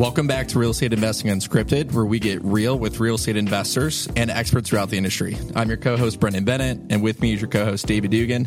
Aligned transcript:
Welcome 0.00 0.26
back 0.26 0.48
to 0.48 0.58
Real 0.58 0.70
Estate 0.70 0.94
Investing 0.94 1.30
Unscripted, 1.30 1.92
where 1.92 2.06
we 2.06 2.18
get 2.18 2.42
real 2.42 2.78
with 2.78 3.00
real 3.00 3.16
estate 3.16 3.36
investors 3.36 4.08
and 4.16 4.30
experts 4.30 4.70
throughout 4.70 4.88
the 4.88 4.96
industry. 4.96 5.36
I'm 5.54 5.68
your 5.68 5.76
co 5.76 5.98
host, 5.98 6.18
Brendan 6.20 6.46
Bennett, 6.46 6.78
and 6.88 7.02
with 7.02 7.20
me 7.20 7.34
is 7.34 7.42
your 7.42 7.50
co 7.50 7.66
host, 7.66 7.86
David 7.86 8.10
Dugan. 8.10 8.46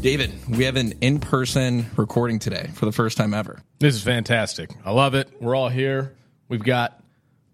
David, 0.00 0.32
we 0.48 0.64
have 0.64 0.74
an 0.74 0.94
in 1.00 1.20
person 1.20 1.86
recording 1.94 2.40
today 2.40 2.68
for 2.74 2.86
the 2.86 2.90
first 2.90 3.16
time 3.16 3.32
ever. 3.32 3.62
This 3.78 3.94
is 3.94 4.02
fantastic. 4.02 4.70
I 4.84 4.90
love 4.90 5.14
it. 5.14 5.28
We're 5.40 5.54
all 5.54 5.68
here. 5.68 6.16
We've 6.48 6.64
got 6.64 7.00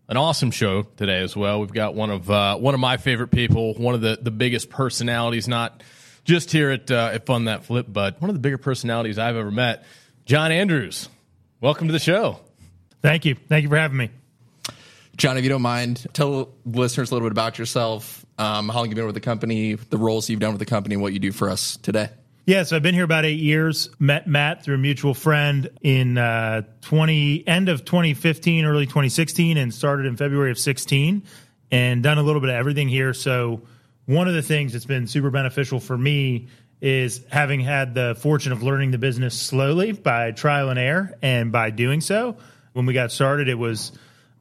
an 0.09 0.17
awesome 0.17 0.51
show 0.51 0.85
today 0.97 1.21
as 1.21 1.37
well. 1.37 1.61
We've 1.61 1.71
got 1.71 1.95
one 1.95 2.09
of 2.09 2.31
uh, 2.31 2.57
one 2.57 2.73
of 2.73 2.81
my 2.81 2.97
favorite 2.97 3.31
people, 3.31 3.75
one 3.75 3.95
of 3.95 4.01
the, 4.01 4.19
the 4.23 4.31
biggest 4.31 4.71
personalities, 4.71 5.47
not 5.47 5.83
just 6.25 6.51
here 6.51 6.71
at, 6.71 6.91
uh, 6.91 7.11
at 7.13 7.27
Fund 7.27 7.47
That 7.47 7.67
Flip, 7.67 7.85
but 7.87 8.23
one 8.23 8.31
of 8.31 8.35
the 8.35 8.41
bigger 8.41 8.57
personalities 8.57 9.19
I've 9.19 9.37
ever 9.37 9.51
met. 9.51 9.85
Jon 10.25 10.51
Andrews, 10.51 11.11
welcome 11.61 11.89
to 11.89 11.93
the 11.93 11.99
show. 11.99 12.41
Thank 13.03 13.25
you. 13.25 13.35
Thank 13.35 13.63
you 13.63 13.69
for 13.69 13.77
having 13.77 13.97
me. 13.97 14.11
Jon, 15.17 15.37
if 15.37 15.43
you 15.43 15.51
don't 15.51 15.63
mind, 15.63 16.07
tell 16.13 16.51
listeners 16.65 17.11
a 17.11 17.15
little 17.15 17.29
bit 17.29 17.33
about 17.33 17.59
yourself, 17.59 18.25
um, 18.39 18.69
how 18.69 18.79
long 18.79 18.87
you've 18.87 18.97
been 18.97 19.07
with 19.07 19.17
the 19.17 19.21
company, 19.21 19.75
the 19.75 19.99
roles 19.99 20.31
you've 20.31 20.39
done 20.39 20.53
with 20.53 20.61
the 20.61 20.67
company, 20.67 20.97
what 20.97 21.13
you 21.13 21.19
do 21.19 21.33
for 21.33 21.51
us 21.51 21.77
today. 21.79 22.09
Yeah, 22.47 22.63
so 22.63 22.77
I've 22.77 22.83
been 22.83 22.95
here 22.95 23.05
about 23.05 23.27
eight 23.27 23.41
years. 23.41 23.91
Met 23.99 24.27
Matt 24.27 24.63
through 24.63 24.77
a 24.77 24.79
mutual 24.79 25.13
friend 25.13 25.69
in 25.83 26.17
uh, 26.17 26.63
twenty 26.81 27.47
end 27.47 27.69
of 27.69 27.85
2015, 27.85 28.65
early 28.65 28.87
2016, 28.87 29.59
and 29.59 29.75
started 29.75 30.07
in 30.07 30.17
February 30.17 30.51
of 30.51 30.59
16, 30.59 31.25
and 31.71 32.03
done 32.03 32.17
a 32.17 32.23
little 32.23 32.41
bit 32.41 32.49
of 32.49 32.57
everything 32.57 32.89
here. 32.89 33.13
So 33.13 33.63
one 34.07 34.29
of 34.29 34.35
the 34.35 34.41
things 34.41 34.73
that's 34.73 34.87
been 34.87 35.07
super 35.07 35.31
beneficial 35.31 35.81
for 35.81 35.99
me 35.99 36.47
is 36.81 37.21
having 37.31 37.61
had 37.61 37.93
the 37.95 38.17
fortune 38.19 38.53
of 38.53 38.63
learning 38.63 38.93
the 38.93 38.99
business 38.99 39.39
slowly 39.39 39.93
by 39.93 40.31
trial 40.31 40.71
and 40.71 40.79
error. 40.79 41.13
And 41.21 41.53
by 41.53 41.69
doing 41.71 42.01
so, 42.01 42.37
when 42.73 42.87
we 42.87 42.95
got 42.95 43.13
started, 43.13 43.49
it 43.49 43.59
was 43.59 43.93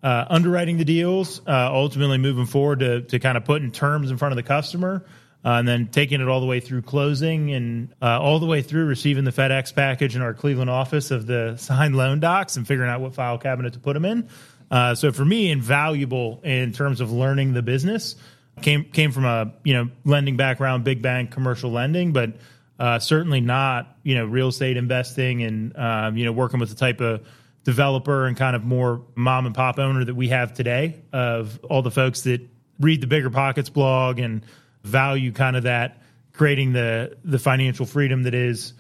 uh, 0.04 0.26
underwriting 0.30 0.78
the 0.78 0.86
deals, 0.86 1.42
uh, 1.48 1.70
ultimately 1.72 2.18
moving 2.18 2.46
forward 2.46 2.80
to, 2.80 3.02
to 3.02 3.20
kind 3.20 3.38
of 3.38 3.46
putting 3.46 3.72
terms 3.72 4.12
in 4.12 4.18
front 4.18 4.32
of 4.32 4.36
the 4.36 4.44
customer. 4.44 5.06
Uh, 5.46 5.60
and 5.60 5.68
then 5.68 5.88
taking 5.88 6.20
it 6.20 6.28
all 6.28 6.42
the 6.42 6.46
way 6.48 6.60
through 6.60 6.82
closing 6.82 7.54
and 7.54 7.94
uh, 8.02 8.20
all 8.20 8.40
the 8.40 8.46
way 8.46 8.62
through 8.62 8.86
receiving 8.86 9.24
the 9.24 9.32
FedEx 9.32 9.74
package 9.74 10.16
in 10.16 10.22
our 10.22 10.34
Cleveland 10.34 10.70
office 10.70 11.10
of 11.10 11.26
the 11.26 11.56
signed 11.60 11.96
loan 11.96 12.20
docs 12.20 12.58
and 12.58 12.68
figuring 12.68 12.90
out 12.90 13.00
what 13.00 13.14
file 13.14 13.38
cabinet 13.38 13.72
to 13.74 13.80
put 13.80 13.94
them 13.94 14.04
in. 14.04 14.28
Uh, 14.70 14.94
so 14.94 15.12
for 15.12 15.24
me, 15.24 15.50
invaluable 15.50 16.42
in 16.44 16.74
terms 16.74 17.00
of 17.00 17.12
learning 17.14 17.54
the 17.54 17.62
business 17.62 18.16
came 18.62 18.86
came 18.86 19.12
from 19.12 19.26
a 19.26 19.54
you 19.64 19.74
know 19.74 19.90
lending 20.04 20.38
background, 20.38 20.84
big 20.84 21.02
bank 21.02 21.32
commercial 21.32 21.72
lending, 21.72 22.14
but 22.14 22.34
uh, 22.80 23.00
certainly 23.00 23.42
not 23.42 23.96
you 24.04 24.16
know 24.16 24.26
real 24.26 24.50
estate 24.50 24.78
investing 24.78 25.44
and 25.44 25.78
um, 25.78 26.18
you 26.18 26.26
know 26.26 26.32
working 26.32 26.60
with 26.60 26.70
the 26.70 26.76
type 26.76 27.02
of 27.02 27.26
developer 27.68 28.28
and 28.28 28.38
kind 28.38 28.56
of 28.56 28.64
more 28.64 29.02
mom 29.14 29.46
and 29.46 29.54
pop 29.54 29.78
owner 29.78 30.06
that 30.06 30.16
we 30.16 30.30
have 30.30 30.54
today 30.54 31.02
of 31.12 31.60
all 31.66 31.82
the 31.82 31.92
folks 31.92 32.22
that 32.22 32.40
read 32.80 33.02
the 33.02 33.08
BiggerPockets 33.08 33.74
blog 33.74 34.20
and 34.20 34.42
value 34.86 35.34
kind 35.34 35.58
of 35.58 35.64
that 35.64 36.02
creating 36.32 36.72
the 36.72 37.18
the 37.26 37.38
financial 37.38 37.86
freedom 37.86 38.24
that 38.24 38.34
is 38.34 38.72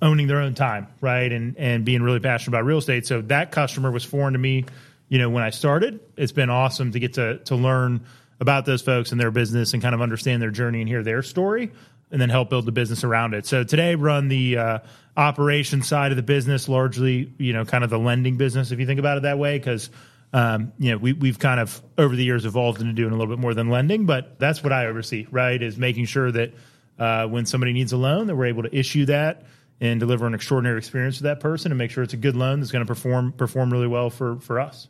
owning 0.00 0.28
their 0.28 0.40
own 0.40 0.54
time, 0.54 0.86
right? 1.00 1.32
And 1.32 1.56
and 1.58 1.84
being 1.84 2.02
really 2.02 2.20
passionate 2.20 2.56
about 2.56 2.64
real 2.64 2.78
estate. 2.78 3.04
So 3.04 3.20
that 3.22 3.50
customer 3.50 3.90
was 3.90 4.04
foreign 4.04 4.34
to 4.34 4.38
me, 4.38 4.64
you 5.08 5.18
know, 5.18 5.28
when 5.28 5.42
I 5.42 5.50
started. 5.50 5.98
It's 6.16 6.30
been 6.30 6.48
awesome 6.48 6.92
to 6.92 7.00
get 7.00 7.14
to 7.14 7.38
to 7.46 7.56
learn 7.56 8.06
about 8.38 8.64
those 8.64 8.80
folks 8.80 9.10
and 9.10 9.20
their 9.20 9.32
business 9.32 9.72
and 9.72 9.82
kind 9.82 9.92
of 9.92 10.00
understand 10.00 10.40
their 10.40 10.52
journey 10.52 10.82
and 10.82 10.88
hear 10.88 11.02
their 11.02 11.24
story 11.24 11.72
and 12.10 12.20
then 12.20 12.28
help 12.28 12.50
build 12.50 12.66
the 12.66 12.72
business 12.72 13.04
around 13.04 13.34
it. 13.34 13.46
So 13.46 13.64
today 13.64 13.94
run 13.94 14.28
the 14.28 14.56
uh, 14.56 14.78
operation 15.16 15.82
side 15.82 16.12
of 16.12 16.16
the 16.16 16.22
business, 16.22 16.68
largely, 16.68 17.32
you 17.38 17.52
know, 17.52 17.64
kind 17.64 17.84
of 17.84 17.90
the 17.90 17.98
lending 17.98 18.36
business, 18.36 18.70
if 18.70 18.78
you 18.78 18.86
think 18.86 19.00
about 19.00 19.16
it 19.18 19.22
that 19.24 19.38
way, 19.38 19.58
because 19.58 19.90
um, 20.32 20.72
you 20.78 20.90
know, 20.90 20.98
we, 20.98 21.12
we've 21.12 21.38
kind 21.38 21.60
of 21.60 21.80
over 21.96 22.14
the 22.14 22.24
years 22.24 22.44
evolved 22.44 22.80
into 22.80 22.92
doing 22.92 23.12
a 23.12 23.16
little 23.16 23.34
bit 23.34 23.40
more 23.40 23.54
than 23.54 23.70
lending, 23.70 24.06
but 24.06 24.38
that's 24.38 24.62
what 24.62 24.72
I 24.72 24.86
oversee, 24.86 25.26
right? 25.30 25.60
Is 25.60 25.78
making 25.78 26.06
sure 26.06 26.30
that 26.30 26.54
uh, 26.98 27.26
when 27.26 27.46
somebody 27.46 27.72
needs 27.72 27.92
a 27.92 27.96
loan, 27.96 28.26
that 28.26 28.36
we're 28.36 28.46
able 28.46 28.62
to 28.64 28.76
issue 28.76 29.06
that 29.06 29.44
and 29.80 30.00
deliver 30.00 30.26
an 30.26 30.34
extraordinary 30.34 30.78
experience 30.78 31.18
to 31.18 31.24
that 31.24 31.40
person 31.40 31.70
and 31.70 31.78
make 31.78 31.90
sure 31.90 32.02
it's 32.02 32.14
a 32.14 32.18
good 32.18 32.36
loan 32.36 32.60
that's 32.60 32.72
going 32.72 32.84
to 32.84 32.86
perform 32.86 33.32
perform 33.32 33.72
really 33.72 33.86
well 33.86 34.10
for 34.10 34.38
for 34.40 34.58
us. 34.58 34.88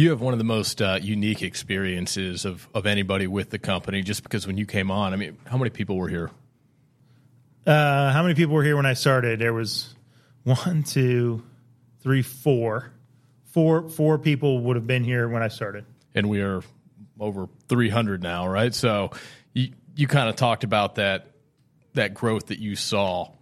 You 0.00 0.08
have 0.08 0.22
one 0.22 0.32
of 0.32 0.38
the 0.38 0.44
most 0.44 0.80
uh, 0.80 0.98
unique 1.02 1.42
experiences 1.42 2.46
of, 2.46 2.66
of 2.72 2.86
anybody 2.86 3.26
with 3.26 3.50
the 3.50 3.58
company, 3.58 4.00
just 4.00 4.22
because 4.22 4.46
when 4.46 4.56
you 4.56 4.64
came 4.64 4.90
on, 4.90 5.12
I 5.12 5.16
mean, 5.16 5.36
how 5.44 5.58
many 5.58 5.68
people 5.68 5.98
were 5.98 6.08
here? 6.08 6.30
Uh, 7.66 8.10
how 8.10 8.22
many 8.22 8.34
people 8.34 8.54
were 8.54 8.64
here 8.64 8.76
when 8.76 8.86
I 8.86 8.94
started? 8.94 9.40
There 9.40 9.52
was 9.52 9.94
one, 10.44 10.84
two, 10.84 11.42
three, 12.00 12.22
four. 12.22 12.94
Four, 13.52 13.90
four 13.90 14.16
people 14.16 14.60
would 14.60 14.76
have 14.76 14.86
been 14.86 15.04
here 15.04 15.28
when 15.28 15.42
I 15.42 15.48
started. 15.48 15.84
And 16.14 16.30
we 16.30 16.40
are 16.40 16.62
over 17.18 17.50
300 17.68 18.22
now, 18.22 18.48
right? 18.48 18.74
So 18.74 19.10
you, 19.52 19.72
you 19.96 20.06
kind 20.06 20.30
of 20.30 20.36
talked 20.36 20.64
about 20.64 20.94
that 20.94 21.26
that 21.92 22.14
growth 22.14 22.46
that 22.46 22.58
you 22.58 22.74
saw 22.74 23.32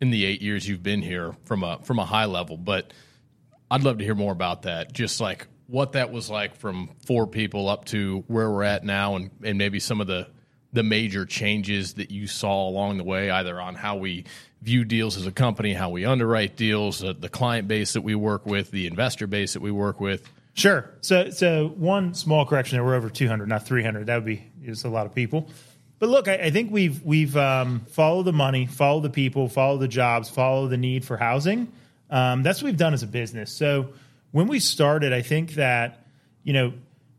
in 0.00 0.08
the 0.08 0.24
eight 0.24 0.40
years 0.40 0.66
you've 0.66 0.82
been 0.82 1.02
here 1.02 1.34
from 1.44 1.62
a 1.62 1.78
from 1.82 1.98
a 1.98 2.06
high 2.06 2.24
level, 2.24 2.56
but 2.56 2.94
I'd 3.70 3.84
love 3.84 3.98
to 3.98 4.04
hear 4.04 4.14
more 4.14 4.32
about 4.32 4.62
that. 4.62 4.94
Just 4.94 5.20
like 5.20 5.46
what 5.66 5.92
that 5.92 6.12
was 6.12 6.30
like 6.30 6.56
from 6.56 6.90
four 7.06 7.26
people 7.26 7.68
up 7.68 7.84
to 7.86 8.24
where 8.28 8.50
we're 8.50 8.62
at 8.62 8.84
now, 8.84 9.16
and, 9.16 9.30
and 9.42 9.58
maybe 9.58 9.80
some 9.80 10.00
of 10.00 10.06
the 10.06 10.28
the 10.72 10.82
major 10.82 11.24
changes 11.24 11.94
that 11.94 12.10
you 12.10 12.26
saw 12.26 12.68
along 12.68 12.98
the 12.98 13.04
way, 13.04 13.30
either 13.30 13.58
on 13.58 13.74
how 13.74 13.96
we 13.96 14.24
view 14.60 14.84
deals 14.84 15.16
as 15.16 15.26
a 15.26 15.32
company, 15.32 15.72
how 15.72 15.88
we 15.88 16.04
underwrite 16.04 16.54
deals, 16.56 17.02
uh, 17.02 17.14
the 17.18 17.30
client 17.30 17.66
base 17.66 17.94
that 17.94 18.02
we 18.02 18.14
work 18.14 18.44
with, 18.44 18.70
the 18.70 18.86
investor 18.86 19.26
base 19.26 19.54
that 19.54 19.62
we 19.62 19.70
work 19.70 20.00
with. 20.00 20.28
Sure. 20.54 20.90
So, 21.00 21.30
so 21.30 21.68
one 21.68 22.14
small 22.14 22.44
correction 22.44 22.76
there: 22.76 22.84
we're 22.84 22.94
over 22.94 23.08
200, 23.08 23.48
not 23.48 23.66
300. 23.66 24.06
That 24.06 24.16
would 24.16 24.24
be 24.24 24.44
just 24.64 24.84
a 24.84 24.88
lot 24.88 25.06
of 25.06 25.14
people. 25.14 25.48
But 25.98 26.08
look, 26.10 26.28
I, 26.28 26.34
I 26.34 26.50
think 26.50 26.70
we've 26.70 27.02
we've 27.02 27.36
um, 27.36 27.80
followed 27.88 28.24
the 28.24 28.32
money, 28.32 28.66
follow 28.66 29.00
the 29.00 29.10
people, 29.10 29.48
follow 29.48 29.78
the 29.78 29.88
jobs, 29.88 30.28
follow 30.28 30.68
the 30.68 30.76
need 30.76 31.04
for 31.04 31.16
housing. 31.16 31.72
Um, 32.10 32.42
that's 32.42 32.62
what 32.62 32.66
we've 32.66 32.76
done 32.76 32.94
as 32.94 33.02
a 33.02 33.06
business. 33.06 33.50
So 33.50 33.88
when 34.36 34.48
we 34.48 34.60
started, 34.60 35.14
I 35.14 35.22
think 35.22 35.54
that, 35.54 36.04
you 36.42 36.52
know, 36.52 36.74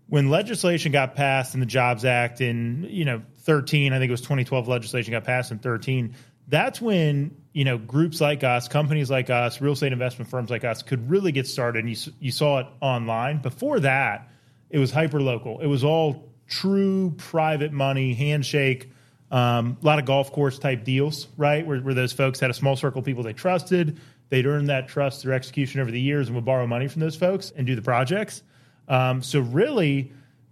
when 0.07 0.29
legislation 0.29 0.91
got 0.91 1.15
passed 1.15 1.55
in 1.55 1.59
the 1.59 1.65
Jobs 1.65 2.05
Act 2.05 2.41
in, 2.41 2.85
you 2.91 3.05
know, 3.05 3.23
13, 3.39 3.91
I 3.91 3.97
think 3.97 4.09
it 4.09 4.11
was 4.11 4.21
2012 4.21 4.67
legislation 4.67 5.13
got 5.13 5.23
passed 5.23 5.51
in 5.51 5.57
13, 5.57 6.13
that's 6.47 6.79
when, 6.79 7.35
you 7.53 7.65
know, 7.65 7.79
groups 7.79 8.21
like 8.21 8.43
us, 8.43 8.67
companies 8.67 9.09
like 9.09 9.31
us, 9.31 9.59
real 9.59 9.73
estate 9.73 9.93
investment 9.93 10.29
firms 10.29 10.51
like 10.51 10.63
us 10.63 10.83
could 10.83 11.09
really 11.09 11.31
get 11.31 11.47
started. 11.47 11.85
And 11.85 11.89
you, 11.89 12.13
you 12.19 12.31
saw 12.31 12.59
it 12.59 12.67
online. 12.81 13.41
Before 13.41 13.79
that, 13.79 14.29
it 14.69 14.77
was 14.77 14.91
hyper 14.91 15.19
local. 15.19 15.59
It 15.59 15.65
was 15.65 15.83
all 15.83 16.31
true 16.47 17.15
private 17.17 17.73
money, 17.73 18.13
handshake, 18.13 18.91
um, 19.31 19.79
a 19.81 19.85
lot 19.87 19.97
of 19.97 20.05
golf 20.05 20.31
course 20.31 20.59
type 20.59 20.83
deals, 20.83 21.27
right? 21.35 21.65
Where, 21.65 21.79
where 21.79 21.95
those 21.95 22.13
folks 22.13 22.39
had 22.39 22.51
a 22.51 22.53
small 22.53 22.75
circle 22.75 22.99
of 22.99 23.05
people 23.05 23.23
they 23.23 23.33
trusted 23.33 23.99
They'd 24.29 24.45
earn 24.45 24.65
that 24.67 24.87
trust 24.87 25.21
through 25.21 25.33
execution 25.33 25.79
over 25.79 25.91
the 25.91 26.01
years 26.01 26.27
and 26.27 26.35
would 26.35 26.45
borrow 26.45 26.67
money 26.67 26.87
from 26.87 27.01
those 27.01 27.15
folks 27.15 27.51
and 27.55 27.65
do 27.65 27.75
the 27.75 27.81
projects. 27.81 28.43
Um, 28.87 29.21
so 29.21 29.39
really, 29.39 30.11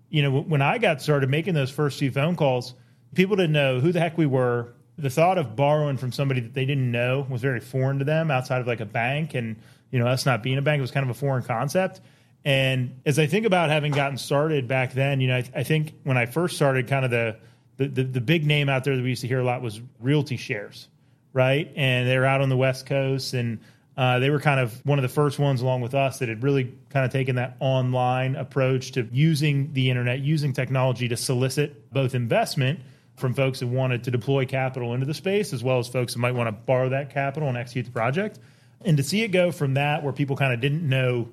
you 0.10 0.22
know, 0.22 0.42
when 0.42 0.62
I 0.62 0.78
got 0.78 1.02
started 1.02 1.30
making 1.30 1.54
those 1.54 1.72
first 1.72 2.00
few 2.00 2.12
phone 2.12 2.36
calls, 2.36 2.74
people 3.14 3.36
didn't 3.36 3.54
know 3.54 3.80
who 3.80 3.92
the 3.92 4.00
heck 4.00 4.18
we 4.18 4.26
were. 4.26 4.74
The 4.98 5.10
thought 5.10 5.38
of 5.38 5.56
borrowing 5.56 5.98
from 5.98 6.14
somebody 6.14 6.40
that 6.42 6.54
they 6.54 6.66
didn't 6.66 6.90
know 6.90 7.26
was 7.30 7.42
very 7.42 7.60
foreign 7.60 8.00
to 8.00 8.06
them 8.06 8.32
outside 8.32 8.62
of 8.62 8.68
like 8.68 8.80
a 8.80 8.86
bank. 8.86 9.34
And, 9.34 9.58
you 9.92 10.00
know, 10.00 10.08
us 10.08 10.26
not 10.26 10.42
being 10.42 10.58
a 10.58 10.62
bank 10.62 10.80
was 10.80 10.92
kind 10.92 11.04
of 11.04 11.10
a 11.10 11.20
foreign 11.20 11.44
concept. 11.44 12.00
And 12.46 13.02
as 13.06 13.20
I 13.20 13.26
think 13.26 13.46
about 13.46 13.70
having 13.70 13.92
gotten 13.92 14.18
started 14.18 14.68
back 14.68 14.94
then, 14.94 15.20
you 15.20 15.28
know, 15.28 15.38
I, 15.38 15.50
I 15.54 15.64
think 15.64 15.96
when 16.04 16.18
I 16.18 16.28
first 16.28 16.56
started, 16.56 16.88
kind 16.88 17.04
of 17.04 17.12
the, 17.12 17.38
the, 17.78 17.88
the, 17.88 18.04
the 18.04 18.22
big 18.22 18.46
name 18.46 18.70
out 18.70 18.84
there 18.86 18.96
that 18.96 19.02
we 19.02 19.10
used 19.10 19.22
to 19.22 19.28
hear 19.28 19.40
a 19.40 19.44
lot 19.44 19.62
was 19.62 19.82
RealtyShares 20.02 20.88
right? 21.36 21.70
And 21.76 22.08
they 22.08 22.18
were 22.18 22.26
out 22.26 22.42
on 22.42 22.48
the 22.48 22.56
West 22.58 22.86
Coast, 22.86 23.34
and 23.34 23.60
uh, 23.98 24.20
they 24.20 24.30
were 24.30 24.40
kind 24.40 24.60
of 24.60 24.84
one 24.86 24.98
of 24.98 25.04
the 25.04 25.10
first 25.10 25.38
ones, 25.38 25.62
along 25.62 25.82
with 25.82 25.94
us, 25.94 26.20
that 26.20 26.30
had 26.30 26.42
really 26.42 26.74
kind 26.90 27.06
of 27.06 27.12
taken 27.12 27.36
that 27.36 27.58
online 27.60 28.36
approach 28.36 28.94
to 28.94 29.08
using 29.12 29.74
the 29.74 29.90
internet, 29.90 30.22
using 30.22 30.54
technology 30.54 31.10
to 31.10 31.18
solicit 31.18 31.92
both 31.92 32.16
investment 32.16 32.80
from 33.18 33.34
folks 33.34 33.60
that 33.60 33.68
wanted 33.68 34.06
to 34.06 34.12
deploy 34.12 34.46
capital 34.46 34.94
into 34.94 35.06
the 35.06 35.14
space, 35.14 35.52
as 35.52 35.62
well 35.62 35.78
as 35.78 35.90
folks 35.90 36.14
that 36.14 36.20
might 36.20 36.34
want 36.34 36.48
to 36.48 36.54
borrow 36.54 36.90
that 36.90 37.14
capital 37.14 37.50
and 37.50 37.58
execute 37.58 37.86
the 37.86 37.92
project. 37.92 38.40
And 38.86 38.96
to 38.98 39.04
see 39.04 39.22
it 39.24 39.30
go 39.30 39.52
from 39.52 39.74
that, 39.74 40.04
where 40.04 40.14
people 40.14 40.38
kind 40.38 40.54
of 40.54 40.62
didn't 40.62 40.88
know 40.88 41.28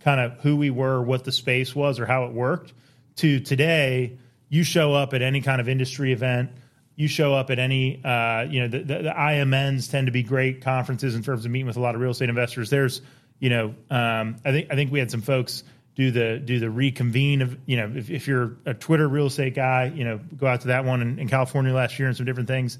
kind 0.00 0.20
of 0.20 0.38
who 0.40 0.56
we 0.56 0.68
were, 0.68 1.02
what 1.02 1.24
the 1.24 1.32
space 1.32 1.74
was, 1.74 1.98
or 1.98 2.04
how 2.04 2.26
it 2.26 2.32
worked, 2.32 2.74
to 3.16 3.40
today, 3.40 4.18
you 4.50 4.64
show 4.64 4.92
up 4.92 5.14
at 5.14 5.22
any 5.22 5.40
kind 5.40 5.62
of 5.62 5.68
industry 5.68 6.12
event 6.12 6.50
you 6.96 7.08
show 7.08 7.34
up 7.34 7.50
at 7.50 7.58
any, 7.58 8.02
uh, 8.02 8.42
you 8.42 8.60
know, 8.60 8.68
the, 8.68 8.78
the, 8.78 9.02
the, 9.02 9.10
IMNs 9.10 9.90
tend 9.90 10.06
to 10.06 10.12
be 10.12 10.22
great 10.22 10.62
conferences 10.62 11.14
in 11.14 11.22
terms 11.22 11.44
of 11.44 11.50
meeting 11.50 11.66
with 11.66 11.76
a 11.76 11.80
lot 11.80 11.94
of 11.94 12.00
real 12.00 12.10
estate 12.10 12.30
investors. 12.30 12.70
There's, 12.70 13.02
you 13.38 13.50
know, 13.50 13.74
um, 13.90 14.36
I 14.44 14.52
think 14.52 14.68
I 14.70 14.74
think 14.74 14.90
we 14.90 14.98
had 14.98 15.10
some 15.10 15.20
folks 15.20 15.62
do 15.94 16.10
the 16.10 16.38
do 16.38 16.58
the 16.58 16.70
reconvene 16.70 17.42
of, 17.42 17.56
you 17.66 17.76
know, 17.76 17.92
if, 17.94 18.10
if 18.10 18.26
you're 18.26 18.56
a 18.64 18.72
Twitter 18.72 19.06
real 19.06 19.26
estate 19.26 19.54
guy, 19.54 19.92
you 19.94 20.04
know, 20.04 20.18
go 20.36 20.46
out 20.46 20.62
to 20.62 20.68
that 20.68 20.86
one 20.86 21.02
in, 21.02 21.18
in 21.18 21.28
California 21.28 21.72
last 21.72 21.98
year 21.98 22.08
and 22.08 22.16
some 22.16 22.26
different 22.26 22.48
things. 22.48 22.78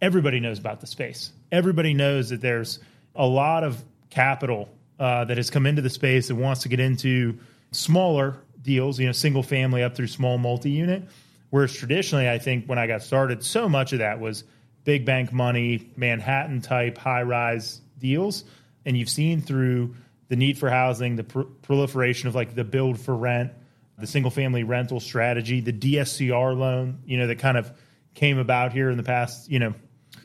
Everybody 0.00 0.40
knows 0.40 0.58
about 0.58 0.80
the 0.80 0.86
space. 0.86 1.30
Everybody 1.52 1.92
knows 1.92 2.30
that 2.30 2.40
there's 2.40 2.78
a 3.14 3.26
lot 3.26 3.64
of 3.64 3.82
capital 4.10 4.70
uh, 4.98 5.24
that 5.24 5.36
has 5.36 5.50
come 5.50 5.66
into 5.66 5.82
the 5.82 5.90
space 5.90 6.28
that 6.28 6.36
wants 6.36 6.62
to 6.62 6.68
get 6.68 6.80
into 6.80 7.38
smaller 7.72 8.36
deals, 8.62 8.98
you 8.98 9.06
know, 9.06 9.12
single 9.12 9.42
family 9.42 9.82
up 9.82 9.94
through 9.94 10.06
small 10.06 10.38
multi 10.38 10.70
unit. 10.70 11.02
Whereas 11.50 11.74
traditionally, 11.74 12.28
I 12.28 12.38
think 12.38 12.66
when 12.66 12.78
I 12.78 12.86
got 12.86 13.02
started, 13.02 13.42
so 13.42 13.68
much 13.68 13.92
of 13.92 14.00
that 14.00 14.20
was 14.20 14.44
big 14.84 15.04
bank 15.04 15.32
money, 15.32 15.90
Manhattan 15.96 16.60
type 16.60 16.98
high 16.98 17.22
rise 17.22 17.80
deals. 17.98 18.44
And 18.84 18.96
you've 18.96 19.08
seen 19.08 19.40
through 19.40 19.94
the 20.28 20.36
need 20.36 20.58
for 20.58 20.70
housing, 20.70 21.16
the 21.16 21.24
pr- 21.24 21.42
proliferation 21.62 22.28
of 22.28 22.34
like 22.34 22.54
the 22.54 22.64
build 22.64 23.00
for 23.00 23.14
rent, 23.14 23.52
the 23.98 24.06
single 24.06 24.30
family 24.30 24.62
rental 24.62 25.00
strategy, 25.00 25.60
the 25.60 25.72
DSCR 25.72 26.56
loan, 26.56 27.00
you 27.06 27.18
know, 27.18 27.26
that 27.26 27.38
kind 27.38 27.56
of 27.56 27.72
came 28.14 28.38
about 28.38 28.72
here 28.72 28.90
in 28.90 28.96
the 28.96 29.02
past, 29.02 29.50
you 29.50 29.58
know, 29.58 29.74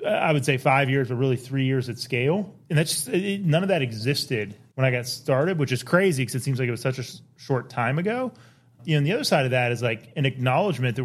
I 0.06 0.34
would 0.34 0.46
say 0.46 0.58
five 0.58 0.90
years, 0.90 1.10
but 1.10 1.16
really 1.16 1.38
three 1.38 1.66
years 1.66 1.90
at 1.90 1.98
scale. 1.98 2.54
And 2.69 2.78
that's 2.78 3.06
just, 3.06 3.10
none 3.10 3.64
of 3.64 3.69
that 3.69 3.81
existed 3.81 4.56
when 4.76 4.86
I 4.86 4.92
got 4.92 5.08
started, 5.08 5.60
which 5.60 5.72
is 5.72 5.84
crazy 5.84 6.24
because 6.24 6.36
it 6.36 6.44
seems 6.44 6.60
like 6.60 6.68
it 6.68 6.72
was 6.72 6.81
such 6.81 7.00
a 7.00 7.06
short 7.38 7.69
time 7.69 8.00
ago. 8.00 8.31
You 8.85 8.94
know, 8.94 8.97
and 9.00 9.07
the 9.07 9.13
other 9.13 9.24
side 9.24 9.45
of 9.45 9.51
that 9.51 9.71
is 9.71 9.81
like 9.81 10.12
an 10.15 10.25
acknowledgement 10.25 10.95
that 10.95 11.03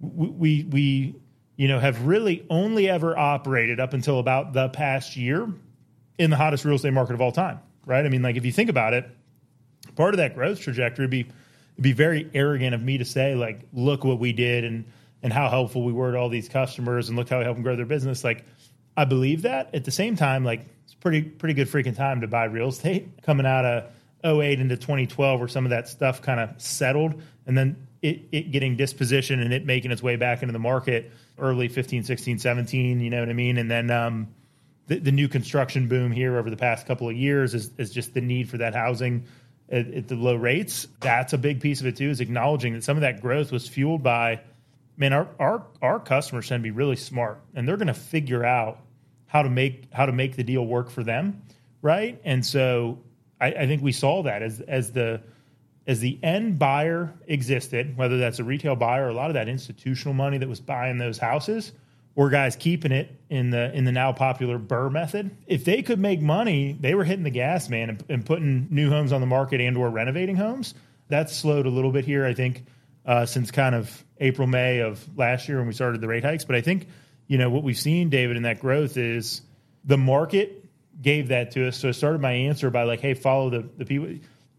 we, 0.00 0.28
we, 0.28 0.64
we 0.64 1.14
you 1.56 1.68
know, 1.68 1.78
have 1.78 2.06
really 2.06 2.44
only 2.50 2.88
ever 2.88 3.16
operated 3.16 3.80
up 3.80 3.92
until 3.92 4.18
about 4.18 4.52
the 4.52 4.68
past 4.70 5.16
year 5.16 5.48
in 6.18 6.30
the 6.30 6.36
hottest 6.36 6.64
real 6.64 6.76
estate 6.76 6.92
market 6.92 7.14
of 7.14 7.20
all 7.20 7.32
time, 7.32 7.60
right? 7.86 8.04
I 8.04 8.08
mean, 8.08 8.22
like 8.22 8.36
if 8.36 8.44
you 8.44 8.52
think 8.52 8.70
about 8.70 8.94
it, 8.94 9.08
part 9.96 10.14
of 10.14 10.18
that 10.18 10.34
growth 10.34 10.60
trajectory 10.60 11.04
would 11.04 11.10
be 11.10 11.20
it'd 11.74 11.82
be 11.82 11.92
very 11.92 12.30
arrogant 12.34 12.74
of 12.74 12.82
me 12.82 12.98
to 12.98 13.04
say 13.04 13.34
like, 13.34 13.60
look 13.72 14.04
what 14.04 14.18
we 14.18 14.32
did 14.32 14.64
and 14.64 14.84
and 15.22 15.32
how 15.32 15.48
helpful 15.48 15.82
we 15.82 15.92
were 15.92 16.12
to 16.12 16.18
all 16.18 16.28
these 16.28 16.48
customers 16.48 17.08
and 17.08 17.16
look 17.16 17.30
how 17.30 17.38
we 17.38 17.44
helped 17.44 17.56
them 17.56 17.62
grow 17.64 17.76
their 17.76 17.86
business. 17.86 18.22
Like, 18.22 18.44
I 18.94 19.06
believe 19.06 19.42
that. 19.42 19.74
At 19.74 19.84
the 19.84 19.90
same 19.90 20.16
time, 20.16 20.44
like 20.44 20.66
it's 20.84 20.94
pretty 20.94 21.22
pretty 21.22 21.54
good 21.54 21.68
freaking 21.68 21.96
time 21.96 22.20
to 22.20 22.26
buy 22.26 22.44
real 22.44 22.68
estate 22.68 23.22
coming 23.22 23.46
out 23.46 23.64
of 23.64 23.84
08 24.24 24.60
into 24.60 24.76
2012 24.76 25.38
where 25.38 25.48
some 25.48 25.64
of 25.64 25.70
that 25.70 25.88
stuff 25.88 26.22
kind 26.22 26.40
of 26.40 26.60
settled 26.60 27.20
and 27.46 27.56
then 27.56 27.86
it, 28.02 28.22
it 28.32 28.50
getting 28.50 28.76
disposition 28.76 29.40
and 29.40 29.52
it 29.52 29.66
making 29.66 29.90
its 29.90 30.02
way 30.02 30.16
back 30.16 30.42
into 30.42 30.52
the 30.52 30.58
market 30.58 31.12
early 31.38 31.68
15 31.68 32.04
16 32.04 32.38
17 32.38 33.00
you 33.00 33.10
know 33.10 33.20
what 33.20 33.28
i 33.28 33.32
mean? 33.32 33.58
And 33.58 33.70
then 33.70 33.90
um, 33.90 34.28
the, 34.86 34.98
the, 34.98 35.12
new 35.12 35.28
construction 35.28 35.88
boom 35.88 36.12
here 36.12 36.36
over 36.36 36.50
the 36.50 36.56
past 36.56 36.86
couple 36.86 37.08
of 37.08 37.16
years 37.16 37.54
is, 37.54 37.70
is 37.78 37.90
just 37.90 38.14
the 38.14 38.20
need 38.20 38.48
for 38.48 38.58
that 38.58 38.74
housing 38.74 39.24
at, 39.70 39.86
at, 39.88 40.08
the 40.08 40.14
low 40.14 40.36
rates. 40.36 40.86
That's 41.00 41.32
a 41.32 41.38
big 41.38 41.60
piece 41.60 41.80
of 41.80 41.86
it 41.86 41.96
too 41.96 42.10
is 42.10 42.20
acknowledging 42.20 42.74
that 42.74 42.84
some 42.84 42.96
of 42.96 43.00
that 43.02 43.20
growth 43.20 43.52
was 43.52 43.68
fueled 43.68 44.02
by 44.02 44.40
man 44.96 45.12
our 45.12 45.28
our, 45.38 45.66
our 45.82 46.00
customers 46.00 46.48
tend 46.48 46.60
to 46.60 46.62
be 46.62 46.70
really 46.70 46.96
smart 46.96 47.40
and 47.54 47.66
they're 47.66 47.76
going 47.76 47.88
to 47.88 47.94
figure 47.94 48.44
out 48.44 48.78
how 49.26 49.42
to 49.42 49.50
make 49.50 49.92
how 49.92 50.06
to 50.06 50.12
make 50.12 50.36
the 50.36 50.44
deal 50.44 50.64
work 50.64 50.90
for 50.90 51.02
them 51.02 51.42
right? 51.84 52.18
And 52.24 52.44
so 52.44 52.98
I, 53.40 53.48
I 53.48 53.66
think 53.66 53.82
we 53.82 53.92
saw 53.92 54.22
that 54.22 54.42
as 54.42 54.60
as 54.60 54.92
the 54.92 55.22
as 55.86 56.00
the 56.00 56.18
end 56.22 56.58
buyer 56.58 57.12
existed, 57.26 57.96
whether 57.96 58.18
that's 58.18 58.38
a 58.38 58.44
retail 58.44 58.74
buyer 58.74 59.06
or 59.06 59.10
a 59.10 59.14
lot 59.14 59.28
of 59.30 59.34
that 59.34 59.48
institutional 59.48 60.14
money 60.14 60.38
that 60.38 60.48
was 60.48 60.60
buying 60.60 60.98
those 60.98 61.18
houses, 61.18 61.72
or 62.16 62.30
guys 62.30 62.56
keeping 62.56 62.92
it 62.92 63.14
in 63.28 63.50
the 63.50 63.72
in 63.74 63.84
the 63.84 63.92
now 63.92 64.12
popular 64.12 64.58
BRRRR 64.58 64.92
method, 64.92 65.36
if 65.46 65.64
they 65.64 65.82
could 65.82 65.98
make 65.98 66.20
money, 66.20 66.76
they 66.78 66.94
were 66.94 67.04
hitting 67.04 67.24
the 67.24 67.30
gas, 67.30 67.68
man, 67.68 67.90
and, 67.90 68.04
and 68.08 68.26
putting 68.26 68.68
new 68.70 68.88
homes 68.88 69.12
on 69.12 69.20
the 69.20 69.26
market 69.26 69.60
and 69.60 69.76
or 69.76 69.90
renovating 69.90 70.36
homes. 70.36 70.74
That's 71.08 71.36
slowed 71.36 71.66
a 71.66 71.70
little 71.70 71.92
bit 71.92 72.04
here, 72.04 72.24
I 72.24 72.32
think, 72.32 72.64
uh, 73.04 73.26
since 73.26 73.50
kind 73.50 73.74
of 73.74 74.04
April 74.18 74.46
May 74.46 74.80
of 74.80 75.06
last 75.18 75.48
year 75.48 75.58
when 75.58 75.66
we 75.66 75.74
started 75.74 76.00
the 76.00 76.08
rate 76.08 76.24
hikes. 76.24 76.44
But 76.44 76.56
I 76.56 76.60
think 76.60 76.88
you 77.26 77.36
know 77.36 77.50
what 77.50 77.62
we've 77.62 77.78
seen, 77.78 78.08
David, 78.10 78.36
in 78.36 78.44
that 78.44 78.60
growth 78.60 78.96
is 78.96 79.42
the 79.84 79.98
market 79.98 80.63
gave 81.00 81.28
that 81.28 81.52
to 81.52 81.68
us. 81.68 81.76
So 81.76 81.88
I 81.88 81.92
started 81.92 82.20
my 82.20 82.32
answer 82.32 82.70
by 82.70 82.84
like, 82.84 83.00
hey, 83.00 83.14
follow 83.14 83.50
the 83.50 83.68
the 83.76 83.84
people 83.84 84.08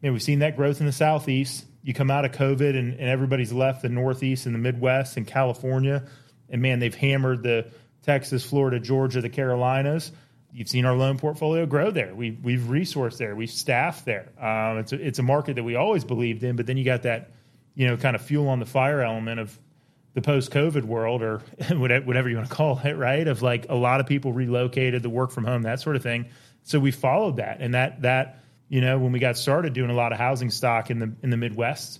man, 0.01 0.13
we've 0.13 0.21
seen 0.21 0.39
that 0.39 0.55
growth 0.55 0.79
in 0.79 0.85
the 0.85 0.91
southeast. 0.91 1.65
You 1.83 1.93
come 1.93 2.11
out 2.11 2.25
of 2.25 2.31
COVID 2.31 2.77
and, 2.77 2.93
and 2.93 3.09
everybody's 3.09 3.51
left 3.51 3.81
the 3.81 3.89
northeast 3.89 4.45
and 4.45 4.53
the 4.53 4.59
Midwest 4.59 5.17
and 5.17 5.25
California, 5.25 6.03
and 6.49 6.61
man, 6.61 6.79
they've 6.79 6.93
hammered 6.93 7.43
the 7.43 7.71
Texas, 8.03 8.45
Florida, 8.45 8.79
Georgia, 8.79 9.21
the 9.21 9.29
Carolinas. 9.29 10.11
You've 10.53 10.69
seen 10.69 10.85
our 10.85 10.95
loan 10.95 11.17
portfolio 11.17 11.65
grow 11.65 11.91
there. 11.91 12.13
We, 12.13 12.31
we've 12.31 12.61
resourced 12.61 13.17
there. 13.17 13.35
We've 13.35 13.49
staffed 13.49 14.05
there. 14.05 14.31
Um, 14.39 14.77
it's, 14.77 14.93
a, 14.93 15.07
it's 15.07 15.19
a 15.19 15.23
market 15.23 15.55
that 15.55 15.63
we 15.63 15.75
always 15.75 16.05
believed 16.05 16.43
in, 16.43 16.55
but 16.55 16.65
then 16.65 16.77
you 16.77 16.85
got 16.85 17.03
that, 17.03 17.31
you 17.73 17.87
know, 17.87 17.97
kind 17.97 18.15
of 18.15 18.21
fuel 18.21 18.47
on 18.47 18.59
the 18.59 18.65
fire 18.65 19.01
element 19.01 19.39
of 19.39 19.59
the 20.15 20.21
post 20.21 20.49
COVID 20.51 20.85
world 20.85 21.21
or 21.21 21.39
whatever 21.69 22.29
you 22.29 22.37
want 22.37 22.49
to 22.49 22.55
call 22.55 22.79
it, 22.83 22.93
right? 22.93 23.27
Of 23.27 23.43
like 23.43 23.67
a 23.69 23.75
lot 23.75 23.99
of 23.99 24.07
people 24.07 24.33
relocated, 24.33 25.03
the 25.03 25.09
work 25.09 25.31
from 25.31 25.43
home, 25.43 25.61
that 25.63 25.81
sort 25.81 25.95
of 25.95 26.01
thing. 26.01 26.29
So 26.63 26.79
we 26.79 26.89
followed 26.89 27.37
that, 27.37 27.57
and 27.59 27.75
that 27.75 28.01
that 28.01 28.39
you 28.67 28.81
know, 28.81 28.97
when 28.97 29.11
we 29.11 29.19
got 29.19 29.37
started 29.37 29.73
doing 29.73 29.91
a 29.91 29.93
lot 29.93 30.11
of 30.11 30.17
housing 30.17 30.49
stock 30.49 30.89
in 30.89 30.99
the 30.99 31.13
in 31.21 31.29
the 31.29 31.37
Midwest, 31.37 31.99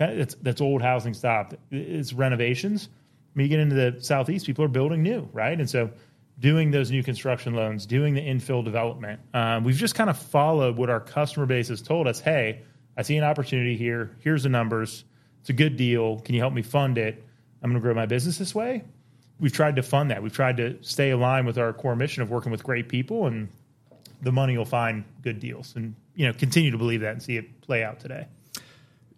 okay, 0.00 0.16
that's 0.16 0.34
that's 0.36 0.60
old 0.60 0.80
housing 0.80 1.12
stock. 1.12 1.52
It's 1.70 2.12
renovations. 2.12 2.88
When 3.34 3.44
you 3.44 3.50
get 3.50 3.60
into 3.60 3.74
the 3.74 4.02
southeast, 4.02 4.46
people 4.46 4.64
are 4.64 4.68
building 4.68 5.02
new, 5.02 5.28
right? 5.34 5.58
And 5.58 5.68
so, 5.68 5.90
doing 6.38 6.70
those 6.70 6.90
new 6.90 7.02
construction 7.02 7.52
loans, 7.52 7.84
doing 7.84 8.14
the 8.14 8.22
infill 8.22 8.64
development, 8.64 9.20
um, 9.34 9.64
we've 9.64 9.76
just 9.76 9.94
kind 9.94 10.08
of 10.08 10.16
followed 10.16 10.78
what 10.78 10.88
our 10.88 11.00
customer 11.00 11.44
base 11.44 11.68
has 11.68 11.82
told 11.82 12.06
us. 12.06 12.20
Hey, 12.20 12.62
I 12.96 13.02
see 13.02 13.16
an 13.18 13.24
opportunity 13.24 13.76
here. 13.76 14.16
Here's 14.20 14.44
the 14.44 14.48
numbers. 14.48 15.04
It's 15.40 15.50
a 15.50 15.52
good 15.52 15.76
deal. 15.76 16.20
Can 16.20 16.34
you 16.34 16.40
help 16.40 16.54
me 16.54 16.62
fund 16.62 16.96
it? 16.96 17.25
I'm 17.66 17.72
going 17.72 17.82
to 17.82 17.84
grow 17.84 17.94
my 17.94 18.06
business 18.06 18.38
this 18.38 18.54
way. 18.54 18.84
We've 19.40 19.52
tried 19.52 19.74
to 19.74 19.82
fund 19.82 20.12
that. 20.12 20.22
We've 20.22 20.32
tried 20.32 20.58
to 20.58 20.78
stay 20.82 21.10
aligned 21.10 21.48
with 21.48 21.58
our 21.58 21.72
core 21.72 21.96
mission 21.96 22.22
of 22.22 22.30
working 22.30 22.52
with 22.52 22.62
great 22.62 22.88
people, 22.88 23.26
and 23.26 23.48
the 24.22 24.30
money 24.30 24.56
will 24.56 24.64
find 24.64 25.04
good 25.22 25.40
deals. 25.40 25.74
And 25.74 25.96
you 26.14 26.28
know 26.28 26.32
continue 26.32 26.70
to 26.70 26.78
believe 26.78 27.00
that 27.00 27.10
and 27.10 27.22
see 27.22 27.36
it 27.36 27.60
play 27.62 27.82
out 27.82 27.98
today. 27.98 28.28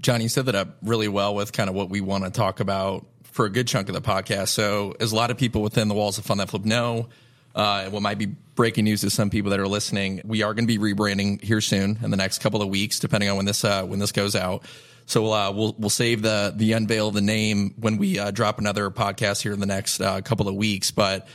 Jon, 0.01 0.23
you 0.23 0.31
set 0.31 0.47
that 0.47 0.55
up 0.55 0.79
really 0.83 1.09
well 1.09 1.35
with 1.35 1.53
kind 1.53 1.69
of 1.69 1.77
what 1.77 1.91
we 1.91 2.01
want 2.01 2.25
to 2.25 2.31
talk 2.31 2.61
about 2.61 3.05
for 3.23 3.45
a 3.45 3.51
good 3.51 3.69
chunk 3.69 3.91
of 3.91 3.95
the 3.95 4.01
podcast. 4.01 4.49
So, 4.49 4.95
as 4.99 5.13
a 5.13 5.17
lot 5.17 5.31
of 5.31 5.37
people 5.37 5.61
within 5.61 5.89
the 5.89 5.95
walls 5.95 6.17
of 6.17 6.25
Fund 6.25 6.41
That 6.41 6.49
Flip 6.49 6.65
know, 6.65 7.11
uh, 7.59 7.91
what 7.91 8.03
might 8.03 8.19
be 8.19 8.27
breaking 8.27 8.85
news 8.85 9.01
to 9.01 9.11
some 9.11 9.31
people 9.31 9.51
that 9.51 9.59
are 9.59 9.67
listening, 9.67 10.23
we 10.25 10.43
are 10.43 10.55
going 10.55 10.67
to 10.67 10.79
be 10.79 10.79
rebranding 10.79 11.43
here 11.43 11.61
soon 11.61 11.99
in 12.03 12.11
the 12.11 12.17
next 12.17 12.39
couple 12.39 12.63
of 12.63 12.69
weeks, 12.69 13.01
depending 13.01 13.29
on 13.29 13.37
when 13.37 13.47
this 13.47 13.65
uh, 13.65 13.85
when 13.85 13.99
this 13.99 14.13
goes 14.13 14.37
out. 14.37 14.65
So 15.07 15.33
uh, 15.33 15.51
we'll 15.51 15.75
we'll 15.77 15.91
save 15.91 16.23
the 16.23 16.53
the 16.55 16.73
unveil 16.73 17.09
of 17.09 17.15
the 17.15 17.21
name 17.21 17.75
when 17.81 17.99
we 17.99 18.19
uh, 18.19 18.31
drop 18.31 18.61
another 18.61 18.91
podcast 18.91 19.43
here 19.43 19.53
in 19.53 19.59
the 19.59 19.67
next 19.67 20.01
uh, 20.01 20.21
couple 20.21 20.49
of 20.49 20.55
weeks. 20.55 20.93
But 20.93 21.27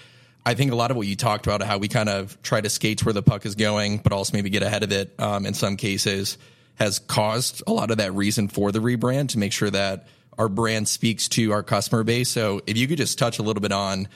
I 0.45 0.53
think 0.53 0.71
a 0.71 0.75
lot 0.75 0.91
of 0.91 0.97
what 0.97 1.07
you 1.07 1.17
talked 1.17 1.45
about, 1.45 1.61
how 1.61 1.77
we 1.77 1.89
kind 1.89 2.07
of 2.07 2.41
try 2.41 2.61
to 2.61 2.69
skate 2.69 3.03
where 3.05 3.13
the 3.13 3.23
puck 3.23 3.45
is 3.45 3.55
going, 3.55 3.97
but 3.97 4.13
also 4.13 4.31
maybe 4.33 4.49
get 4.49 4.63
ahead 4.63 4.83
of 4.83 4.93
it 4.93 5.13
um, 5.19 5.45
in 5.45 5.53
some 5.53 5.75
cases, 5.75 6.37
has 6.75 6.99
caused 6.99 7.63
a 7.67 7.73
lot 7.73 7.91
of 7.91 7.97
that 7.97 8.13
reason 8.13 8.47
for 8.47 8.71
the 8.71 8.79
rebrand 8.79 9.29
to 9.29 9.39
make 9.39 9.51
sure 9.51 9.69
that 9.69 10.07
our 10.37 10.47
brand 10.47 10.87
speaks 10.87 11.27
to 11.27 11.51
our 11.51 11.63
customer 11.63 12.03
base. 12.03 12.29
So 12.29 12.61
if 12.65 12.77
you 12.77 12.87
could 12.87 12.97
just 12.97 13.19
touch 13.19 13.39
a 13.39 13.43
little 13.43 13.61
bit 13.61 13.73
on, 13.73 14.07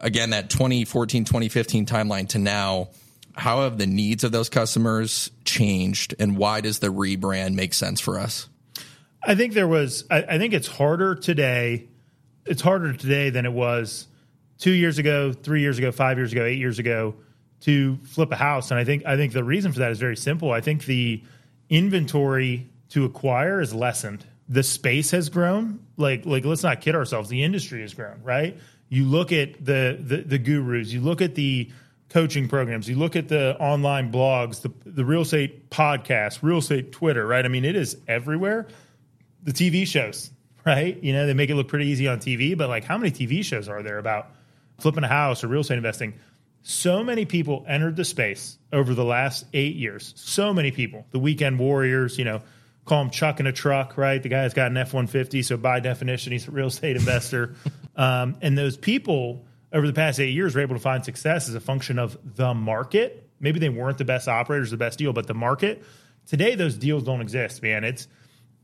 again, 0.00 0.30
that 0.30 0.50
2014, 0.50 1.24
2015 1.24 1.86
timeline 1.86 2.28
to 2.28 2.38
now, 2.38 2.88
how 3.34 3.62
have 3.62 3.78
the 3.78 3.86
needs 3.86 4.24
of 4.24 4.32
those 4.32 4.48
customers 4.48 5.30
changed 5.44 6.14
and 6.18 6.36
why 6.36 6.60
does 6.60 6.80
the 6.80 6.88
rebrand 6.88 7.54
make 7.54 7.74
sense 7.74 8.00
for 8.00 8.18
us? 8.18 8.48
I 9.22 9.34
think 9.34 9.54
there 9.54 9.68
was, 9.68 10.04
I, 10.10 10.22
I 10.22 10.38
think 10.38 10.54
it's 10.54 10.66
harder 10.66 11.14
today. 11.14 11.88
It's 12.46 12.62
harder 12.62 12.92
today 12.92 13.30
than 13.30 13.46
it 13.46 13.52
was 13.52 14.06
two 14.58 14.70
years 14.70 14.98
ago, 14.98 15.32
three 15.32 15.60
years 15.60 15.78
ago, 15.78 15.92
five 15.92 16.16
years 16.18 16.32
ago, 16.32 16.44
eight 16.44 16.58
years 16.58 16.78
ago 16.78 17.14
to 17.60 17.96
flip 18.04 18.32
a 18.32 18.36
house. 18.36 18.70
And 18.70 18.80
I 18.80 18.84
think 18.84 19.04
I 19.06 19.16
think 19.16 19.32
the 19.32 19.44
reason 19.44 19.72
for 19.72 19.80
that 19.80 19.90
is 19.90 19.98
very 19.98 20.16
simple. 20.16 20.50
I 20.50 20.60
think 20.60 20.84
the 20.84 21.22
inventory 21.68 22.68
to 22.90 23.04
acquire 23.04 23.60
is 23.60 23.74
lessened. 23.74 24.24
The 24.48 24.62
space 24.62 25.10
has 25.12 25.28
grown. 25.28 25.80
Like 25.96 26.24
like 26.26 26.44
let's 26.44 26.62
not 26.62 26.80
kid 26.80 26.94
ourselves. 26.94 27.28
The 27.28 27.42
industry 27.42 27.82
has 27.82 27.94
grown, 27.94 28.22
right? 28.22 28.56
You 28.90 29.06
look 29.06 29.32
at 29.32 29.64
the 29.64 29.98
the, 29.98 30.18
the 30.18 30.38
gurus. 30.38 30.92
You 30.92 31.00
look 31.00 31.22
at 31.22 31.34
the 31.34 31.70
coaching 32.10 32.48
programs. 32.48 32.88
You 32.88 32.96
look 32.96 33.16
at 33.16 33.28
the 33.28 33.56
online 33.58 34.12
blogs, 34.12 34.60
the 34.60 34.72
the 34.84 35.04
real 35.04 35.22
estate 35.22 35.70
podcast, 35.70 36.40
real 36.42 36.58
estate 36.58 36.92
Twitter, 36.92 37.26
right? 37.26 37.44
I 37.44 37.48
mean, 37.48 37.64
it 37.64 37.76
is 37.76 37.96
everywhere. 38.06 38.68
The 39.42 39.52
TV 39.52 39.86
shows, 39.86 40.30
right? 40.66 41.02
You 41.02 41.14
know, 41.14 41.26
they 41.26 41.32
make 41.32 41.48
it 41.48 41.54
look 41.54 41.68
pretty 41.68 41.86
easy 41.86 42.08
on 42.08 42.18
TV, 42.18 42.58
but 42.58 42.68
like 42.68 42.84
how 42.84 42.98
many 42.98 43.10
TV 43.10 43.42
shows 43.42 43.68
are 43.68 43.82
there 43.82 43.98
about 43.98 44.32
flipping 44.80 45.04
a 45.04 45.08
house 45.08 45.44
or 45.44 45.48
real 45.48 45.60
estate 45.60 45.78
investing. 45.78 46.14
So 46.62 47.02
many 47.02 47.24
people 47.24 47.64
entered 47.66 47.96
the 47.96 48.04
space 48.04 48.58
over 48.72 48.92
the 48.92 49.04
last 49.04 49.46
eight 49.54 49.76
years. 49.76 50.12
So 50.16 50.52
many 50.52 50.70
people. 50.70 51.06
The 51.10 51.18
weekend 51.18 51.58
warriors, 51.58 52.18
you 52.18 52.24
know, 52.24 52.42
call 52.84 53.02
him 53.02 53.10
Chuck 53.10 53.40
in 53.40 53.46
a 53.46 53.52
truck, 53.52 53.96
right? 53.96 54.22
The 54.22 54.28
guy's 54.28 54.52
got 54.52 54.70
an 54.70 54.76
F 54.76 54.92
150. 54.92 55.42
So 55.42 55.56
by 55.56 55.80
definition, 55.80 56.32
he's 56.32 56.48
a 56.48 56.50
real 56.50 56.66
estate 56.66 56.96
investor. 56.98 57.54
Um, 58.00 58.38
and 58.40 58.56
those 58.56 58.78
people 58.78 59.44
over 59.74 59.86
the 59.86 59.92
past 59.92 60.18
eight 60.20 60.32
years 60.32 60.54
were 60.54 60.62
able 60.62 60.74
to 60.74 60.80
find 60.80 61.04
success 61.04 61.50
as 61.50 61.54
a 61.54 61.60
function 61.60 61.98
of 61.98 62.16
the 62.34 62.54
market. 62.54 63.28
Maybe 63.38 63.60
they 63.60 63.68
weren't 63.68 63.98
the 63.98 64.06
best 64.06 64.26
operators, 64.26 64.70
the 64.70 64.78
best 64.78 64.98
deal, 64.98 65.12
but 65.12 65.26
the 65.26 65.34
market. 65.34 65.84
Today, 66.26 66.54
those 66.54 66.76
deals 66.76 67.02
don't 67.02 67.20
exist, 67.20 67.62
man. 67.62 67.84
It's 67.84 68.08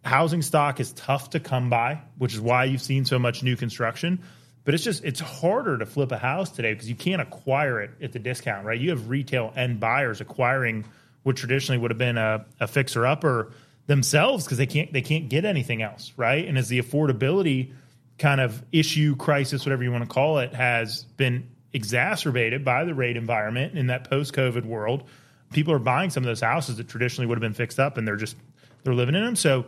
housing 0.02 0.40
stock 0.40 0.80
is 0.80 0.90
tough 0.92 1.30
to 1.30 1.40
come 1.40 1.68
by, 1.68 2.00
which 2.16 2.32
is 2.32 2.40
why 2.40 2.64
you've 2.64 2.80
seen 2.80 3.04
so 3.04 3.18
much 3.18 3.42
new 3.42 3.56
construction. 3.56 4.22
But 4.64 4.72
it's 4.72 4.82
just 4.82 5.04
it's 5.04 5.20
harder 5.20 5.76
to 5.76 5.84
flip 5.84 6.12
a 6.12 6.18
house 6.18 6.50
today 6.50 6.72
because 6.72 6.88
you 6.88 6.96
can't 6.96 7.20
acquire 7.20 7.82
it 7.82 7.90
at 8.00 8.12
the 8.12 8.18
discount, 8.18 8.64
right? 8.64 8.80
You 8.80 8.88
have 8.88 9.10
retail 9.10 9.52
end 9.54 9.80
buyers 9.80 10.22
acquiring 10.22 10.86
what 11.24 11.36
traditionally 11.36 11.78
would 11.78 11.90
have 11.90 11.98
been 11.98 12.16
a, 12.16 12.46
a 12.58 12.66
fixer 12.66 13.06
upper 13.06 13.52
themselves 13.86 14.44
because 14.44 14.56
they 14.56 14.66
can't 14.66 14.94
they 14.94 15.02
can't 15.02 15.28
get 15.28 15.44
anything 15.44 15.82
else, 15.82 16.14
right? 16.16 16.48
And 16.48 16.56
as 16.56 16.68
the 16.68 16.80
affordability 16.80 17.72
kind 18.18 18.40
of 18.40 18.64
issue, 18.72 19.16
crisis, 19.16 19.64
whatever 19.64 19.82
you 19.82 19.92
want 19.92 20.04
to 20.04 20.10
call 20.10 20.38
it, 20.38 20.54
has 20.54 21.04
been 21.16 21.48
exacerbated 21.72 22.64
by 22.64 22.84
the 22.84 22.94
rate 22.94 23.16
environment 23.16 23.76
in 23.76 23.88
that 23.88 24.08
post 24.08 24.32
COVID 24.32 24.64
world, 24.64 25.04
people 25.52 25.72
are 25.72 25.78
buying 25.78 26.10
some 26.10 26.22
of 26.22 26.26
those 26.26 26.40
houses 26.40 26.76
that 26.78 26.88
traditionally 26.88 27.26
would 27.26 27.36
have 27.36 27.42
been 27.42 27.54
fixed 27.54 27.78
up 27.78 27.98
and 27.98 28.06
they're 28.06 28.16
just 28.16 28.36
they're 28.82 28.94
living 28.94 29.14
in 29.14 29.24
them. 29.24 29.36
So 29.36 29.66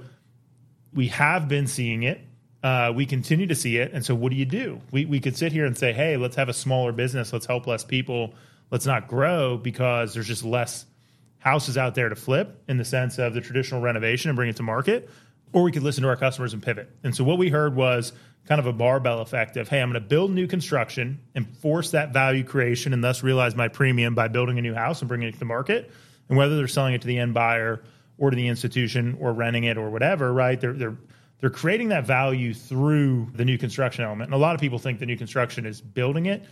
we 0.94 1.08
have 1.08 1.48
been 1.48 1.66
seeing 1.66 2.04
it. 2.04 2.20
Uh, 2.62 2.92
we 2.94 3.06
continue 3.06 3.46
to 3.46 3.54
see 3.54 3.76
it. 3.76 3.92
And 3.92 4.04
so 4.04 4.14
what 4.14 4.30
do 4.30 4.36
you 4.36 4.46
do? 4.46 4.80
We 4.90 5.04
we 5.04 5.20
could 5.20 5.36
sit 5.36 5.52
here 5.52 5.66
and 5.66 5.76
say, 5.76 5.92
hey, 5.92 6.16
let's 6.16 6.36
have 6.36 6.48
a 6.48 6.54
smaller 6.54 6.92
business, 6.92 7.32
let's 7.32 7.46
help 7.46 7.66
less 7.66 7.84
people, 7.84 8.34
let's 8.70 8.86
not 8.86 9.06
grow 9.06 9.58
because 9.58 10.14
there's 10.14 10.26
just 10.26 10.44
less 10.44 10.86
houses 11.38 11.78
out 11.78 11.94
there 11.94 12.08
to 12.08 12.16
flip 12.16 12.62
in 12.68 12.78
the 12.78 12.84
sense 12.84 13.18
of 13.18 13.34
the 13.34 13.40
traditional 13.40 13.80
renovation 13.80 14.30
and 14.30 14.36
bring 14.36 14.48
it 14.48 14.56
to 14.56 14.62
market. 14.62 15.08
Or 15.52 15.62
we 15.62 15.72
could 15.72 15.82
listen 15.82 16.02
to 16.02 16.08
our 16.08 16.16
customers 16.16 16.52
and 16.52 16.62
pivot. 16.62 16.90
And 17.02 17.14
so 17.14 17.24
what 17.24 17.38
we 17.38 17.48
heard 17.48 17.74
was 17.74 18.12
kind 18.46 18.58
of 18.58 18.66
a 18.66 18.72
barbell 18.72 19.20
effect 19.20 19.56
of, 19.56 19.68
hey, 19.68 19.80
I'm 19.80 19.90
going 19.90 20.02
to 20.02 20.08
build 20.08 20.30
new 20.30 20.46
construction 20.46 21.20
and 21.34 21.46
force 21.58 21.90
that 21.90 22.12
value 22.12 22.44
creation 22.44 22.92
and 22.92 23.04
thus 23.04 23.22
realize 23.22 23.54
my 23.54 23.68
premium 23.68 24.14
by 24.14 24.28
building 24.28 24.58
a 24.58 24.62
new 24.62 24.74
house 24.74 25.00
and 25.00 25.08
bringing 25.08 25.28
it 25.28 25.32
to 25.32 25.38
the 25.38 25.44
market. 25.44 25.90
And 26.28 26.36
whether 26.36 26.56
they're 26.56 26.68
selling 26.68 26.94
it 26.94 27.02
to 27.02 27.06
the 27.06 27.18
end 27.18 27.34
buyer 27.34 27.82
or 28.18 28.30
to 28.30 28.36
the 28.36 28.48
institution 28.48 29.16
or 29.20 29.32
renting 29.32 29.64
it 29.64 29.78
or 29.78 29.90
whatever, 29.90 30.32
right? 30.32 30.60
They're 30.60 30.72
they're 30.72 30.96
they're 31.40 31.50
creating 31.50 31.90
that 31.90 32.06
value 32.06 32.52
through 32.52 33.28
the 33.34 33.44
new 33.44 33.58
construction 33.58 34.04
element. 34.04 34.28
And 34.28 34.34
a 34.34 34.38
lot 34.38 34.54
of 34.54 34.60
people 34.60 34.78
think 34.78 34.98
the 34.98 35.06
new 35.06 35.16
construction 35.16 35.66
is 35.66 35.80
building 35.80 36.26
it. 36.26 36.44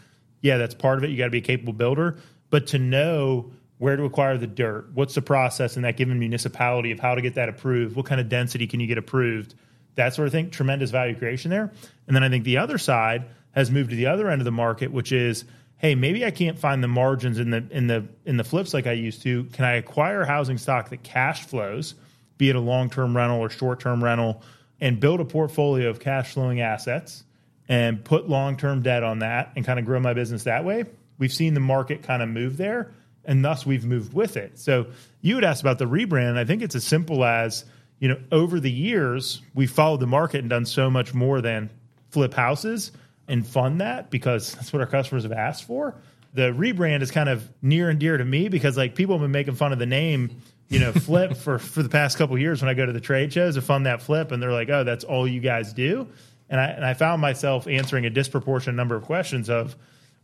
Yeah, 0.42 0.58
that's 0.58 0.74
part 0.74 0.98
of 0.98 1.04
it. 1.04 1.10
You 1.10 1.16
got 1.16 1.24
to 1.24 1.30
be 1.30 1.38
a 1.38 1.42
capable 1.42 1.72
builder, 1.72 2.18
but 2.50 2.68
to 2.68 2.78
know 2.78 3.50
where 3.78 3.96
to 3.96 4.04
acquire 4.04 4.38
the 4.38 4.46
dirt, 4.46 4.90
what's 4.94 5.14
the 5.14 5.22
process 5.22 5.76
in 5.76 5.82
that 5.82 5.96
given 5.96 6.18
municipality 6.18 6.92
of 6.92 7.00
how 7.00 7.14
to 7.14 7.20
get 7.20 7.34
that 7.34 7.48
approved, 7.48 7.94
what 7.94 8.06
kind 8.06 8.20
of 8.20 8.28
density 8.28 8.66
can 8.66 8.80
you 8.80 8.86
get 8.86 8.98
approved, 8.98 9.54
that 9.96 10.14
sort 10.14 10.26
of 10.26 10.32
thing. 10.32 10.50
Tremendous 10.50 10.90
value 10.90 11.14
creation 11.14 11.50
there. 11.50 11.72
And 12.06 12.16
then 12.16 12.22
I 12.22 12.28
think 12.28 12.44
the 12.44 12.58
other 12.58 12.78
side 12.78 13.26
has 13.52 13.70
moved 13.70 13.90
to 13.90 13.96
the 13.96 14.06
other 14.06 14.30
end 14.30 14.40
of 14.40 14.44
the 14.44 14.52
market, 14.52 14.92
which 14.92 15.12
is, 15.12 15.44
hey, 15.78 15.94
maybe 15.94 16.24
I 16.24 16.30
can't 16.30 16.58
find 16.58 16.82
the 16.82 16.88
margins 16.88 17.38
in 17.38 17.50
the 17.50 17.66
in 17.70 17.86
the 17.86 18.06
in 18.24 18.36
the 18.36 18.44
flips 18.44 18.72
like 18.72 18.86
I 18.86 18.92
used 18.92 19.22
to. 19.22 19.44
Can 19.44 19.64
I 19.64 19.74
acquire 19.76 20.24
housing 20.24 20.58
stock 20.58 20.90
that 20.90 21.02
cash 21.02 21.44
flows, 21.44 21.94
be 22.38 22.50
it 22.50 22.56
a 22.56 22.60
long 22.60 22.90
term 22.90 23.16
rental 23.16 23.40
or 23.40 23.50
short 23.50 23.80
term 23.80 24.02
rental, 24.04 24.42
and 24.80 25.00
build 25.00 25.20
a 25.20 25.24
portfolio 25.24 25.88
of 25.88 26.00
cash 26.00 26.32
flowing 26.32 26.60
assets 26.60 27.24
and 27.68 28.04
put 28.04 28.28
long 28.28 28.56
term 28.56 28.82
debt 28.82 29.02
on 29.02 29.20
that 29.20 29.52
and 29.56 29.64
kind 29.64 29.78
of 29.78 29.84
grow 29.84 30.00
my 30.00 30.14
business 30.14 30.44
that 30.44 30.64
way? 30.64 30.84
We've 31.18 31.32
seen 31.32 31.54
the 31.54 31.60
market 31.60 32.02
kind 32.02 32.22
of 32.22 32.28
move 32.28 32.58
there, 32.58 32.92
and 33.26 33.44
thus 33.44 33.66
we've 33.66 33.84
moved 33.84 34.14
with 34.14 34.36
it. 34.36 34.58
So 34.58 34.86
you 35.20 35.34
had 35.34 35.44
asked 35.44 35.60
about 35.60 35.78
the 35.78 35.84
rebrand. 35.84 36.38
I 36.38 36.44
think 36.44 36.62
it's 36.62 36.74
as 36.74 36.84
simple 36.84 37.24
as 37.24 37.64
you 37.98 38.08
know, 38.08 38.18
over 38.30 38.60
the 38.60 38.70
years, 38.70 39.42
we've 39.54 39.70
followed 39.70 40.00
the 40.00 40.06
market 40.06 40.40
and 40.40 40.50
done 40.50 40.66
so 40.66 40.90
much 40.90 41.14
more 41.14 41.40
than 41.40 41.70
flip 42.10 42.34
houses 42.34 42.92
and 43.28 43.46
fund 43.46 43.80
that 43.80 44.10
because 44.10 44.54
that's 44.54 44.72
what 44.72 44.80
our 44.80 44.86
customers 44.86 45.22
have 45.22 45.32
asked 45.32 45.64
for. 45.64 45.94
The 46.34 46.52
rebrand 46.52 47.02
is 47.02 47.10
kind 47.10 47.28
of 47.28 47.48
near 47.62 47.88
and 47.88 47.98
dear 47.98 48.16
to 48.16 48.24
me 48.24 48.48
because 48.48 48.76
like 48.76 48.94
people 48.94 49.14
have 49.14 49.22
been 49.22 49.32
making 49.32 49.54
fun 49.54 49.72
of 49.72 49.78
the 49.78 49.86
name, 49.86 50.42
you 50.68 50.78
know, 50.78 50.92
flip 50.92 51.36
for 51.38 51.58
for 51.58 51.82
the 51.82 51.88
past 51.88 52.18
couple 52.18 52.36
years 52.38 52.60
when 52.60 52.68
I 52.68 52.74
go 52.74 52.84
to 52.84 52.92
the 52.92 53.00
trade 53.00 53.32
shows 53.32 53.54
to 53.54 53.62
fund 53.62 53.86
that 53.86 54.02
flip 54.02 54.32
and 54.32 54.42
they're 54.42 54.52
like, 54.52 54.68
"Oh, 54.68 54.84
that's 54.84 55.04
all 55.04 55.26
you 55.26 55.40
guys 55.40 55.72
do." 55.72 56.06
And 56.50 56.60
I 56.60 56.66
and 56.66 56.84
I 56.84 56.92
found 56.92 57.22
myself 57.22 57.66
answering 57.66 58.04
a 58.04 58.10
disproportionate 58.10 58.76
number 58.76 58.94
of 58.94 59.04
questions 59.04 59.48
of 59.48 59.74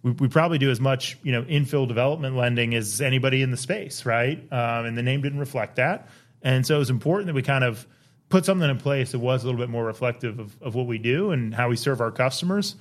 we, 0.02 0.12
we 0.12 0.28
probably 0.28 0.58
do 0.58 0.70
as 0.70 0.80
much, 0.80 1.18
you 1.22 1.32
know, 1.32 1.42
infill 1.44 1.86
development 1.86 2.36
lending 2.36 2.74
as 2.74 3.00
anybody 3.00 3.42
in 3.42 3.50
the 3.50 3.56
space, 3.56 4.04
right? 4.04 4.38
Um, 4.52 4.86
and 4.86 4.96
the 4.96 5.02
name 5.02 5.22
didn't 5.22 5.38
reflect 5.38 5.76
that. 5.76 6.08
And 6.42 6.66
so 6.66 6.76
it 6.76 6.78
was 6.78 6.90
important 6.90 7.28
that 7.28 7.34
we 7.34 7.42
kind 7.42 7.64
of 7.64 7.86
put 8.28 8.44
something 8.44 8.68
in 8.68 8.78
place 8.78 9.12
that 9.12 9.18
was 9.18 9.42
a 9.42 9.46
little 9.46 9.60
bit 9.60 9.68
more 9.68 9.84
reflective 9.84 10.38
of, 10.38 10.60
of 10.62 10.74
what 10.74 10.86
we 10.86 10.98
do 10.98 11.30
and 11.30 11.54
how 11.54 11.68
we 11.68 11.76
serve 11.76 12.00
our 12.00 12.10
customers 12.10 12.76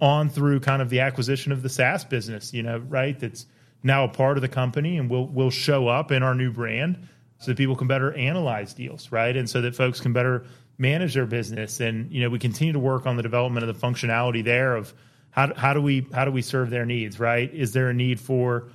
on 0.00 0.28
through 0.28 0.60
kind 0.60 0.82
of 0.82 0.90
the 0.90 1.00
acquisition 1.00 1.52
of 1.52 1.62
the 1.62 1.68
SaaS 1.68 2.04
business, 2.04 2.52
you 2.52 2.62
know, 2.62 2.78
right? 2.78 3.18
That's 3.18 3.46
now 3.82 4.04
a 4.04 4.08
part 4.08 4.36
of 4.36 4.42
the 4.42 4.48
company 4.48 4.98
and 4.98 5.08
will 5.08 5.28
will 5.28 5.50
show 5.50 5.86
up 5.86 6.10
in 6.10 6.22
our 6.22 6.34
new 6.34 6.50
brand 6.50 7.08
so 7.38 7.52
that 7.52 7.56
people 7.56 7.76
can 7.76 7.86
better 7.86 8.12
analyze 8.14 8.74
deals, 8.74 9.12
right? 9.12 9.36
And 9.36 9.48
so 9.48 9.60
that 9.60 9.76
folks 9.76 10.00
can 10.00 10.12
better 10.12 10.44
manage 10.78 11.14
their 11.14 11.26
business. 11.26 11.80
And, 11.80 12.10
you 12.10 12.22
know, 12.22 12.28
we 12.28 12.38
continue 12.38 12.72
to 12.72 12.78
work 12.78 13.06
on 13.06 13.16
the 13.16 13.22
development 13.22 13.68
of 13.68 13.80
the 13.80 13.86
functionality 13.86 14.42
there 14.42 14.74
of 14.74 14.92
how, 15.36 15.52
how 15.54 15.74
do 15.74 15.82
we 15.82 16.06
how 16.12 16.24
do 16.24 16.32
we 16.32 16.42
serve 16.42 16.70
their 16.70 16.86
needs, 16.86 17.20
right? 17.20 17.52
Is 17.52 17.72
there 17.72 17.90
a 17.90 17.94
need 17.94 18.18
for 18.18 18.68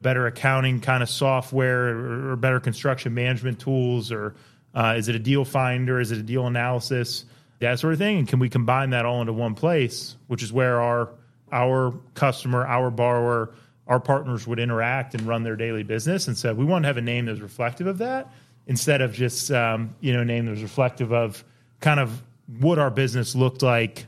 better 0.00 0.26
accounting 0.26 0.80
kind 0.80 1.02
of 1.02 1.10
software 1.10 2.30
or, 2.30 2.36
better 2.36 2.60
construction 2.60 3.14
management 3.14 3.60
tools 3.60 4.10
or 4.10 4.34
uh, 4.74 4.94
is 4.96 5.08
it 5.08 5.14
a 5.14 5.18
deal 5.18 5.44
finder? 5.44 6.00
Is 6.00 6.12
it 6.12 6.18
a 6.18 6.22
deal 6.22 6.46
analysis? 6.46 7.24
That 7.60 7.78
sort 7.78 7.94
of 7.94 7.98
thing. 7.98 8.18
And 8.18 8.28
can 8.28 8.38
we 8.38 8.48
combine 8.48 8.90
that 8.90 9.04
all 9.04 9.20
into 9.20 9.32
one 9.32 9.54
place 9.54 10.16
which 10.26 10.42
is 10.42 10.52
where 10.52 10.80
our 10.80 11.10
our 11.52 11.94
customer 12.14 12.66
our 12.66 12.90
borrower 12.90 13.52
our 13.86 14.00
partners 14.00 14.46
would 14.46 14.58
interact 14.58 15.14
and 15.14 15.22
run 15.28 15.44
their 15.44 15.54
daily 15.54 15.84
business. 15.84 16.26
And 16.26 16.36
so 16.36 16.52
we 16.52 16.64
want 16.64 16.82
to 16.82 16.88
have 16.88 16.96
a 16.96 17.02
name 17.02 17.26
that's 17.26 17.38
reflective 17.38 17.86
of 17.86 17.98
that 17.98 18.32
instead 18.66 19.00
of 19.00 19.12
just 19.12 19.50
um, 19.50 19.94
you 20.00 20.14
know 20.14 20.22
a 20.22 20.24
name 20.24 20.46
that's 20.46 20.62
reflective 20.62 21.12
of 21.12 21.44
kind 21.80 22.00
of 22.00 22.22
what 22.58 22.78
our 22.78 22.90
business 22.90 23.34
looked 23.34 23.62
like 23.62 24.06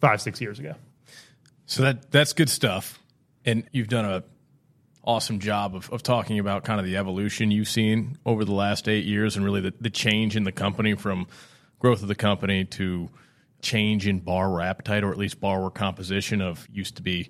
five 0.00 0.22
six 0.22 0.40
years 0.40 0.58
ago 0.58 0.74
so 1.66 1.82
that 1.82 2.10
that's 2.10 2.32
good 2.32 2.48
stuff 2.48 2.98
and 3.44 3.64
you've 3.72 3.88
done 3.88 4.04
a 4.04 4.24
awesome 5.04 5.38
job 5.38 5.76
of, 5.76 5.88
of 5.92 6.02
talking 6.02 6.38
about 6.38 6.64
kind 6.64 6.80
of 6.80 6.86
the 6.86 6.96
evolution 6.96 7.50
you've 7.50 7.68
seen 7.68 8.18
over 8.26 8.44
the 8.44 8.52
last 8.52 8.88
eight 8.88 9.04
years 9.04 9.36
and 9.36 9.44
really 9.44 9.60
the, 9.60 9.72
the 9.80 9.90
change 9.90 10.36
in 10.36 10.44
the 10.44 10.52
company 10.52 10.94
from 10.94 11.28
growth 11.78 12.02
of 12.02 12.08
the 12.08 12.14
company 12.14 12.64
to 12.64 13.08
change 13.62 14.06
in 14.06 14.18
borrower 14.18 14.60
appetite 14.60 15.04
or 15.04 15.12
at 15.12 15.18
least 15.18 15.40
borrower 15.40 15.70
composition 15.70 16.40
of 16.40 16.66
used 16.72 16.96
to 16.96 17.02
be 17.02 17.28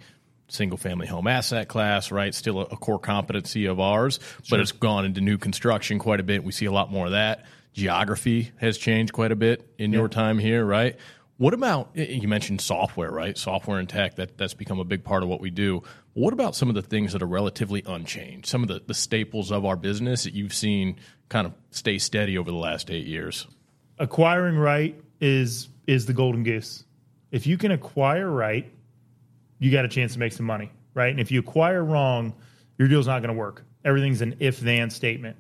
single 0.48 0.78
family 0.78 1.06
home 1.06 1.26
asset 1.26 1.68
class, 1.68 2.10
right? 2.10 2.34
Still 2.34 2.60
a, 2.60 2.64
a 2.64 2.76
core 2.76 2.98
competency 2.98 3.66
of 3.66 3.80
ours, 3.80 4.20
sure. 4.20 4.42
but 4.50 4.60
it's 4.60 4.72
gone 4.72 5.04
into 5.04 5.20
new 5.20 5.38
construction 5.38 5.98
quite 5.98 6.20
a 6.20 6.22
bit. 6.22 6.44
We 6.44 6.52
see 6.52 6.66
a 6.66 6.72
lot 6.72 6.90
more 6.90 7.06
of 7.06 7.12
that. 7.12 7.44
Geography 7.74 8.52
has 8.56 8.78
changed 8.78 9.12
quite 9.12 9.32
a 9.32 9.36
bit 9.36 9.68
in 9.76 9.92
your 9.92 10.08
time 10.08 10.38
here, 10.38 10.64
right? 10.64 10.96
What 11.38 11.52
about 11.52 11.90
you 11.94 12.28
mentioned 12.28 12.62
software, 12.62 13.10
right? 13.10 13.36
Software 13.36 13.78
and 13.78 13.88
tech 13.88 14.16
that 14.16 14.38
that's 14.38 14.54
become 14.54 14.78
a 14.78 14.84
big 14.84 15.04
part 15.04 15.22
of 15.22 15.28
what 15.28 15.40
we 15.40 15.50
do. 15.50 15.82
What 16.14 16.32
about 16.32 16.56
some 16.56 16.70
of 16.70 16.74
the 16.74 16.82
things 16.82 17.12
that 17.12 17.22
are 17.22 17.26
relatively 17.26 17.82
unchanged? 17.86 18.46
Some 18.46 18.62
of 18.62 18.68
the, 18.68 18.82
the 18.86 18.94
staples 18.94 19.52
of 19.52 19.66
our 19.66 19.76
business 19.76 20.24
that 20.24 20.32
you've 20.32 20.54
seen 20.54 20.96
kind 21.28 21.46
of 21.46 21.52
stay 21.70 21.98
steady 21.98 22.38
over 22.38 22.50
the 22.50 22.56
last 22.56 22.90
eight 22.90 23.06
years. 23.06 23.46
Acquiring 23.98 24.56
right 24.56 24.98
is 25.20 25.68
is 25.86 26.06
the 26.06 26.14
golden 26.14 26.42
goose. 26.42 26.84
If 27.30 27.46
you 27.46 27.58
can 27.58 27.70
acquire 27.70 28.30
right, 28.30 28.72
you 29.58 29.70
got 29.70 29.84
a 29.84 29.88
chance 29.88 30.14
to 30.14 30.18
make 30.18 30.32
some 30.32 30.46
money, 30.46 30.72
right? 30.94 31.10
And 31.10 31.20
if 31.20 31.30
you 31.30 31.40
acquire 31.40 31.84
wrong, 31.84 32.34
your 32.78 32.88
deal's 32.88 33.06
not 33.06 33.20
going 33.20 33.34
to 33.34 33.38
work. 33.38 33.64
Everything's 33.84 34.22
an 34.22 34.36
if 34.40 34.58
then 34.60 34.88
statement, 34.88 35.36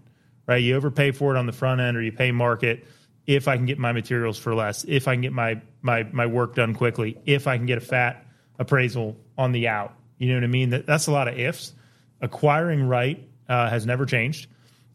right? 0.46 0.62
You 0.62 0.76
overpay 0.76 1.12
for 1.12 1.34
it 1.34 1.38
on 1.38 1.46
the 1.46 1.52
front 1.52 1.80
end 1.80 1.96
or 1.96 2.02
you 2.02 2.12
pay 2.12 2.32
market 2.32 2.86
if 3.26 3.48
I 3.48 3.56
can 3.56 3.66
get 3.66 3.78
my 3.78 3.92
materials 3.92 4.38
for 4.38 4.54
less, 4.54 4.84
if 4.84 5.08
I 5.08 5.14
can 5.14 5.22
get 5.22 5.32
my 5.32 5.60
my 5.82 6.04
my 6.04 6.26
work 6.26 6.54
done 6.54 6.74
quickly, 6.74 7.18
if 7.26 7.46
I 7.46 7.56
can 7.56 7.66
get 7.66 7.78
a 7.78 7.82
fat 7.82 8.24
appraisal 8.58 9.16
on 9.36 9.52
the 9.52 9.68
out. 9.68 9.94
You 10.18 10.28
know 10.28 10.34
what 10.34 10.44
I 10.44 10.48
mean? 10.48 10.70
That, 10.70 10.86
that's 10.86 11.08
a 11.08 11.12
lot 11.12 11.28
of 11.28 11.38
ifs. 11.38 11.72
Acquiring 12.20 12.84
right 12.84 13.28
uh, 13.48 13.68
has 13.68 13.84
never 13.84 14.06
changed. 14.06 14.48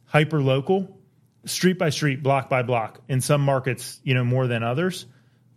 Hyper 0.06 0.42
local, 0.42 0.98
street 1.46 1.78
by 1.78 1.90
street, 1.90 2.24
block 2.24 2.50
by 2.50 2.64
block. 2.64 3.02
In 3.08 3.22
some 3.22 3.42
markets, 3.42 4.00
you 4.04 4.14
know 4.14 4.24
more 4.24 4.48
than 4.48 4.64
others. 4.64 5.06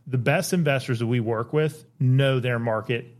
The 0.06 0.18
best 0.18 0.52
investors 0.52 0.98
that 0.98 1.06
we 1.06 1.20
work 1.20 1.52
with 1.52 1.84
know 1.98 2.40
their 2.40 2.58
market 2.58 3.16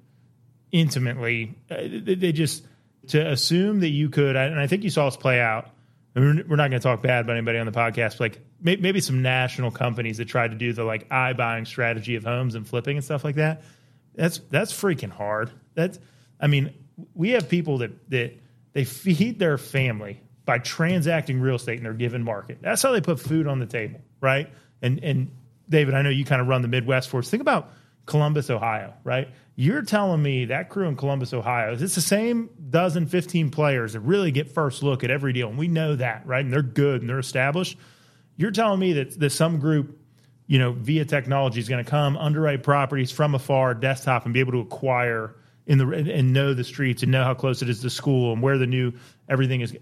intimately. 0.70 1.54
Uh, 1.70 1.76
they 2.02 2.32
just 2.32 2.66
to 3.08 3.30
assume 3.30 3.80
that 3.80 3.88
you 3.88 4.10
could, 4.10 4.36
and 4.36 4.58
I 4.58 4.66
think 4.66 4.82
you 4.82 4.90
saw 4.90 5.06
us 5.06 5.16
play 5.16 5.40
out 5.40 5.70
we're 6.14 6.56
not 6.56 6.70
going 6.70 6.72
to 6.72 6.80
talk 6.80 7.02
bad 7.02 7.24
about 7.24 7.36
anybody 7.36 7.58
on 7.58 7.66
the 7.66 7.72
podcast. 7.72 8.20
like 8.20 8.40
maybe 8.60 9.00
some 9.00 9.22
national 9.22 9.70
companies 9.70 10.18
that 10.18 10.26
tried 10.26 10.50
to 10.52 10.56
do 10.56 10.72
the 10.72 10.84
like 10.84 11.08
iBuying 11.08 11.66
strategy 11.66 12.16
of 12.16 12.24
homes 12.24 12.54
and 12.54 12.66
flipping 12.66 12.96
and 12.96 13.04
stuff 13.04 13.24
like 13.24 13.36
that. 13.36 13.62
That's 14.14 14.38
that's 14.50 14.72
freaking 14.72 15.10
hard. 15.10 15.50
That's 15.74 15.98
I 16.40 16.46
mean, 16.46 16.72
we 17.14 17.30
have 17.30 17.48
people 17.48 17.78
that 17.78 18.10
that 18.10 18.32
they 18.72 18.84
feed 18.84 19.38
their 19.38 19.58
family 19.58 20.20
by 20.44 20.58
transacting 20.58 21.40
real 21.40 21.56
estate 21.56 21.78
in 21.78 21.84
their 21.84 21.94
given 21.94 22.22
market. 22.22 22.58
That's 22.60 22.82
how 22.82 22.92
they 22.92 23.00
put 23.00 23.20
food 23.20 23.46
on 23.46 23.58
the 23.58 23.66
table, 23.66 24.00
right? 24.20 24.50
And 24.82 25.02
and 25.02 25.30
David, 25.68 25.94
I 25.94 26.02
know 26.02 26.10
you 26.10 26.24
kind 26.24 26.40
of 26.40 26.48
run 26.48 26.62
the 26.62 26.68
Midwest 26.68 27.08
for 27.08 27.18
us. 27.18 27.30
Think 27.30 27.40
about 27.40 27.70
Columbus, 28.06 28.50
Ohio, 28.50 28.94
right? 29.02 29.28
You're 29.56 29.82
telling 29.82 30.22
me 30.22 30.46
that 30.46 30.68
crew 30.68 30.88
in 30.88 30.96
Columbus, 30.96 31.32
Ohio, 31.32 31.72
it's 31.72 31.94
the 31.94 32.00
same 32.00 32.50
dozen, 32.70 33.06
15 33.06 33.50
players 33.50 33.94
that 33.94 34.00
really 34.00 34.30
get 34.30 34.50
first 34.50 34.82
look 34.82 35.04
at 35.04 35.10
every 35.10 35.32
deal. 35.32 35.48
And 35.48 35.56
we 35.56 35.68
know 35.68 35.96
that, 35.96 36.26
right? 36.26 36.44
And 36.44 36.52
they're 36.52 36.62
good 36.62 37.00
and 37.00 37.08
they're 37.08 37.18
established. 37.18 37.78
You're 38.36 38.50
telling 38.50 38.80
me 38.80 38.94
that, 38.94 39.18
that 39.20 39.30
some 39.30 39.58
group, 39.58 39.98
you 40.46 40.58
know, 40.58 40.72
via 40.72 41.04
technology 41.04 41.60
is 41.60 41.68
going 41.68 41.84
to 41.84 41.90
come, 41.90 42.16
underwrite 42.16 42.62
properties 42.62 43.10
from 43.10 43.34
afar, 43.34 43.74
desktop, 43.74 44.24
and 44.24 44.34
be 44.34 44.40
able 44.40 44.52
to 44.52 44.60
acquire 44.60 45.36
in 45.66 45.78
the 45.78 45.86
and 45.88 46.32
know 46.32 46.52
the 46.52 46.64
streets 46.64 47.02
and 47.02 47.10
know 47.10 47.24
how 47.24 47.34
close 47.34 47.62
it 47.62 47.68
is 47.68 47.80
to 47.80 47.90
school 47.90 48.32
and 48.32 48.42
where 48.42 48.58
the 48.58 48.66
new 48.66 48.92
everything 49.28 49.60
is. 49.60 49.74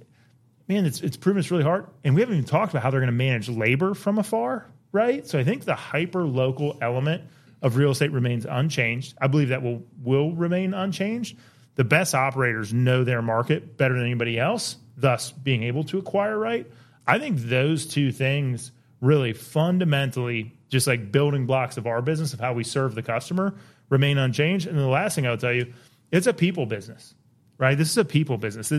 man, 0.69 0.87
it's 0.87 1.01
it's 1.01 1.17
proven 1.17 1.41
it's 1.41 1.51
really 1.51 1.65
hard. 1.65 1.87
And 2.05 2.15
we 2.15 2.21
haven't 2.21 2.37
even 2.37 2.47
talked 2.47 2.73
about 2.73 2.83
how 2.83 2.91
they're 2.91 3.01
going 3.01 3.09
to 3.09 3.13
manage 3.13 3.49
labor 3.49 3.95
from 3.95 4.19
afar, 4.19 4.67
right? 4.93 5.27
So 5.27 5.39
I 5.39 5.45
think 5.45 5.65
the 5.65 5.75
hyper 5.75 6.25
local 6.25 6.79
element 6.81 7.25
of 7.63 7.77
real 7.77 7.91
estate 7.91 8.13
remains 8.13 8.47
unchanged. 8.49 9.15
I 9.21 9.27
believe 9.27 9.49
that 9.49 9.63
will 9.63 9.83
will 10.03 10.33
remain 10.33 10.75
unchanged. 10.75 11.37
The 11.75 11.85
best 11.85 12.15
operators 12.15 12.73
know 12.73 13.03
their 13.03 13.23
market 13.23 13.77
better 13.77 13.95
than 13.95 14.05
anybody 14.05 14.39
else, 14.39 14.77
thus 14.97 15.33
being 15.33 15.63
able 15.63 15.85
to 15.85 15.99
acquire 15.99 16.39
right. 16.39 16.71
I 17.07 17.19
think 17.19 17.39
those 17.39 17.87
two 17.87 18.13
things 18.13 18.73
really 19.01 19.33
fundamentally 19.33 20.53
just 20.69 20.87
like 20.87 21.13
building 21.13 21.45
blocks 21.45 21.77
of 21.77 21.87
our 21.87 22.01
business 22.01 22.33
of 22.33 22.41
how 22.41 22.55
we 22.55 22.65
serve 22.65 22.95
the 22.95 23.03
customer 23.03 23.55
remain 23.91 24.17
unchanged. 24.17 24.67
And 24.67 24.79
the 24.79 24.87
last 24.87 25.15
thing 25.15 25.27
I'll 25.27 25.37
tell 25.37 25.53
you, 25.53 25.73
it's 26.11 26.27
a 26.27 26.33
people 26.33 26.65
business, 26.65 27.15
right? 27.59 27.77
This 27.77 27.91
is 27.91 27.99
a 27.99 28.05
people 28.05 28.39
business. 28.39 28.73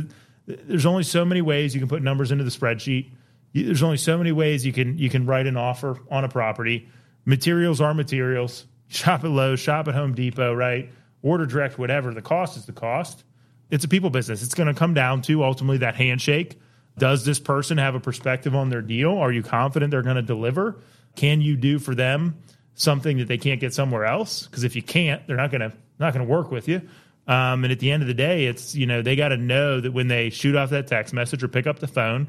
There's 0.47 0.85
only 0.85 1.03
so 1.03 1.23
many 1.23 1.41
ways 1.41 1.75
you 1.75 1.79
can 1.79 1.89
put 1.89 2.01
numbers 2.01 2.31
into 2.31 2.43
the 2.43 2.49
spreadsheet. 2.49 3.11
There's 3.53 3.83
only 3.83 3.97
so 3.97 4.17
many 4.17 4.31
ways 4.31 4.65
you 4.65 4.73
can 4.73 4.97
you 4.97 5.09
can 5.09 5.27
write 5.27 5.45
an 5.45 5.55
offer 5.55 5.99
on 6.09 6.23
a 6.23 6.29
property. 6.29 6.89
Materials 7.25 7.79
are 7.79 7.93
materials. 7.93 8.65
Shop 8.87 9.23
at 9.23 9.29
Lowe's, 9.29 9.59
shop 9.59 9.87
at 9.87 9.95
Home 9.95 10.13
Depot, 10.13 10.53
right? 10.53 10.91
Order 11.21 11.45
direct, 11.45 11.77
whatever. 11.77 12.13
The 12.13 12.21
cost 12.21 12.57
is 12.57 12.65
the 12.65 12.73
cost. 12.73 13.23
It's 13.69 13.85
a 13.85 13.87
people 13.87 14.09
business. 14.09 14.43
It's 14.43 14.53
going 14.53 14.67
to 14.67 14.73
come 14.73 14.93
down 14.93 15.21
to 15.23 15.43
ultimately 15.43 15.77
that 15.79 15.95
handshake. 15.95 16.59
Does 16.97 17.25
this 17.25 17.39
person 17.39 17.77
have 17.77 17.95
a 17.95 17.99
perspective 17.99 18.55
on 18.55 18.69
their 18.69 18.81
deal? 18.81 19.17
Are 19.17 19.31
you 19.31 19.41
confident 19.41 19.91
they're 19.91 20.03
going 20.03 20.15
to 20.15 20.21
deliver? 20.21 20.79
Can 21.15 21.41
you 21.41 21.55
do 21.57 21.79
for 21.79 21.95
them 21.95 22.37
something 22.75 23.17
that 23.17 23.27
they 23.27 23.37
can't 23.37 23.59
get 23.59 23.73
somewhere 23.73 24.05
else? 24.05 24.45
Because 24.45 24.63
if 24.63 24.75
you 24.75 24.81
can't, 24.81 25.25
they're 25.27 25.37
not 25.37 25.51
going 25.51 25.61
to 25.61 25.73
not 25.99 26.13
going 26.13 26.25
to 26.25 26.31
work 26.31 26.51
with 26.51 26.67
you. 26.67 26.81
Um, 27.27 27.63
and 27.63 27.71
at 27.71 27.79
the 27.79 27.91
end 27.91 28.03
of 28.03 28.07
the 28.07 28.13
day, 28.13 28.45
it's 28.45 28.75
you 28.75 28.85
know 28.85 29.01
they 29.01 29.15
got 29.15 29.29
to 29.29 29.37
know 29.37 29.79
that 29.79 29.91
when 29.91 30.07
they 30.07 30.29
shoot 30.29 30.55
off 30.55 30.71
that 30.71 30.87
text 30.87 31.13
message 31.13 31.43
or 31.43 31.47
pick 31.47 31.67
up 31.67 31.79
the 31.79 31.87
phone, 31.87 32.27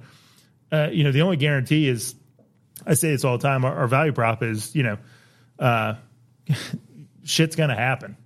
uh, 0.71 0.89
you 0.93 1.05
know 1.05 1.13
the 1.13 1.23
only 1.23 1.37
guarantee 1.37 1.89
is 1.89 2.15
I 2.87 2.95
say 2.95 3.11
this 3.11 3.25
all 3.25 3.37
the 3.37 3.43
time. 3.43 3.65
Our, 3.65 3.75
our 3.75 3.87
value 3.89 4.13
prop 4.13 4.43
is 4.43 4.75
you 4.75 4.85
know 4.85 4.99
uh, 5.59 5.95
shit's 7.25 7.57
going 7.57 7.71
to 7.71 7.77
happen. 7.77 8.17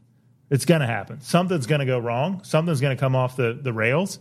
It's 0.51 0.67
going 0.67 0.81
to 0.81 0.87
happen. 0.87 1.21
Something's 1.21 1.67
going 1.67 1.81
to 1.81 1.87
go 1.87 1.99
wrong. 1.99 2.43
Something's 2.45 2.81
going 2.81 2.97
to 2.97 3.01
come 3.01 3.17
off 3.17 3.37
the 3.37 3.59
the 3.61 3.73
rails. 3.73 4.19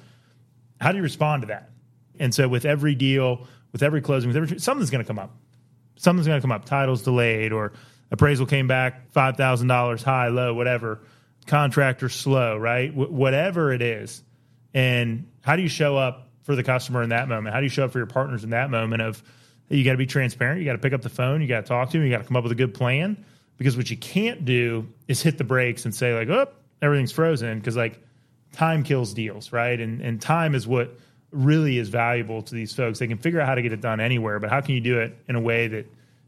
How 0.79 0.91
do 0.91 0.97
you 0.97 1.03
respond 1.03 1.41
to 1.41 1.47
that? 1.47 1.71
And 2.19 2.33
so 2.33 2.47
with 2.47 2.65
every 2.65 2.95
deal, 2.95 3.47
with 3.71 3.83
every 3.83 4.01
closing, 4.01 4.29
with 4.29 4.37
every 4.37 4.59
something's 4.59 4.89
going 4.89 5.03
to 5.03 5.07
come 5.07 5.19
up. 5.19 5.35
Something's 5.95 6.27
going 6.27 6.39
to 6.39 6.41
come 6.41 6.51
up. 6.51 6.65
Title's 6.65 7.01
delayed, 7.01 7.51
or 7.51 7.73
appraisal 8.11 8.45
came 8.45 8.67
back 8.67 9.11
five 9.11 9.37
thousand 9.37 9.67
dollars 9.67 10.03
high, 10.03 10.27
low, 10.27 10.53
whatever 10.53 11.01
contractor 11.47 12.09
slow, 12.09 12.57
right? 12.57 12.89
W- 12.89 13.11
whatever 13.11 13.71
it 13.71 13.81
is. 13.81 14.21
And 14.73 15.29
how 15.41 15.55
do 15.55 15.61
you 15.61 15.69
show 15.69 15.97
up 15.97 16.29
for 16.43 16.55
the 16.55 16.63
customer 16.63 17.01
in 17.01 17.09
that 17.09 17.27
moment? 17.27 17.53
How 17.53 17.59
do 17.59 17.65
you 17.65 17.69
show 17.69 17.85
up 17.85 17.91
for 17.91 17.97
your 17.97 18.07
partners 18.07 18.43
in 18.43 18.51
that 18.51 18.69
moment 18.69 19.01
of 19.01 19.23
you 19.69 19.83
got 19.83 19.91
to 19.91 19.97
be 19.97 20.05
transparent, 20.05 20.59
you 20.59 20.65
got 20.65 20.73
to 20.73 20.77
pick 20.77 20.93
up 20.93 21.01
the 21.01 21.09
phone, 21.09 21.41
you 21.41 21.47
got 21.47 21.61
to 21.61 21.67
talk 21.67 21.89
to 21.89 21.97
them, 21.97 22.05
you 22.05 22.11
got 22.11 22.21
to 22.21 22.27
come 22.27 22.37
up 22.37 22.43
with 22.43 22.51
a 22.51 22.55
good 22.55 22.73
plan 22.73 23.25
because 23.57 23.75
what 23.75 23.89
you 23.89 23.97
can't 23.97 24.45
do 24.45 24.87
is 25.07 25.21
hit 25.21 25.37
the 25.37 25.43
brakes 25.43 25.85
and 25.85 25.93
say 25.93 26.13
like, 26.13 26.29
"Oh, 26.29 26.47
everything's 26.81 27.11
frozen" 27.11 27.57
because 27.57 27.75
like 27.75 28.01
time 28.53 28.83
kills 28.83 29.13
deals, 29.13 29.51
right? 29.51 29.79
And 29.79 30.01
and 30.01 30.21
time 30.21 30.55
is 30.55 30.67
what 30.67 30.97
really 31.37 31.77
is 31.77 31.89
valuable 31.89 32.41
to 32.41 32.55
these 32.55 32.73
folks. 32.73 32.99
They 32.99 33.07
can 33.07 33.17
figure 33.17 33.39
out 33.39 33.47
how 33.47 33.55
to 33.55 33.61
get 33.61 33.73
it 33.73 33.81
done 33.81 33.99
anywhere, 33.99 34.39
but 34.39 34.49
how 34.49 34.61
can 34.61 34.75
you 34.75 34.81
do 34.81 34.99
it 34.99 35.17
in 35.27 35.35
a 35.35 35.41
way 35.41 35.67
that 35.67 35.85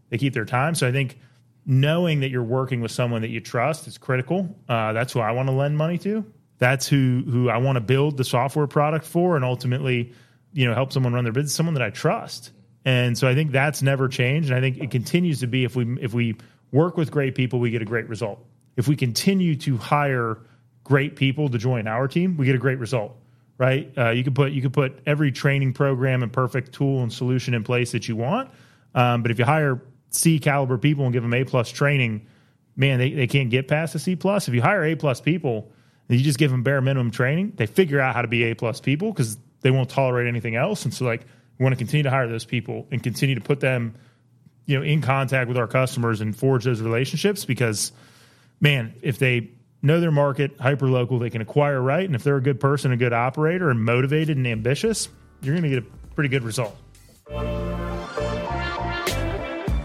they 0.10 0.18
keep 0.18 0.34
their 0.34 0.46
time? 0.46 0.76
So 0.76 0.88
I 0.88 0.92
think 0.92 1.18
knowing 1.66 2.22
that 2.22 2.30
you're 2.30 2.44
working 2.44 2.82
with 2.82 2.92
someone 2.92 3.22
that 3.22 3.30
you 3.30 3.40
trust 3.40 3.88
is 3.88 3.98
critical. 3.98 4.56
Uh, 4.68 4.94
that's 4.94 5.14
who 5.14 5.20
I 5.20 5.32
want 5.32 5.50
to 5.50 5.54
lend 5.54 5.78
money 5.78 5.98
to. 6.00 6.26
That's 6.58 6.88
who 6.88 7.24
who 7.26 7.50
I 7.50 7.58
want 7.58 7.78
to 7.78 7.82
build 7.82 8.18
the 8.18 8.24
software 8.24 8.68
product 8.68 9.06
for, 9.06 9.36
and 9.36 9.46
ultimately, 9.46 10.14
you 10.52 10.68
know, 10.68 10.74
help 10.74 10.92
someone 10.92 11.14
run 11.14 11.24
their 11.24 11.32
business. 11.32 11.54
Someone 11.54 11.76
that 11.76 11.84
I 11.84 11.90
trust, 11.90 12.52
and 12.84 13.18
so 13.18 13.30
I 13.30 13.36
think 13.36 13.52
that's 13.52 13.82
never 13.82 14.10
changed. 14.10 14.50
And 14.50 14.58
I 14.58 14.62
think 14.62 14.78
it 14.78 14.92
continues 14.92 15.40
to 15.40 15.48
be 15.48 15.64
if 15.64 15.76
we 15.76 15.98
if 16.02 16.14
we 16.14 16.36
work 16.72 16.98
with 16.98 17.12
great 17.12 17.36
people, 17.36 17.60
we 17.60 17.72
get 17.72 17.82
a 17.82 17.86
great 17.86 18.10
result. 18.10 18.44
If 18.76 18.88
we 18.90 18.98
continue 18.98 19.56
to 19.58 19.78
hire 19.78 20.40
great 20.84 21.16
people 21.16 21.50
to 21.50 21.58
join 21.58 21.88
our 21.88 22.08
team, 22.08 22.36
we 22.36 22.46
get 22.46 22.56
a 22.56 22.60
great 22.60 22.80
result. 22.80 23.16
Right? 23.60 23.92
Uh, 23.96 24.10
you 24.10 24.24
can 24.24 24.34
put 24.34 24.54
you 24.54 24.62
can 24.62 24.72
put 24.72 25.00
every 25.06 25.32
training 25.32 25.74
program 25.74 26.24
and 26.24 26.34
perfect 26.34 26.72
tool 26.72 27.04
and 27.04 27.14
solution 27.14 27.54
in 27.54 27.64
place 27.64 27.92
that 27.92 28.08
you 28.08 28.16
want, 28.16 28.50
um, 28.96 29.22
but 29.22 29.32
if 29.32 29.38
you 29.38 29.46
hire 29.46 29.82
C 30.12 30.40
caliber 30.40 30.78
people 30.78 31.04
and 31.04 31.14
give 31.14 31.24
them 31.24 31.34
A 31.34 31.44
plus 31.44 31.70
training, 31.70 32.26
man, 32.76 33.00
they, 33.00 33.12
they 33.12 33.28
can't 33.28 33.50
get 33.50 33.68
past 33.68 33.96
a 33.96 34.00
C 34.00 34.16
plus. 34.16 34.48
If 34.48 34.54
you 34.54 34.62
hire 34.62 34.84
A 34.84 34.96
plus 34.96 35.22
people 35.22 35.72
and 36.08 36.18
you 36.18 36.24
just 36.24 36.40
give 36.40 36.52
them 36.52 36.64
bare 36.64 36.82
minimum 36.82 37.12
training, 37.12 37.54
they 37.56 37.66
figure 37.66 38.00
out 38.00 38.16
how 38.16 38.22
to 38.22 38.28
be 38.28 38.44
A 38.46 38.56
plus 38.56 38.80
people 38.80 39.12
because 39.12 39.38
they 39.62 39.72
won't 39.72 39.90
tolerate 39.90 40.28
anything 40.28 40.56
else. 40.56 40.86
And 40.86 40.94
so 40.94 41.06
like 41.06 41.26
we 41.58 41.64
want 41.64 41.74
to 41.74 41.78
continue 41.78 42.04
to 42.04 42.10
hire 42.10 42.28
those 42.28 42.46
people 42.46 42.88
and 42.92 43.04
continue 43.04 43.36
to 43.36 43.42
put 43.42 43.60
them, 43.60 43.96
you 44.66 44.78
know, 44.78 44.84
in 44.84 45.02
contact 45.02 45.50
with 45.50 45.58
our 45.58 45.68
customers 45.68 46.22
and 46.22 46.36
forge 46.36 46.64
those 46.64 46.82
relationships 46.82 47.46
because 47.46 47.92
man, 48.62 48.94
if 49.02 49.20
they 49.20 49.52
know 49.82 50.00
their 50.00 50.12
market, 50.12 50.56
hyper 50.60 50.88
local, 50.88 51.20
they 51.20 51.30
can 51.30 51.42
acquire 51.42 51.82
right. 51.82 52.06
And 52.06 52.16
if 52.16 52.24
they're 52.24 52.38
a 52.38 52.42
good 52.42 52.60
person, 52.60 52.92
a 52.92 52.98
good 52.98 53.14
operator 53.14 53.70
and 53.70 53.84
motivated 53.84 54.38
and 54.38 54.48
ambitious, 54.48 55.10
you're 55.42 55.56
going 55.56 55.64
to 55.64 55.70
get 55.70 55.84
a 55.84 56.14
pretty 56.16 56.30
good 56.30 56.44
result. 56.44 56.78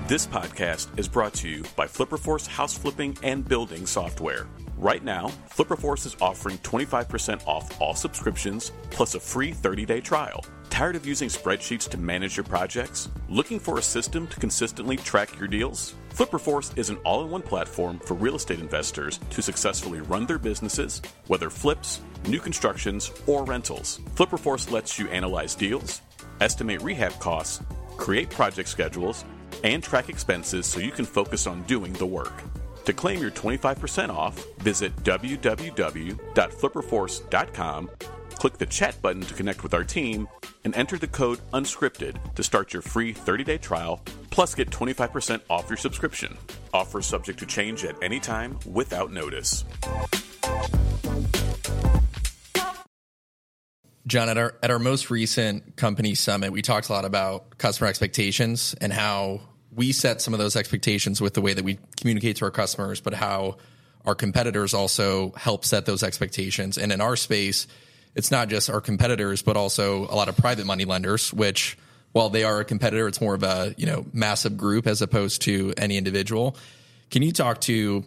This 0.07 0.27
podcast 0.27 0.99
is 0.99 1.09
brought 1.09 1.33
to 1.35 1.49
you 1.49 1.65
by 1.77 1.87
FlipperForce 1.87 2.47
House 2.47 2.77
Flipping 2.77 3.17
and 3.23 3.47
Building 3.49 3.87
Software. 3.87 4.47
Right 4.77 5.03
now, 5.03 5.29
FlipperForce 5.49 6.05
is 6.05 6.17
offering 6.21 6.59
25% 6.59 7.47
off 7.47 7.81
all 7.81 7.95
subscriptions 7.95 8.73
plus 8.91 9.15
a 9.15 9.21
free 9.21 9.53
30 9.53 9.87
day 9.87 10.01
trial. 10.03 10.45
Tired 10.75 10.97
of 10.97 11.07
using 11.07 11.29
spreadsheets 11.29 11.89
to 11.91 11.99
manage 11.99 12.37
your 12.37 12.43
projects? 12.43 13.09
Looking 13.29 13.61
for 13.61 13.79
a 13.79 13.83
system 13.83 14.27
to 14.27 14.41
consistently 14.41 14.97
track 14.97 15.39
your 15.39 15.47
deals? 15.47 15.95
FlipperForce 16.11 16.77
is 16.77 16.91
an 16.91 16.97
all 17.05 17.23
in 17.23 17.31
one 17.31 17.43
platform 17.43 18.01
for 18.01 18.15
real 18.15 18.35
estate 18.35 18.59
investors 18.59 19.21
to 19.31 19.41
successfully 19.41 20.01
run 20.01 20.27
their 20.27 20.41
businesses, 20.41 21.01
whether 21.29 21.49
flips, 21.49 22.01
new 22.27 22.41
constructions, 22.41 23.13
or 23.29 23.45
rentals. 23.45 24.01
FlipperForce 24.17 24.73
lets 24.73 24.99
you 24.99 25.07
analyze 25.11 25.55
deals, 25.55 26.01
estimate 26.41 26.83
rehab 26.83 27.17
costs, 27.21 27.61
create 27.97 28.29
project 28.31 28.69
schedules, 28.69 29.25
and 29.63 29.81
track 29.81 30.09
expenses 30.09 30.67
so 30.67 30.81
you 30.81 30.91
can 30.91 31.05
focus 31.05 31.47
on 31.47 31.63
doing 31.69 31.93
the 31.93 32.05
work. 32.05 32.43
To 32.87 32.93
claim 32.93 33.21
your 33.21 33.31
25% 33.31 34.11
off, 34.11 34.45
visit 34.59 34.93
www.flipperforce.com, 35.05 37.91
click 38.35 38.59
the 38.59 38.67
chat 38.67 39.01
button 39.03 39.23
to 39.23 39.35
connect 39.35 39.63
with 39.63 39.75
our 39.75 39.85
team, 39.85 40.29
and 40.65 40.75
enter 40.75 40.99
the 40.99 41.09
code 41.09 41.41
unscripted 41.53 42.17
to 42.35 42.43
start 42.43 42.73
your 42.73 42.83
free 42.83 43.13
30 43.13 43.45
day 43.45 43.59
trial, 43.59 44.01
plus 44.31 44.55
get 44.55 44.71
25% 44.71 45.41
off 45.51 45.69
your 45.69 45.77
subscription. 45.77 46.37
Offer 46.73 47.03
subject 47.03 47.39
to 47.41 47.47
change 47.47 47.85
at 47.85 47.97
any 48.03 48.21
time 48.21 48.59
without 48.67 49.13
notice. 49.13 49.65
Jon, 54.07 54.29
at 54.29 54.37
our 54.37 54.55
at 54.63 54.71
our 54.71 54.79
most 54.79 55.11
recent 55.11 55.77
company 55.77 56.15
summit, 56.15 56.53
we 56.53 56.61
talked 56.61 56.91
a 56.91 56.93
lot 56.93 57.07
about 57.07 57.57
customer 57.57 57.89
expectations 57.89 58.75
and 58.81 58.93
how 58.93 59.41
we 59.75 59.93
set 59.93 60.21
some 60.21 60.35
of 60.35 60.39
those 60.39 60.57
expectations 60.57 61.21
with 61.21 61.35
the 61.35 61.41
way 61.41 61.55
that 61.55 61.65
we 61.65 61.79
communicate 61.97 62.37
to 62.37 62.45
our 62.45 62.51
customers, 62.51 63.01
but 63.01 63.15
how 63.15 63.57
our 64.05 64.15
competitors 64.15 64.75
also 64.75 65.33
help 65.33 65.65
set 65.65 65.87
those 65.87 66.03
expectations. 66.03 66.77
And 66.77 66.93
in 66.93 67.01
our 67.01 67.17
space, 67.17 67.67
it's 68.15 68.31
not 68.31 68.49
just 68.49 68.71
our 68.71 68.81
competitors, 68.81 69.43
but 69.43 69.57
also 69.57 70.05
a 70.05 70.15
lot 70.15 70.29
of 70.29 70.37
private 70.37 70.67
money 70.67 70.85
lenders, 70.85 71.33
which 71.33 71.77
while 72.13 72.31
they 72.31 72.45
are 72.45 72.61
a 72.61 72.65
competitor, 72.65 73.09
it's 73.09 73.21
more 73.21 73.35
of 73.35 73.43
a 73.43 73.75
you 73.77 73.87
know 73.87 74.07
massive 74.13 74.57
group 74.57 74.87
as 74.87 75.03
opposed 75.03 75.43
to 75.43 75.75
any 75.77 75.97
individual. 75.97 76.57
Can 77.11 77.23
you 77.23 77.33
talk 77.33 77.61
to 77.63 78.03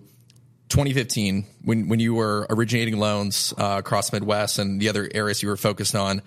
2015 0.70 1.46
when 1.64 1.90
when 1.90 2.00
you 2.00 2.14
were 2.14 2.48
originating 2.50 2.98
loans 2.98 3.54
uh, 3.58 3.76
across 3.80 4.12
Midwest 4.12 4.60
and 4.60 4.80
the 4.82 4.90
other 4.90 5.10
areas 5.14 5.44
you 5.44 5.50
were 5.50 5.58
focused 5.58 5.96
on? 5.96 6.22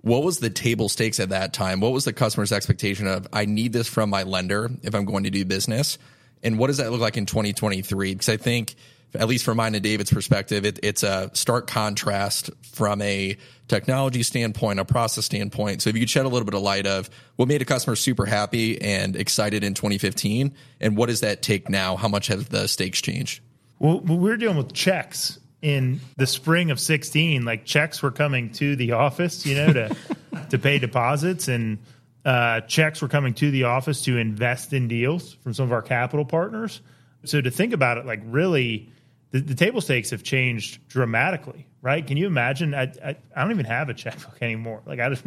What 0.00 0.22
was 0.22 0.38
the 0.38 0.50
table 0.50 0.88
stakes 0.88 1.18
at 1.18 1.30
that 1.30 1.52
time? 1.52 1.80
What 1.80 1.92
was 1.92 2.04
the 2.04 2.12
customer's 2.12 2.52
expectation 2.52 3.06
of 3.06 3.26
I 3.32 3.44
need 3.44 3.72
this 3.72 3.88
from 3.88 4.08
my 4.08 4.22
lender 4.22 4.70
if 4.82 4.94
I'm 4.94 5.04
going 5.04 5.24
to 5.24 5.30
do 5.30 5.44
business? 5.44 5.98
And 6.42 6.58
what 6.58 6.68
does 6.68 6.76
that 6.76 6.92
look 6.92 7.00
like 7.00 7.16
in 7.16 7.26
2023? 7.26 8.14
Because 8.14 8.28
I 8.28 8.36
think, 8.36 8.76
at 9.14 9.28
least 9.28 9.44
from 9.44 9.56
mine 9.56 9.74
and 9.74 9.82
David's 9.82 10.12
perspective, 10.12 10.64
it, 10.64 10.80
it's 10.82 11.02
a 11.02 11.30
stark 11.34 11.66
contrast 11.66 12.50
from 12.62 13.00
a 13.02 13.36
technology 13.68 14.22
standpoint, 14.22 14.78
a 14.78 14.84
process 14.84 15.24
standpoint. 15.24 15.82
So 15.82 15.90
if 15.90 15.96
you 15.96 16.02
could 16.02 16.10
shed 16.10 16.26
a 16.26 16.28
little 16.28 16.44
bit 16.44 16.54
of 16.54 16.62
light 16.62 16.86
of 16.86 17.10
what 17.36 17.48
made 17.48 17.62
a 17.62 17.64
customer 17.64 17.96
super 17.96 18.26
happy 18.26 18.80
and 18.80 19.16
excited 19.16 19.64
in 19.64 19.74
2015, 19.74 20.54
and 20.80 20.96
what 20.96 21.06
does 21.06 21.20
that 21.20 21.42
take 21.42 21.68
now? 21.68 21.96
How 21.96 22.08
much 22.08 22.28
have 22.28 22.48
the 22.48 22.66
stakes 22.66 23.00
changed? 23.00 23.40
Well, 23.78 24.00
we're 24.00 24.36
dealing 24.36 24.56
with 24.56 24.72
checks 24.72 25.38
in 25.62 26.00
the 26.16 26.26
spring 26.26 26.70
of 26.70 26.78
16 26.78 27.44
like 27.44 27.64
checks 27.64 28.02
were 28.02 28.10
coming 28.10 28.50
to 28.52 28.76
the 28.76 28.92
office 28.92 29.46
you 29.46 29.54
know 29.54 29.72
to 29.72 29.96
to 30.50 30.58
pay 30.58 30.78
deposits 30.78 31.48
and 31.48 31.78
uh, 32.24 32.60
checks 32.62 33.00
were 33.00 33.08
coming 33.08 33.32
to 33.32 33.50
the 33.50 33.64
office 33.64 34.02
to 34.02 34.18
invest 34.18 34.72
in 34.72 34.86
deals 34.86 35.34
from 35.34 35.54
some 35.54 35.64
of 35.64 35.72
our 35.72 35.82
capital 35.82 36.24
partners 36.24 36.82
so 37.24 37.40
to 37.40 37.50
think 37.50 37.72
about 37.72 37.96
it 37.96 38.04
like 38.04 38.20
really 38.26 38.92
the, 39.30 39.40
the 39.40 39.54
table 39.54 39.80
stakes 39.80 40.10
have 40.10 40.22
changed 40.22 40.86
dramatically 40.88 41.66
right 41.82 42.06
can 42.06 42.16
you 42.16 42.26
imagine 42.26 42.74
I, 42.74 42.92
I, 43.04 43.16
I 43.34 43.42
don't 43.42 43.52
even 43.52 43.66
have 43.66 43.88
a 43.88 43.94
checkbook 43.94 44.38
anymore 44.40 44.82
like 44.86 45.00
i 45.00 45.08
just 45.08 45.24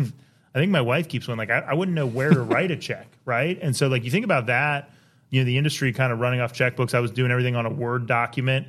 I 0.53 0.59
think 0.59 0.71
my 0.71 0.81
wife 0.81 1.07
keeps 1.07 1.27
one 1.27 1.37
like 1.37 1.49
I, 1.49 1.59
I 1.59 1.73
wouldn't 1.73 1.95
know 1.95 2.07
where 2.07 2.29
to 2.29 2.41
write 2.41 2.71
a 2.71 2.77
check, 2.77 3.07
right? 3.25 3.57
And 3.61 3.75
so 3.75 3.87
like 3.87 4.03
you 4.03 4.11
think 4.11 4.25
about 4.25 4.47
that, 4.47 4.91
you 5.29 5.41
know, 5.41 5.45
the 5.45 5.57
industry 5.57 5.93
kind 5.93 6.11
of 6.11 6.19
running 6.19 6.41
off 6.41 6.53
checkbooks. 6.53 6.93
I 6.93 6.99
was 6.99 7.11
doing 7.11 7.31
everything 7.31 7.55
on 7.55 7.65
a 7.65 7.69
Word 7.69 8.07
document, 8.07 8.67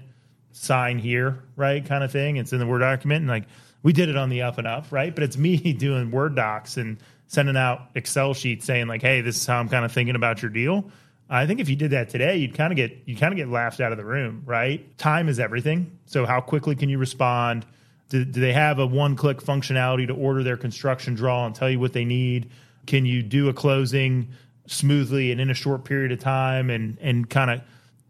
sign 0.52 0.98
here, 0.98 1.42
right, 1.56 1.84
kind 1.84 2.04
of 2.04 2.12
thing. 2.12 2.36
It's 2.36 2.52
in 2.52 2.58
the 2.58 2.66
Word 2.66 2.80
document, 2.80 3.22
and 3.22 3.28
like 3.28 3.44
we 3.82 3.92
did 3.92 4.08
it 4.10 4.16
on 4.16 4.28
the 4.28 4.42
up 4.42 4.58
and 4.58 4.66
up, 4.66 4.86
right? 4.90 5.14
But 5.14 5.24
it's 5.24 5.36
me 5.36 5.56
doing 5.78 6.10
Word 6.10 6.34
docs 6.34 6.76
and 6.76 6.98
sending 7.28 7.56
out 7.56 7.90
Excel 7.94 8.34
sheets 8.34 8.66
saying 8.66 8.86
like, 8.86 9.00
"Hey, 9.00 9.22
this 9.22 9.36
is 9.36 9.46
how 9.46 9.58
I'm 9.58 9.68
kind 9.68 9.84
of 9.84 9.92
thinking 9.92 10.16
about 10.16 10.42
your 10.42 10.50
deal." 10.50 10.90
I 11.32 11.46
think 11.46 11.60
if 11.60 11.68
you 11.68 11.76
did 11.76 11.92
that 11.92 12.08
today, 12.08 12.38
you'd 12.38 12.54
kind 12.54 12.72
of 12.72 12.76
get 12.76 13.04
you 13.06 13.16
kind 13.16 13.32
of 13.32 13.36
get 13.36 13.48
laughed 13.48 13.80
out 13.80 13.92
of 13.92 13.98
the 13.98 14.04
room, 14.04 14.42
right? 14.44 14.96
Time 14.98 15.28
is 15.28 15.38
everything. 15.38 15.98
So 16.06 16.26
how 16.26 16.40
quickly 16.40 16.74
can 16.74 16.88
you 16.88 16.98
respond? 16.98 17.64
Do, 18.08 18.24
do 18.24 18.40
they 18.40 18.52
have 18.52 18.80
a 18.80 18.86
one-click 18.86 19.38
functionality 19.38 20.08
to 20.08 20.12
order 20.12 20.42
their 20.42 20.56
construction 20.56 21.14
draw 21.14 21.46
and 21.46 21.54
tell 21.54 21.70
you 21.70 21.78
what 21.78 21.92
they 21.92 22.04
need? 22.04 22.50
Can 22.86 23.06
you 23.06 23.22
do 23.22 23.48
a 23.48 23.52
closing 23.52 24.30
smoothly 24.66 25.30
and 25.30 25.40
in 25.40 25.50
a 25.50 25.54
short 25.54 25.84
period 25.84 26.10
of 26.10 26.18
time 26.18 26.68
and 26.68 26.98
and 27.00 27.30
kind 27.30 27.50
of 27.52 27.60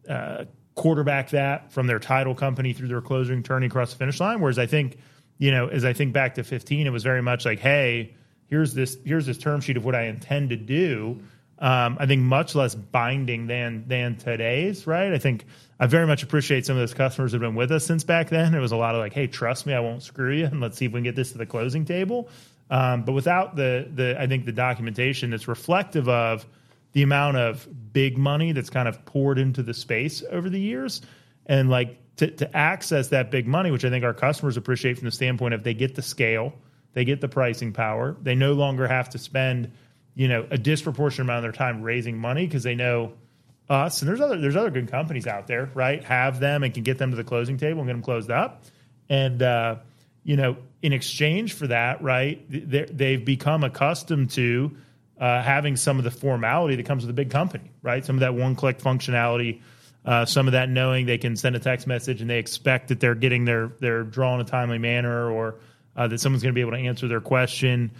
uh, 0.09 0.44
quarterback 0.74 1.30
that 1.30 1.72
from 1.72 1.87
their 1.87 1.98
title 1.98 2.35
company 2.35 2.72
through 2.72 2.88
their 2.88 3.02
closing 3.02 3.40
attorney 3.40 3.66
across 3.66 3.92
the 3.92 3.98
finish 3.98 4.18
line? 4.18 4.40
Whereas 4.40 4.59
I 4.59 4.64
think, 4.64 4.96
you 5.37 5.50
know, 5.50 5.68
as 5.68 5.85
I 5.85 5.92
think 5.92 6.14
back 6.14 6.37
to 6.37 6.42
15, 6.42 6.87
it 6.87 6.90
was 6.90 7.02
very 7.02 7.20
much 7.20 7.44
like, 7.44 7.59
hey, 7.59 8.14
here's 8.46 8.72
this 8.72 8.96
here's 9.04 9.26
this 9.26 9.37
term 9.37 9.61
sheet 9.61 9.76
of 9.76 9.85
what 9.85 9.94
I 9.94 10.04
intend 10.04 10.48
to 10.50 10.56
do 10.56 11.20
um, 11.60 11.98
I 12.00 12.06
think 12.06 12.22
much 12.22 12.54
less 12.54 12.74
binding 12.74 13.46
than 13.46 13.86
than 13.86 14.16
today's. 14.16 14.86
Right. 14.86 15.12
I 15.12 15.18
think 15.18 15.44
I 15.78 15.86
very 15.86 16.06
much 16.06 16.22
appreciate 16.22 16.66
some 16.66 16.76
of 16.76 16.80
those 16.80 16.94
customers 16.94 17.32
that 17.32 17.36
have 17.36 17.48
been 17.48 17.54
with 17.54 17.70
us 17.70 17.84
since 17.84 18.02
back 18.02 18.30
then. 18.30 18.54
It 18.54 18.60
was 18.60 18.72
a 18.72 18.76
lot 18.76 18.94
of 18.94 19.00
like, 19.00 19.12
hey, 19.12 19.26
trust 19.26 19.66
me, 19.66 19.74
I 19.74 19.80
won't 19.80 20.02
screw 20.02 20.32
you, 20.32 20.46
and 20.46 20.60
let's 20.60 20.78
see 20.78 20.86
if 20.86 20.92
we 20.92 20.98
can 20.98 21.04
get 21.04 21.16
this 21.16 21.32
to 21.32 21.38
the 21.38 21.46
closing 21.46 21.84
table. 21.84 22.28
Um, 22.70 23.04
but 23.04 23.12
without 23.12 23.56
the 23.56 23.88
the 23.94 24.20
I 24.20 24.26
think 24.26 24.46
the 24.46 24.52
documentation 24.52 25.30
that's 25.30 25.48
reflective 25.48 26.08
of 26.08 26.46
the 26.92 27.02
amount 27.02 27.36
of 27.36 27.68
big 27.92 28.16
money 28.18 28.52
that's 28.52 28.70
kind 28.70 28.88
of 28.88 29.04
poured 29.04 29.38
into 29.38 29.62
the 29.62 29.74
space 29.74 30.22
over 30.30 30.48
the 30.48 30.60
years, 30.60 31.02
and 31.46 31.68
like 31.68 31.98
to, 32.16 32.30
to 32.30 32.56
access 32.56 33.08
that 33.08 33.30
big 33.30 33.46
money, 33.46 33.70
which 33.70 33.84
I 33.84 33.90
think 33.90 34.04
our 34.04 34.14
customers 34.14 34.56
appreciate 34.56 34.98
from 34.98 35.06
the 35.06 35.12
standpoint 35.12 35.54
of 35.54 35.62
they 35.62 35.74
get 35.74 35.94
the 35.94 36.02
scale, 36.02 36.54
they 36.94 37.04
get 37.04 37.20
the 37.20 37.28
pricing 37.28 37.72
power, 37.72 38.16
they 38.22 38.34
no 38.34 38.54
longer 38.54 38.86
have 38.86 39.10
to 39.10 39.18
spend 39.18 39.72
you 40.20 40.28
know 40.28 40.46
a 40.50 40.59
disproportionate 40.59 41.24
amount 41.24 41.38
of 41.38 41.42
their 41.44 41.52
time 41.52 41.80
raising 41.80 42.18
money 42.18 42.46
because 42.46 42.62
they 42.62 42.74
know 42.74 43.14
us 43.70 44.02
and 44.02 44.09
there's 44.09 44.20
other 44.20 44.38
there's 44.38 44.54
other 44.54 44.68
good 44.68 44.90
companies 44.90 45.26
out 45.26 45.46
there 45.46 45.70
right? 45.72 46.04
Have 46.04 46.40
them 46.40 46.62
and 46.62 46.74
can 46.74 46.83
get 46.83 46.98
them 46.98 47.11
to 47.11 47.16
the 47.16 47.24
closing 47.24 47.56
table 47.56 47.80
and 47.80 47.88
get 47.88 47.94
them 47.94 48.02
closed 48.02 48.30
up. 48.30 48.64
And 49.09 49.42
uh, 49.42 49.76
you 50.22 50.37
know 50.37 50.59
in 50.83 50.92
exchange 50.92 51.54
for 51.54 51.68
that 51.68 52.02
right 52.02 52.44
they've 52.50 53.24
become 53.24 53.64
accustomed 53.64 54.28
to 54.33 54.76
uh, 55.18 55.40
having 55.40 55.76
some 55.76 55.96
of 55.96 56.04
the 56.04 56.11
formality 56.11 56.76
that 56.76 56.85
comes 56.85 57.02
with 57.02 57.11
a 57.11 57.14
big 57.14 57.30
company 57.30 57.70
right? 57.83 58.04
Some 58.04 58.16
of 58.16 58.20
that 58.20 58.35
one 58.35 58.56
click 58.56 58.78
functionality 58.78 59.62
uh, 60.04 60.26
some 60.26 60.48
of 60.48 60.52
that 60.52 60.68
knowing 60.68 61.06
they 61.06 61.16
can 61.16 61.35
send 61.35 61.56
a 61.56 61.61
text 61.61 61.87
message 61.87 62.20
and 62.20 62.28
they 62.28 62.38
expect 62.38 62.88
that 62.88 63.00
they're 63.00 63.14
getting 63.14 63.46
their 63.46 63.68
their 63.80 64.02
draw 64.02 64.35
in 64.35 64.42
a 64.42 64.44
timely 64.44 64.76
manner 64.76 65.30
or 65.30 65.54
uh, 65.96 66.06
that 66.09 66.20
someone's 66.20 66.42
going 66.42 66.52
to 66.52 66.54
be 66.54 66.61
able 66.61 66.72
to 66.72 66.78
answer 66.78 67.09
their 67.09 67.22
question. 67.22 67.90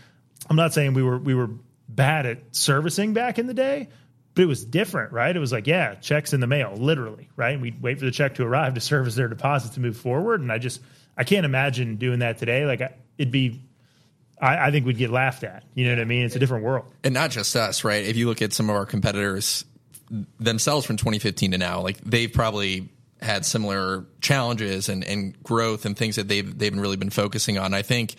I'm 0.50 0.56
not 0.56 0.74
saying 0.74 0.92
we 0.92 1.02
were 1.02 1.18
we 1.18 1.35
were 1.35 1.48
bad 1.94 2.26
at 2.26 2.38
servicing 2.55 3.12
back 3.12 3.38
in 3.38 3.46
the 3.46 3.55
day, 3.55 3.88
but 4.35 4.42
it 4.42 4.46
was 4.46 4.64
different, 4.64 5.12
right? 5.12 5.35
It 5.35 5.38
was 5.38 5.53
like, 5.53 5.66
yeah, 5.66 5.94
checks 5.96 6.33
in 6.33 6.40
the 6.40 6.46
mail, 6.46 6.74
literally, 6.76 7.29
right? 7.37 7.53
And 7.53 7.62
we'd 7.62 7.83
wait 7.83 7.98
for 7.98 8.05
the 8.05 8.11
check 8.11 8.37
to 8.37 8.44
arrive 8.44 8.74
to 8.74 8.81
service 8.81 9.14
their 9.14 9.29
deposit 9.29 9.72
to 9.72 9.81
move 9.81 9.96
forward. 9.96 10.40
And 10.40 10.53
I 10.53 10.59
just, 10.59 10.81
I 11.16 11.24
can't 11.24 11.44
imagine 11.44 11.96
doing 11.96 12.20
that 12.20 12.38
today. 12.38 12.64
Like, 12.64 12.81
it'd 13.18 13.33
be, 13.33 13.62
I, 14.40 14.68
I 14.68 14.70
think 14.70 14.87
we'd 14.87 14.98
get 14.98 15.11
laughed 15.11 15.44
at. 15.44 15.64
You 15.74 15.87
know 15.87 15.92
what 15.92 16.00
I 16.00 16.05
mean? 16.05 16.24
It's 16.24 16.37
a 16.37 16.38
different 16.38 16.64
world. 16.64 16.87
And 17.05 17.14
not 17.14 17.31
just 17.31 17.55
us, 17.57 17.85
right? 17.85 18.05
If 18.05 18.16
you 18.16 18.26
look 18.26 18.42
at 18.42 18.53
some 18.53 18.70
of 18.70 18.76
our 18.76 18.87
competitors 18.87 19.64
themselves 20.38 20.87
from 20.87 20.96
2015 20.96 21.53
to 21.53 21.59
now, 21.59 21.81
like 21.81 21.98
they've 21.98 22.33
probably 22.33 22.88
had 23.20 23.44
similar 23.44 24.07
challenges 24.20 24.88
and, 24.88 25.05
and 25.05 25.40
growth 25.42 25.85
and 25.85 25.96
things 25.96 26.16
that 26.16 26.26
they've 26.26 26.59
they've 26.59 26.76
really 26.76 26.96
been 26.96 27.11
focusing 27.11 27.59
on. 27.59 27.74
I 27.74 27.83
think 27.83 28.14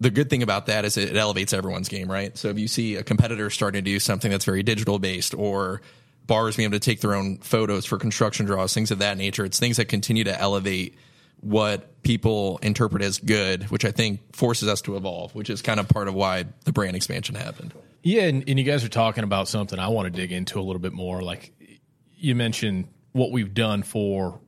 the 0.00 0.10
good 0.10 0.30
thing 0.30 0.42
about 0.42 0.66
that 0.66 0.84
is 0.84 0.96
it 0.96 1.16
elevates 1.16 1.52
everyone's 1.52 1.88
game, 1.88 2.10
right? 2.10 2.36
So 2.36 2.48
if 2.48 2.58
you 2.58 2.68
see 2.68 2.96
a 2.96 3.02
competitor 3.02 3.50
starting 3.50 3.84
to 3.84 3.90
do 3.90 3.98
something 3.98 4.30
that's 4.30 4.44
very 4.44 4.62
digital 4.62 4.98
based 4.98 5.34
or 5.34 5.82
bars 6.26 6.56
being 6.56 6.66
able 6.66 6.78
to 6.78 6.80
take 6.80 7.00
their 7.00 7.14
own 7.14 7.38
photos 7.38 7.84
for 7.84 7.98
construction 7.98 8.46
draws, 8.46 8.72
things 8.74 8.90
of 8.90 8.98
that 8.98 9.16
nature, 9.16 9.44
it's 9.44 9.58
things 9.58 9.76
that 9.76 9.86
continue 9.86 10.24
to 10.24 10.40
elevate 10.40 10.96
what 11.40 12.02
people 12.04 12.58
interpret 12.62 13.02
as 13.02 13.18
good, 13.18 13.64
which 13.64 13.84
I 13.84 13.90
think 13.90 14.34
forces 14.34 14.68
us 14.68 14.80
to 14.82 14.96
evolve, 14.96 15.34
which 15.34 15.50
is 15.50 15.60
kind 15.60 15.80
of 15.80 15.88
part 15.88 16.06
of 16.06 16.14
why 16.14 16.44
the 16.64 16.72
brand 16.72 16.94
expansion 16.94 17.34
happened. 17.34 17.74
Yeah, 18.04 18.22
and, 18.22 18.44
and 18.48 18.58
you 18.58 18.64
guys 18.64 18.84
are 18.84 18.88
talking 18.88 19.24
about 19.24 19.48
something 19.48 19.78
I 19.78 19.88
want 19.88 20.06
to 20.06 20.10
dig 20.10 20.30
into 20.30 20.60
a 20.60 20.62
little 20.62 20.80
bit 20.80 20.92
more. 20.92 21.22
Like 21.22 21.52
you 22.16 22.36
mentioned 22.36 22.88
what 23.10 23.32
we've 23.32 23.52
done 23.52 23.82
for 23.82 24.40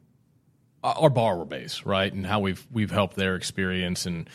our 0.85 1.11
borrower 1.11 1.45
base, 1.45 1.85
right? 1.85 2.13
And 2.13 2.27
how 2.27 2.41
we've 2.41 2.65
we've 2.71 2.91
helped 2.91 3.17
their 3.17 3.37
experience 3.37 4.07
and 4.07 4.29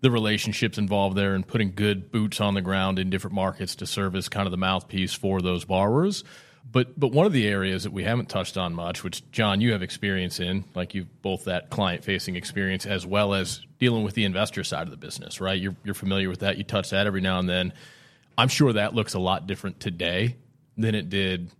the 0.00 0.10
relationships 0.10 0.78
involved 0.78 1.16
there 1.16 1.34
and 1.34 1.46
putting 1.46 1.72
good 1.74 2.10
boots 2.10 2.40
on 2.40 2.54
the 2.54 2.62
ground 2.62 2.98
in 2.98 3.10
different 3.10 3.34
markets 3.34 3.76
to 3.76 3.86
serve 3.86 4.16
as 4.16 4.28
kind 4.28 4.46
of 4.46 4.50
the 4.50 4.56
mouthpiece 4.56 5.12
for 5.14 5.40
those 5.40 5.64
borrowers. 5.64 6.24
But 6.72 6.98
but 6.98 7.08
one 7.12 7.26
of 7.26 7.32
the 7.32 7.48
areas 7.48 7.84
that 7.84 7.92
we 7.92 8.04
haven't 8.04 8.28
touched 8.28 8.56
on 8.56 8.74
much, 8.74 9.02
which 9.02 9.28
Jon 9.30 9.60
you 9.60 9.72
have 9.72 9.82
experience 9.82 10.40
in, 10.40 10.64
like 10.74 10.94
you've 10.94 11.22
both 11.22 11.44
that 11.44 11.70
client 11.70 12.04
facing 12.04 12.36
experience 12.36 12.86
as 12.86 13.04
well 13.06 13.34
as 13.34 13.64
dealing 13.78 14.04
with 14.04 14.14
the 14.14 14.24
investor 14.24 14.62
side 14.62 14.82
of 14.82 14.90
the 14.90 14.96
business, 14.96 15.40
right? 15.40 15.60
You're 15.60 15.74
you're 15.84 15.94
familiar 15.94 16.28
with 16.28 16.40
that. 16.40 16.58
You 16.58 16.64
touch 16.64 16.90
that 16.90 17.06
every 17.06 17.20
now 17.20 17.38
and 17.38 17.48
then. 17.48 17.72
I'm 18.38 18.48
sure 18.48 18.72
that 18.72 18.94
looks 18.94 19.14
a 19.14 19.18
lot 19.18 19.46
different 19.46 19.80
today 19.80 20.36
than 20.76 20.94
it 20.94 21.10
did 21.10 21.50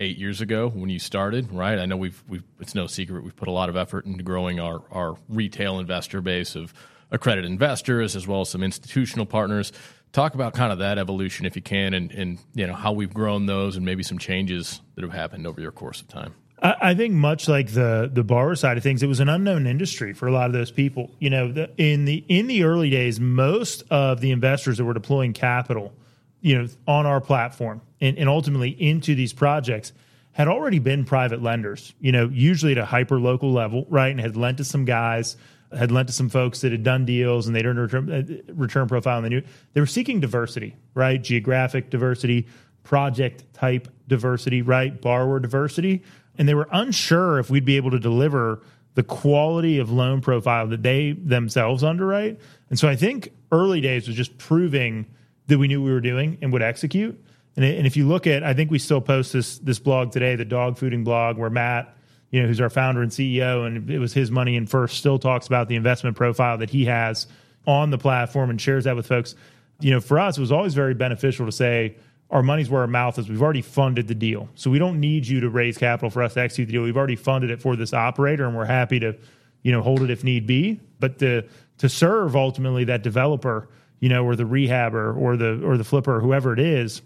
eight 0.00 0.16
years 0.16 0.40
ago 0.40 0.68
when 0.68 0.88
you 0.88 0.98
started, 0.98 1.52
right? 1.52 1.78
I 1.78 1.86
know 1.86 1.96
we've 1.96 2.22
we've 2.28 2.44
it's 2.60 2.74
no 2.74 2.86
secret 2.86 3.24
we've 3.24 3.36
put 3.36 3.48
a 3.48 3.52
lot 3.52 3.68
of 3.68 3.76
effort 3.76 4.06
into 4.06 4.22
growing 4.22 4.60
our 4.60 4.82
our 4.90 5.16
retail 5.28 5.78
investor 5.78 6.20
base 6.20 6.54
of 6.54 6.72
accredited 7.10 7.50
investors 7.50 8.16
as 8.16 8.26
well 8.26 8.42
as 8.42 8.50
some 8.50 8.62
institutional 8.62 9.26
partners. 9.26 9.72
Talk 10.12 10.34
about 10.34 10.54
kind 10.54 10.72
of 10.72 10.78
that 10.78 10.98
evolution, 10.98 11.44
if 11.44 11.54
you 11.54 11.62
can, 11.62 11.92
and, 11.92 12.10
and 12.12 12.38
you 12.54 12.66
know 12.66 12.74
how 12.74 12.92
we've 12.92 13.12
grown 13.12 13.46
those, 13.46 13.76
and 13.76 13.84
maybe 13.84 14.02
some 14.02 14.18
changes 14.18 14.80
that 14.94 15.02
have 15.02 15.12
happened 15.12 15.46
over 15.46 15.60
your 15.60 15.72
course 15.72 16.00
of 16.00 16.08
time. 16.08 16.34
I 16.60 16.94
think 16.94 17.14
much 17.14 17.46
like 17.46 17.72
the 17.72 18.10
the 18.12 18.24
borrower 18.24 18.56
side 18.56 18.76
of 18.76 18.82
things, 18.82 19.02
it 19.02 19.06
was 19.06 19.20
an 19.20 19.28
unknown 19.28 19.66
industry 19.66 20.12
for 20.12 20.26
a 20.26 20.32
lot 20.32 20.46
of 20.46 20.52
those 20.52 20.72
people. 20.72 21.14
You 21.20 21.30
know, 21.30 21.52
the, 21.52 21.70
in 21.76 22.04
the 22.04 22.24
in 22.28 22.48
the 22.48 22.64
early 22.64 22.90
days, 22.90 23.20
most 23.20 23.84
of 23.90 24.20
the 24.20 24.32
investors 24.32 24.78
that 24.78 24.84
were 24.84 24.94
deploying 24.94 25.34
capital, 25.34 25.92
you 26.40 26.58
know, 26.58 26.68
on 26.86 27.06
our 27.06 27.20
platform 27.20 27.80
and, 28.00 28.18
and 28.18 28.28
ultimately 28.28 28.70
into 28.70 29.14
these 29.14 29.32
projects 29.32 29.92
had 30.32 30.48
already 30.48 30.80
been 30.80 31.04
private 31.04 31.42
lenders. 31.42 31.94
You 32.00 32.10
know, 32.10 32.28
usually 32.28 32.72
at 32.72 32.78
a 32.78 32.84
hyper 32.84 33.20
local 33.20 33.52
level, 33.52 33.86
right, 33.88 34.10
and 34.10 34.20
had 34.20 34.36
lent 34.36 34.58
to 34.58 34.64
some 34.64 34.84
guys 34.84 35.36
had 35.76 35.90
lent 35.92 36.08
to 36.08 36.14
some 36.14 36.28
folks 36.28 36.60
that 36.62 36.72
had 36.72 36.82
done 36.82 37.04
deals 37.04 37.46
and 37.46 37.54
they'd 37.54 37.66
earned 37.66 37.78
a 37.78 37.82
return, 37.82 38.10
uh, 38.10 38.52
return 38.52 38.88
profile 38.88 39.18
and 39.18 39.24
they 39.24 39.28
knew 39.28 39.42
they 39.74 39.80
were 39.80 39.86
seeking 39.86 40.20
diversity, 40.20 40.76
right? 40.94 41.22
Geographic 41.22 41.90
diversity, 41.90 42.46
project 42.82 43.44
type 43.52 43.88
diversity, 44.06 44.62
right? 44.62 45.00
Borrower 45.00 45.40
diversity. 45.40 46.02
And 46.38 46.48
they 46.48 46.54
were 46.54 46.68
unsure 46.72 47.38
if 47.38 47.50
we'd 47.50 47.64
be 47.64 47.76
able 47.76 47.90
to 47.90 47.98
deliver 47.98 48.62
the 48.94 49.02
quality 49.02 49.78
of 49.78 49.90
loan 49.90 50.20
profile 50.20 50.66
that 50.68 50.82
they 50.82 51.12
themselves 51.12 51.84
underwrite. 51.84 52.40
And 52.70 52.78
so 52.78 52.88
I 52.88 52.96
think 52.96 53.32
early 53.52 53.80
days 53.80 54.08
was 54.08 54.16
just 54.16 54.38
proving 54.38 55.06
that 55.48 55.58
we 55.58 55.68
knew 55.68 55.82
we 55.82 55.92
were 55.92 56.00
doing 56.00 56.38
and 56.42 56.52
would 56.52 56.62
execute. 56.62 57.22
And, 57.56 57.64
and 57.64 57.86
if 57.86 57.96
you 57.96 58.06
look 58.06 58.26
at, 58.26 58.42
I 58.42 58.54
think 58.54 58.70
we 58.70 58.78
still 58.78 59.00
post 59.00 59.32
this 59.32 59.58
this 59.58 59.78
blog 59.78 60.12
today, 60.12 60.36
the 60.36 60.44
dog 60.44 60.78
fooding 60.78 61.04
blog, 61.04 61.36
where 61.36 61.50
Matt 61.50 61.94
you 62.30 62.42
know, 62.42 62.48
who's 62.48 62.60
our 62.60 62.70
founder 62.70 63.02
and 63.02 63.10
CEO, 63.10 63.66
and 63.66 63.90
it 63.90 63.98
was 63.98 64.12
his 64.12 64.30
money 64.30 64.56
and 64.56 64.68
first 64.68 64.98
still 64.98 65.18
talks 65.18 65.46
about 65.46 65.68
the 65.68 65.76
investment 65.76 66.16
profile 66.16 66.58
that 66.58 66.70
he 66.70 66.84
has 66.84 67.26
on 67.66 67.90
the 67.90 67.98
platform 67.98 68.50
and 68.50 68.60
shares 68.60 68.84
that 68.84 68.96
with 68.96 69.06
folks. 69.06 69.34
You 69.80 69.92
know, 69.92 70.00
for 70.00 70.18
us, 70.18 70.36
it 70.36 70.40
was 70.40 70.52
always 70.52 70.74
very 70.74 70.94
beneficial 70.94 71.46
to 71.46 71.52
say 71.52 71.96
our 72.30 72.42
money's 72.42 72.68
where 72.68 72.82
our 72.82 72.86
mouth 72.86 73.18
is. 73.18 73.28
We've 73.28 73.42
already 73.42 73.62
funded 73.62 74.08
the 74.08 74.14
deal. 74.14 74.48
So 74.54 74.70
we 74.70 74.78
don't 74.78 75.00
need 75.00 75.26
you 75.26 75.40
to 75.40 75.48
raise 75.48 75.78
capital 75.78 76.10
for 76.10 76.22
us 76.22 76.34
to 76.34 76.40
execute 76.40 76.68
the 76.68 76.72
deal. 76.72 76.82
We've 76.82 76.96
already 76.96 77.16
funded 77.16 77.50
it 77.50 77.62
for 77.62 77.76
this 77.76 77.94
operator 77.94 78.44
and 78.44 78.56
we're 78.56 78.66
happy 78.66 79.00
to, 79.00 79.16
you 79.62 79.72
know, 79.72 79.80
hold 79.80 80.02
it 80.02 80.10
if 80.10 80.24
need 80.24 80.46
be. 80.46 80.80
But 81.00 81.18
to 81.20 81.44
to 81.78 81.88
serve 81.88 82.36
ultimately 82.36 82.84
that 82.84 83.02
developer, 83.02 83.68
you 84.00 84.08
know, 84.08 84.24
or 84.24 84.36
the 84.36 84.44
rehabber 84.44 85.16
or 85.16 85.36
the 85.36 85.64
or 85.64 85.78
the 85.78 85.84
flipper, 85.84 86.20
whoever 86.20 86.52
it 86.52 86.58
is, 86.58 87.00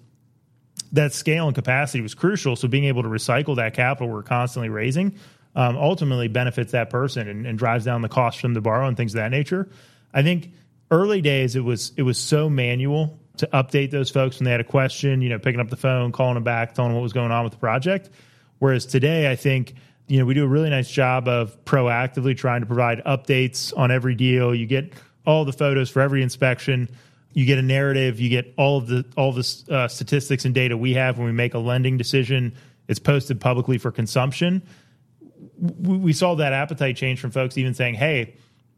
that 0.93 1.13
scale 1.13 1.47
and 1.47 1.55
capacity 1.55 2.01
was 2.03 2.15
crucial. 2.15 2.55
So 2.55 2.69
being 2.69 2.85
able 2.85 3.03
to 3.03 3.09
recycle 3.09 3.57
that 3.57 3.75
capital 3.75 4.09
we're 4.09 4.23
constantly 4.23 4.69
raising 4.69 5.19
um, 5.55 5.77
ultimately 5.77 6.29
benefits 6.29 6.73
that 6.73 6.91
person 6.91 7.29
and, 7.29 7.47
and, 7.47 7.59
drives 7.59 7.85
down 7.85 8.03
the 8.03 8.09
cost 8.09 8.41
from 8.41 8.55
the 8.55 8.61
borrow 8.61 8.89
and 8.89 8.97
things 8.97 9.15
of 9.15 9.19
that 9.19 9.31
nature. 9.31 9.69
I 10.15 10.23
think 10.23 10.51
early 10.91 11.21
days 11.21 11.57
it 11.57 11.61
was 11.61 11.93
it 11.97 12.03
was 12.03 12.19
so 12.19 12.49
manual 12.49 13.19
to 13.39 13.47
update 13.49 13.91
those 13.91 14.11
folks 14.11 14.39
when 14.39 14.45
they 14.45 14.51
had 14.51 14.61
a 14.61 14.65
question, 14.65 15.23
you 15.23 15.29
know, 15.29 15.39
picking 15.39 15.61
up 15.61 15.69
the 15.69 15.77
phone, 15.77 16.13
calling 16.13 16.35
them 16.35 16.45
back, 16.45 16.75
telling 16.75 16.91
them 16.91 16.97
what 16.97 17.03
was 17.03 17.13
going 17.13 17.31
on 17.31 17.45
with 17.45 17.53
the 17.53 17.59
project. 17.59 18.11
Whereas 18.59 18.87
today, 18.87 19.31
I 19.31 19.37
think 19.37 19.75
you 20.07 20.19
know 20.19 20.25
we 20.25 20.35
do 20.35 20.45
a 20.45 20.49
really 20.49 20.71
nice 20.71 20.91
job 20.91 21.29
of 21.29 21.63
proactively 21.65 22.37
trying 22.37 22.61
to 22.61 22.67
provide 22.67 23.03
updates 23.05 23.77
on 23.77 23.91
every 23.91 24.15
deal. 24.15 24.55
You 24.55 24.67
get 24.67 24.93
all 25.27 25.45
the 25.45 25.53
photos 25.53 25.91
for 25.91 26.01
every 26.01 26.23
inspection 26.23 26.89
You 27.35 27.47
get 27.47 27.59
a 27.59 27.63
narrative. 27.63 28.21
You 28.21 28.29
get 28.29 28.55
all 28.57 28.79
of 28.79 28.87
the 28.87 29.05
all 29.17 29.33
the 29.33 29.65
uh, 29.71 29.89
statistics 29.89 30.45
and 30.45 30.55
data 30.55 30.77
we 30.77 30.95
have 30.95 31.19
when 31.19 31.27
we 31.27 31.33
make 31.33 31.55
a 31.55 31.59
lending 31.59 31.97
decision. 31.97 32.55
It's 32.89 32.99
posted 32.99 33.41
publicly 33.41 33.79
for 33.79 33.91
consumption. 33.91 34.63
We, 35.59 35.97
we 35.97 36.13
saw 36.13 36.35
that 36.37 36.53
appetite 36.53 36.97
change 36.97 37.21
from 37.21 37.31
folks 37.31 37.57
even 37.57 37.75
saying, 37.75 37.95
"Hey, 37.95 38.35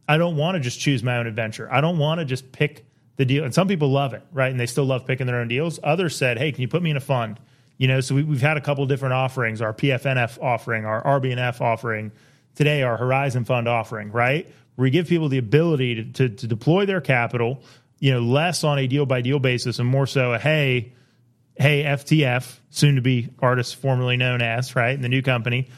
I 0.09 0.19
don't 0.19 0.37
want 0.37 0.57
to 0.57 0.61
just 0.61 0.79
choose 0.79 1.03
my 1.03 1.17
own 1.19 1.27
adventure. 1.27 1.73
I 1.73 1.81
don't 1.81 1.99
want 1.99 2.21
to 2.21 2.25
just 2.25 2.53
pick 2.53 2.87
the 3.17 3.25
deal." 3.25 3.45
And 3.45 3.53
some 3.53 3.67
people 3.67 3.91
love 3.91 4.15
it, 4.15 4.23
right? 4.33 4.51
And 4.51 4.61
they 4.61 4.67
still 4.67 4.85
love 4.85 5.07
picking 5.07 5.27
their 5.27 5.41
own 5.41 5.49
deals. 5.49 5.81
Others 5.83 6.17
said, 6.17 6.39
"Hey, 6.39 6.53
can 6.53 6.63
you 6.63 6.69
put 6.69 6.83
me 6.83 6.91
in 6.91 6.97
a 6.97 7.01
fund?" 7.01 7.41
You 7.77 7.89
know, 7.89 8.01
so 8.01 8.15
we, 8.15 8.23
have 8.23 8.41
had 8.41 8.57
a 8.57 8.61
couple 8.61 8.87
different 8.87 9.15
offerings: 9.15 9.61
our 9.61 9.75
PFNF 9.75 10.41
offering, 10.41 10.85
our 10.85 11.03
RBNF 11.03 11.61
offering, 11.61 12.13
today 12.55 12.83
our 12.83 12.97
Horizon 12.97 13.45
Fund 13.45 13.69
offering, 13.69 14.13
right? 14.13 14.47
Where 14.77 14.85
we 14.85 14.91
give 14.91 15.09
people 15.09 15.29
the 15.29 15.39
ability 15.39 15.97
to, 15.97 16.05
to, 16.13 16.29
to 16.29 16.47
deploy 16.47 16.87
their 16.87 17.01
capital, 17.01 17.63
you 18.05 18.13
know, 18.13 18.21
less 18.21 18.65
on 18.65 18.79
a 18.79 18.87
deal 18.87 19.07
by 19.07 19.23
deal 19.23 19.39
basis 19.39 19.79
and 19.79 19.89
more 19.89 20.07
so 20.07 20.35
a 20.35 20.39
hey, 20.39 20.93
hey, 21.55 21.85
FTF, 21.85 22.59
soon 22.69 22.97
to 22.97 23.01
be 23.01 23.31
artist 23.39 23.77
formerly 23.77 24.19
known 24.19 24.43
as, 24.43 24.77
right? 24.77 24.95
In 24.95 25.01
the 25.01 25.09
new 25.09 25.23
company, 25.23 25.71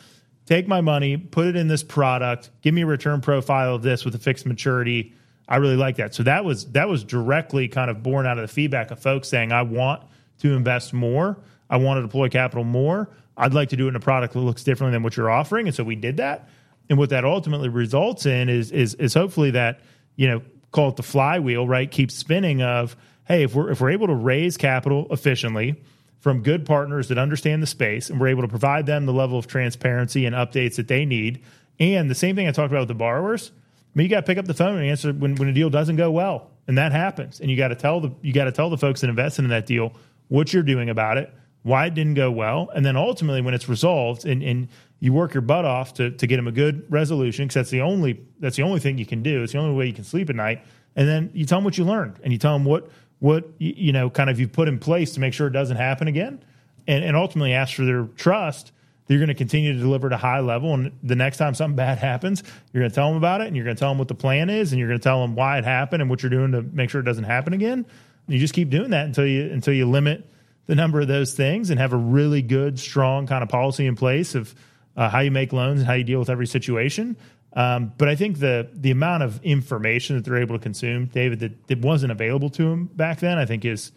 take 0.45 0.67
my 0.67 0.81
money, 0.81 1.17
put 1.17 1.47
it 1.47 1.55
in 1.55 1.69
this 1.69 1.85
product, 1.85 2.51
give 2.63 2.75
me 2.75 2.83
a 2.83 2.87
return 2.87 3.21
profile 3.21 3.77
of 3.77 3.83
this 3.83 4.05
with 4.05 4.13
a 4.17 4.19
fixed 4.19 4.45
maturity. 4.45 5.15
I 5.49 5.59
really 5.59 5.77
like 5.77 5.99
that. 5.99 6.17
So 6.17 6.25
that 6.25 6.45
was 6.45 6.73
that 6.73 6.89
was 6.89 7.05
directly 7.05 7.69
kind 7.69 7.93
of 7.93 8.03
born 8.03 8.27
out 8.27 8.39
of 8.39 8.43
the 8.43 8.53
feedback 8.53 8.91
of 8.91 8.99
folks 8.99 9.29
saying, 9.29 9.53
I 9.53 9.63
want 9.63 10.03
to 10.41 10.53
invest 10.53 10.93
more. 10.93 11.39
I 11.71 11.77
want 11.77 11.99
to 11.99 12.03
deploy 12.03 12.29
capital 12.29 12.65
more. 12.65 13.09
I'd 13.37 13.55
like 13.55 13.69
to 13.69 13.77
do 13.77 13.87
it 13.87 13.91
in 13.91 13.95
a 13.95 14.01
product 14.01 14.33
that 14.33 14.41
looks 14.41 14.65
differently 14.65 14.97
than 14.97 15.05
what 15.05 15.17
you're 15.17 15.31
offering. 15.31 15.69
And 15.69 15.77
so 15.77 15.85
we 15.85 15.95
did 15.95 16.17
that. 16.17 16.49
And 16.91 16.99
what 16.99 17.11
that 17.11 17.25
ultimately 17.25 17.69
results 17.69 18.27
in 18.27 18.49
is 18.49 18.73
is 18.73 18.95
is 18.95 19.15
hopefully 19.15 19.53
that, 19.53 19.79
you 20.17 20.27
know, 20.27 20.43
call 20.77 20.91
it 20.91 20.97
the 20.97 21.03
flywheel, 21.03 21.67
right? 21.67 21.91
Keeps 21.91 22.15
spinning 22.15 22.63
of, 22.63 22.97
hey, 23.25 23.43
if 23.43 23.55
we're 23.55 23.71
if 23.71 23.81
we're 23.81 23.91
able 23.91 24.07
to 24.07 24.15
raise 24.15 24.57
capital 24.57 25.07
efficiently 25.11 25.83
from 26.21 26.43
good 26.43 26.67
partners 26.67 27.09
that 27.09 27.19
understand 27.19 27.63
the 27.63 27.67
space 27.67 28.11
and 28.11 28.21
we're 28.21 28.29
able 28.29 28.43
to 28.43 28.49
provide 28.49 28.87
them 28.87 29.07
the 29.07 29.13
level 29.13 29.39
of 29.39 29.47
transparency 29.47 30.27
and 30.27 30.35
updates 30.37 30.77
that 30.77 30.89
they 30.89 31.05
need. 31.05 31.43
And 31.79 32.11
the 32.11 32.15
same 32.15 32.37
thing 32.37 32.47
I 32.47 32.53
talked 32.53 32.73
about 32.73 32.81
with 32.81 32.89
the 32.89 32.95
borrowers. 32.95 33.53
I 33.55 33.91
mean, 33.95 34.05
you 34.05 34.11
got 34.11 34.21
to 34.21 34.27
pick 34.27 34.39
up 34.39 34.45
the 34.45 34.55
phone 34.55 34.77
and 34.77 34.87
answer 34.87 35.13
when, 35.13 35.35
when 35.37 35.49
a 35.49 35.53
deal 35.53 35.71
doesn't 35.71 35.97
go 35.97 36.11
well. 36.11 36.51
And 36.69 36.79
that 36.79 36.93
happens. 36.93 37.41
And 37.41 37.51
you 37.51 37.57
got 37.57 37.69
to 37.69 37.75
tell 37.75 38.01
the 38.01 38.13
you 38.23 38.33
got 38.33 38.45
to 38.45 38.53
tell 38.53 38.71
the 38.71 38.79
folks 38.79 39.01
that 39.01 39.11
invested 39.11 39.45
in 39.45 39.51
that 39.51 39.67
deal 39.67 39.93
what 40.29 40.53
you're 40.53 40.63
doing 40.63 40.91
about 40.91 41.17
it 41.17 41.33
why 41.67 41.87
it 41.87 41.95
didn't 41.95 42.15
go 42.15 42.31
well, 42.31 42.71
and 42.77 42.87
then 42.87 42.97
ultimately 42.97 43.41
when 43.41 43.53
it's 43.53 43.69
resolved 43.69 44.25
and, 44.25 44.41
and 44.41 44.69
you 45.01 45.13
work 45.13 45.35
your 45.35 45.43
butt 45.43 45.65
off 45.65 45.95
to, 45.95 46.11
to 46.11 46.27
get 46.27 46.37
them 46.37 46.49
a 46.49 46.53
good 46.53 46.91
resolution 46.91 47.45
because 47.45 47.55
that's 47.55 47.71
the 47.71 47.83
only 47.83 48.21
that's 48.41 48.57
the 48.57 48.63
only 48.63 48.81
thing 48.81 48.99
you 48.99 49.07
can 49.07 49.23
do. 49.23 49.43
It's 49.43 49.53
the 49.53 49.59
only 49.59 49.75
way 49.75 49.87
you 49.87 49.93
can 49.93 50.05
sleep 50.05 50.31
at 50.31 50.37
night. 50.37 50.63
And 50.95 51.07
then 51.07 51.31
you 51.35 51.45
tell 51.45 51.59
them 51.59 51.65
what 51.65 51.77
you 51.77 51.85
learned, 51.85 52.21
and 52.23 52.33
you 52.33 52.39
tell 52.39 52.55
them 52.55 52.65
what 52.65 52.89
what 53.19 53.49
you 53.59 53.93
know 53.93 54.09
kind 54.09 54.31
of 54.31 54.41
you 54.41 54.49
put 54.49 54.69
in 54.69 54.79
place 54.79 55.13
to 55.15 55.21
make 55.21 55.35
sure 55.35 55.47
it 55.47 55.53
doesn't 55.53 55.77
happen 55.77 56.09
again, 56.09 56.43
and, 56.87 57.05
and 57.05 57.17
ultimately 57.17 57.53
ask 57.53 57.75
for 57.75 57.85
their 57.85 58.05
trust. 58.17 58.73
You're 59.09 59.21
going 59.21 59.29
to 59.29 59.35
continue 59.35 59.73
to 59.73 59.79
deliver 59.79 60.09
at 60.09 60.13
a 60.13 60.17
high 60.17 60.41
level, 60.41 60.75
and 60.75 60.91
the 61.01 61.15
next 61.15 61.37
time 61.37 61.55
something 61.55 61.77
bad 61.87 61.99
happens, 61.99 62.43
you're 62.73 62.83
going 62.83 62.91
to 62.91 62.95
tell 62.95 63.09
them 63.09 63.19
about 63.19 63.41
it, 63.41 63.47
and 63.47 63.55
you're 63.55 63.65
going 63.65 63.77
to 63.77 63.81
tell 63.81 63.91
them 63.91 63.99
what 63.99 64.09
the 64.09 64.15
plan 64.15 64.51
is, 64.51 64.73
and 64.73 64.81
you're 64.81 64.89
going 64.89 64.99
to 64.99 65.05
tell 65.05 65.21
them 65.21 65.37
why 65.37 65.59
it 65.59 65.65
happened 65.65 66.01
and 66.01 66.11
what 66.11 66.23
you're 66.23 66.31
doing 66.31 66.53
to 66.53 66.63
make 66.63 66.91
sure 66.91 67.03
it 67.03 67.05
doesn't 67.05 67.25
happen 67.25 67.53
again. 67.53 67.87
And 68.27 68.35
you 68.35 68.41
just 68.41 68.55
keep 68.55 68.71
doing 68.71 68.91
that 68.91 69.07
until 69.07 69.27
you 69.27 69.53
until 69.53 69.75
you 69.75 69.87
limit 69.89 70.29
the 70.67 70.75
number 70.75 71.01
of 71.01 71.09
those 71.09 71.35
things 71.35 71.71
and 71.71 71.79
have 71.79 71.93
a 71.93 71.97
really 71.97 72.43
good, 72.43 72.79
strong 72.79 73.27
kind 73.27 73.43
of 73.43 73.49
policy 73.49 73.87
in 73.87 73.95
place 73.95 74.35
of 74.35 74.55
uh, 74.97 75.09
how 75.09 75.21
you 75.21 75.31
make 75.31 75.53
loans 75.53 75.81
and 75.81 75.87
how 75.87 75.95
you 75.95 76.05
deal 76.05 76.19
with 76.19 76.31
every 76.31 76.47
situation. 76.47 77.17
Um, 77.53 77.93
but 77.97 78.09
I 78.09 78.17
think 78.17 78.39
the 78.39 78.69
the 78.75 78.91
amount 78.91 79.23
of 79.23 79.43
information 79.43 80.17
that 80.17 80.25
they're 80.25 80.41
able 80.41 80.57
to 80.57 80.63
consume, 80.63 81.07
David, 81.07 81.41
that, 81.41 81.67
that 81.69 81.81
wasn't 81.81 82.13
available 82.13 82.51
to 82.51 82.65
them 82.65 82.87
back 82.87 83.21
then, 83.21 83.39
I 83.39 83.47
think 83.47 83.65
is 83.65 83.93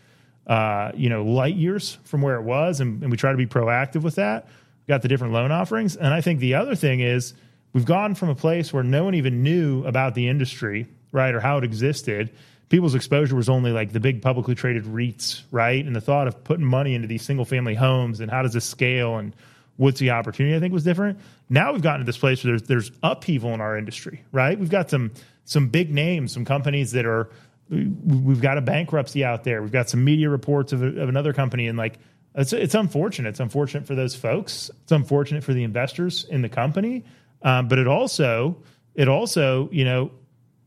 uh, 0.48 0.92
you 0.96 1.10
know 1.10 1.24
light 1.24 1.56
years 1.56 1.98
from 2.04 2.22
where 2.22 2.36
it 2.36 2.44
was, 2.44 2.80
and, 2.80 3.02
and 3.02 3.12
we 3.12 3.18
try 3.18 3.32
to 3.32 3.38
be 3.38 3.48
proactive 3.48 4.02
with 4.02 4.16
that. 4.16 4.48
We 4.88 4.92
got 4.94 5.02
the 5.02 5.08
different 5.08 5.34
loan 5.34 5.52
offerings, 5.52 5.96
and 5.96 6.14
I 6.14 6.22
think 6.22 6.40
the 6.40 6.56
other 6.56 6.76
thing 6.76 7.02
is 7.02 7.34
we've 7.74 7.86
gone 7.86 8.16
from 8.16 8.30
a 8.30 8.36
place 8.36 8.72
where 8.72 8.84
no 8.84 9.04
one 9.04 9.16
even 9.16 9.44
knew 9.44 9.84
about 9.86 10.16
the 10.16 10.30
industry, 10.30 10.88
right, 11.12 11.36
or 11.36 11.42
how 11.42 11.58
it 11.58 11.66
existed, 11.66 12.32
people's 12.70 12.96
exposure 12.96 13.36
was 13.36 13.50
only 13.50 13.72
like 13.72 13.92
the 13.92 14.00
big 14.00 14.22
publicly 14.22 14.56
traded 14.56 14.86
REITs, 14.86 15.42
right? 15.52 15.84
And 15.84 15.96
the 15.96 16.02
thought 16.02 16.28
of 16.28 16.44
putting 16.44 16.66
money 16.66 16.96
into 16.96 17.08
these 17.08 17.24
single 17.24 17.46
family 17.46 17.76
homes 17.76 18.20
and 18.20 18.32
how 18.32 18.42
does 18.44 18.54
this 18.54 18.66
scale 18.66 19.18
and 19.18 19.36
what's 19.80 19.98
the 19.98 20.10
opportunity, 20.10 20.58
I 20.58 20.60
think 20.60 20.74
was 20.74 20.84
different. 20.84 21.20
Now 21.48 21.72
we've 21.72 21.82
gotten 21.82 22.02
to 22.02 22.06
this 22.06 22.18
place 22.18 22.44
where 22.44 22.52
there's 22.52 22.64
there's 22.64 22.92
upheaval 23.02 23.54
in 23.54 23.62
our 23.62 23.78
industry, 23.78 24.26
right? 24.34 24.60
We've 24.60 24.70
got 24.70 24.90
some 24.90 25.12
some 25.46 25.70
big 25.70 25.90
names, 25.90 26.34
some 26.34 26.44
companies 26.44 26.92
that 26.92 27.06
are 27.06 27.30
we've 27.70 28.42
got 28.42 28.58
a 28.58 28.62
bankruptcy 28.62 29.24
out 29.24 29.46
there. 29.46 29.62
We've 29.62 29.72
got 29.72 29.90
some 29.90 30.04
media 30.04 30.30
reports 30.30 30.74
of, 30.74 30.84
of 30.84 31.08
another 31.08 31.32
company, 31.32 31.68
and 31.68 31.78
like 31.78 31.98
it's 32.36 32.52
it's 32.52 32.76
unfortunate. 32.76 33.30
It's 33.30 33.40
unfortunate 33.40 33.88
for 33.88 33.96
those 33.96 34.16
folks. 34.16 34.70
It's 34.84 34.92
unfortunate 34.92 35.46
for 35.46 35.54
the 35.54 35.64
investors 35.64 36.26
in 36.30 36.42
the 36.42 36.50
company, 36.50 37.06
um, 37.42 37.70
but 37.70 37.80
it 37.80 37.88
also 37.88 38.58
it 38.96 39.08
also 39.08 39.70
you 39.72 39.86
know 39.86 40.12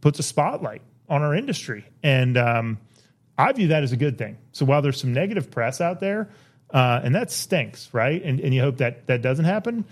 puts 0.00 0.20
a 0.20 0.22
spotlight 0.22 0.80
on 1.10 1.20
our 1.20 1.34
industry. 1.34 1.84
And 2.02 2.38
um, 2.38 2.78
I 3.36 3.52
view 3.52 3.68
that 3.68 3.82
as 3.82 3.92
a 3.92 3.98
good 3.98 4.16
thing. 4.16 4.38
So 4.52 4.64
while 4.64 4.80
there's 4.80 4.98
some 4.98 5.12
negative 5.12 5.50
press 5.50 5.82
out 5.82 6.00
there, 6.00 6.30
uh, 6.72 7.00
and 7.02 7.14
that 7.14 7.30
stinks, 7.30 7.92
right? 7.92 8.22
And, 8.22 8.40
and 8.40 8.54
you 8.54 8.60
hope 8.60 8.78
that 8.78 9.06
that 9.06 9.22
doesn't 9.22 9.44
happen. 9.44 9.84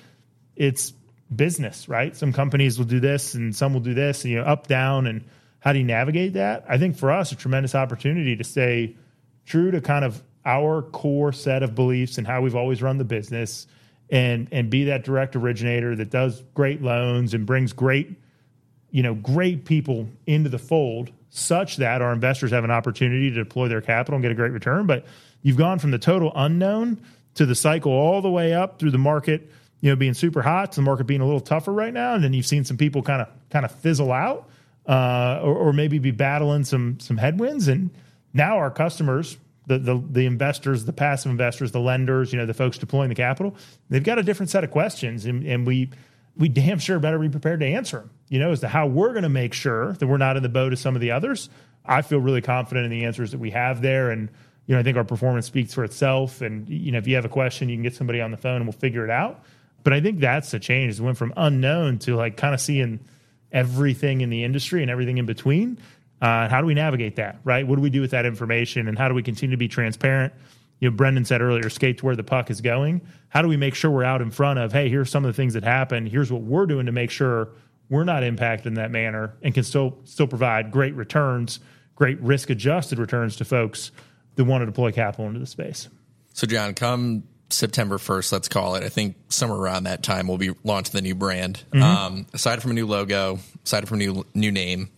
It's 0.57 0.93
business, 1.35 1.89
right? 1.89 2.17
Some 2.17 2.33
companies 2.33 2.79
will 2.79 2.87
do 2.87 3.01
this 3.01 3.35
and 3.35 3.55
some 3.55 3.73
will 3.73 3.81
do 3.81 3.95
this, 3.95 4.25
and 4.25 4.33
you 4.33 4.39
know, 4.39 4.45
up, 4.45 4.67
down, 4.67 5.07
and 5.07 5.25
how 5.61 5.73
do 5.73 5.79
you 5.79 5.85
navigate 5.85 6.35
that? 6.35 6.65
I 6.69 6.79
think 6.79 6.97
for 6.97 7.13
us, 7.13 7.33
a 7.33 7.37
tremendous 7.37 7.75
opportunity 7.75 8.37
to 8.37 8.45
stay 8.45 8.97
true 9.47 9.71
to 9.71 9.81
kind 9.81 10.05
of 10.05 10.23
our 10.45 10.83
core 10.83 11.33
set 11.33 11.63
of 11.63 11.75
beliefs 11.75 12.17
and 12.17 12.27
how 12.27 12.41
we've 12.41 12.57
always 12.57 12.81
run 12.81 12.99
the 12.99 13.05
business 13.05 13.67
and 14.09 14.49
and 14.53 14.71
be 14.71 14.85
that 14.85 15.05
direct 15.05 15.37
originator 15.37 15.95
that 15.95 16.11
does 16.11 16.43
great 16.55 16.83
loans 16.83 17.35
and 17.35 17.47
brings 17.47 17.73
great 17.73 18.17
you 18.91 19.03
know, 19.03 19.15
great 19.15 19.65
people 19.65 20.09
into 20.27 20.49
the 20.49 20.59
fold 20.59 21.11
such 21.31 21.77
that 21.77 22.03
our 22.03 22.13
investors 22.13 22.51
have 22.51 22.65
an 22.65 22.71
opportunity 22.71 23.31
to 23.31 23.37
deploy 23.37 23.69
their 23.69 23.81
capital 23.81 24.17
and 24.17 24.23
get 24.23 24.33
a 24.33 24.35
great 24.35 24.53
return. 24.53 24.87
But 24.87 25.07
you've 25.43 25.57
gone 25.57 25.79
from 25.79 25.91
the 25.91 25.99
total 25.99 26.33
unknown 26.35 27.01
to 27.35 27.47
the 27.47 27.55
cycle 27.55 27.93
all 27.93 28.21
the 28.21 28.31
way 28.31 28.53
up 28.53 28.79
through 28.79 28.91
the 28.91 28.99
market, 28.99 29.51
you 29.81 29.91
know, 29.91 29.97
being 29.97 30.15
super 30.15 30.43
hot 30.43 30.73
to 30.73 30.77
the 30.77 30.83
market 30.83 31.05
being 31.05 31.21
a 31.21 31.25
little 31.25 31.41
tougher 31.41 31.73
right 31.73 31.95
now. 31.95 32.15
And 32.15 32.25
then 32.25 32.33
you've 32.33 32.47
seen 32.47 32.65
some 32.65 32.77
people 32.77 33.03
kind 33.03 33.23
of 33.23 33.29
kind 33.51 33.65
of 33.65 33.73
fizzle 33.73 34.13
out, 34.13 34.49
uh, 34.87 35.41
or, 35.43 35.55
or 35.55 35.73
maybe 35.73 35.99
be 35.99 36.11
battling 36.11 36.65
some 36.65 36.99
some 37.01 37.17
headwinds. 37.17 37.69
And 37.69 37.91
now 38.35 38.57
our 38.57 38.71
customers, 38.71 39.39
the, 39.67 39.79
the 39.79 40.03
the 40.11 40.27
investors, 40.27 40.85
the 40.85 40.93
passive 40.93 41.31
investors, 41.31 41.73
the 41.73 41.81
lenders, 41.81 42.33
you 42.33 42.39
know, 42.39 42.47
the 42.47 42.55
folks 42.55 42.79
deploying 42.79 43.09
the 43.09 43.15
capital, 43.15 43.57
they've 43.89 44.05
got 44.05 44.19
a 44.19 44.23
different 44.23 44.51
set 44.51 44.65
of 44.65 44.71
questions, 44.71 45.25
and, 45.25 45.47
and 45.47 45.67
we 45.67 45.91
we 46.37 46.49
damn 46.49 46.79
sure 46.79 46.99
better 46.99 47.19
be 47.19 47.29
prepared 47.29 47.61
to 47.61 47.67
answer 47.67 47.99
them, 47.99 48.11
you 48.29 48.39
know, 48.39 48.51
as 48.51 48.61
to 48.61 48.69
how 48.69 48.87
we're 48.87 49.11
going 49.11 49.23
to 49.25 49.29
make 49.29 49.53
sure 49.55 49.93
that 49.95 50.07
we're 50.07 50.17
not 50.17 50.37
in 50.37 50.43
the 50.43 50.49
boat 50.49 50.73
of 50.73 50.79
some 50.79 50.95
of 50.95 51.01
the 51.01 51.11
others. 51.11 51.49
I 51.85 52.03
feel 52.03 52.19
really 52.19 52.43
confident 52.43 52.85
in 52.85 52.91
the 52.91 53.05
answers 53.05 53.33
that 53.33 53.39
we 53.39 53.51
have 53.51 53.83
there. 53.83 54.11
And, 54.11 54.29
you 54.67 54.75
know, 54.75 54.81
I 54.81 54.83
think 54.83 54.97
our 54.97 55.05
performance 55.05 55.47
speaks 55.47 55.75
for 55.75 55.85
itself. 55.85 56.41
And, 56.41 56.69
you 56.69 56.93
know, 56.93 56.99
if 56.99 57.07
you 57.07 57.17
have 57.17 57.25
a 57.25 57.31
question, 57.31 57.69
you 57.69 57.77
can 57.77 57.83
get 57.83 57.95
somebody 57.95 58.21
on 58.21 58.31
the 58.31 58.37
phone 58.37 58.57
and 58.57 58.67
we'll 58.67 58.73
figure 58.73 59.05
it 59.05 59.11
out. 59.11 59.45
But 59.83 59.93
I 59.93 60.01
think 60.01 60.21
that's 60.21 60.51
the 60.51 60.61
change. 60.61 60.99
It 60.99 61.03
went 61.03 61.17
from 61.17 61.33
unknown 61.37 61.99
to 62.01 62.17
like 62.17 62.37
kind 62.37 62.55
of 62.55 62.61
seeing 62.61 63.01
everything 63.51 64.21
in 64.21 64.31
the 64.31 64.45
industry 64.45 64.83
and 64.83 64.91
everything 64.91 65.19
in 65.19 65.27
between. 65.27 65.79
Uh, 66.21 66.49
how 66.49 66.61
do 66.61 66.67
we 66.67 66.75
navigate 66.75 67.17
that, 67.17 67.41
right? 67.45 67.67
What 67.67 67.77
do 67.77 67.83
we 67.83 67.91
do 67.91 68.01
with 68.01 68.11
that 68.11 68.27
information? 68.27 68.89
And 68.89 68.99
how 68.99 69.09
do 69.09 69.15
we 69.15 69.23
continue 69.23 69.57
to 69.57 69.59
be 69.59 69.69
transparent? 69.69 70.35
you 70.81 70.91
know, 70.91 70.97
Brendan 70.97 71.25
said 71.25 71.43
earlier, 71.43 71.69
skate 71.69 71.99
to 71.99 72.07
where 72.07 72.17
the 72.17 72.25
puck 72.25 72.51
is 72.51 72.61
going. 72.61 73.03
How 73.29 73.43
do 73.43 73.49
we 73.49 73.57
make 73.57 73.75
sure 73.75 73.91
we're 73.91 74.05
out 74.05 74.23
in 74.23 74.31
front 74.31 74.59
of, 74.59 74.73
hey, 74.73 74.89
here's 74.89 75.11
some 75.11 75.25
of 75.25 75.29
the 75.29 75.35
things 75.35 75.55
that 75.55 75.63
happen. 75.63 76.07
Here's 76.07 76.33
what 76.33 76.43
we're 76.43 76.67
doing 76.67 76.87
to 76.87 76.93
make 76.93 77.11
sure 77.11 77.51
we're 77.91 78.05
not 78.05 78.23
impacted 78.23 78.69
in 78.69 78.75
that 78.75 78.91
manner 78.91 79.35
and 79.43 79.53
can 79.53 79.63
still 79.63 79.99
still 80.05 80.27
provide 80.27 80.71
great 80.71 80.95
returns, 80.95 81.61
great 81.95 82.19
risk 82.21 82.49
adjusted 82.51 82.99
returns 82.99 83.37
to 83.37 83.45
folks 83.45 83.93
that 84.37 84.45
want 84.45 84.63
to 84.63 84.67
deploy 84.67 84.93
capital 84.93 85.27
into 85.27 85.41
the 85.41 85.47
space. 85.47 85.89
So, 86.33 86.47
Jon, 86.47 86.75
come 86.75 87.25
September 87.53 87.99
1st, 87.99 88.33
let's 88.33 88.49
call 88.49 88.77
it. 88.77 88.85
I 88.85 88.89
think 88.89 89.17
somewhere 89.29 89.59
around 89.59 89.85
that 89.85 90.03
time 90.03 90.27
we'll 90.27 90.39
be 90.39 90.55
launching 90.65 90.93
the 90.93 91.03
new 91.03 91.15
brand. 91.15 91.63
Mm-hmm. 91.73 91.83
Um, 91.83 92.27
aside 92.33 92.63
from 92.63 92.71
a 92.71 92.75
new 92.75 92.87
logo, 92.87 93.39
aside 93.65 93.89
from 93.89 94.01
a 94.01 94.05
new 94.05 94.27
new 94.35 94.53
name, 94.53 94.91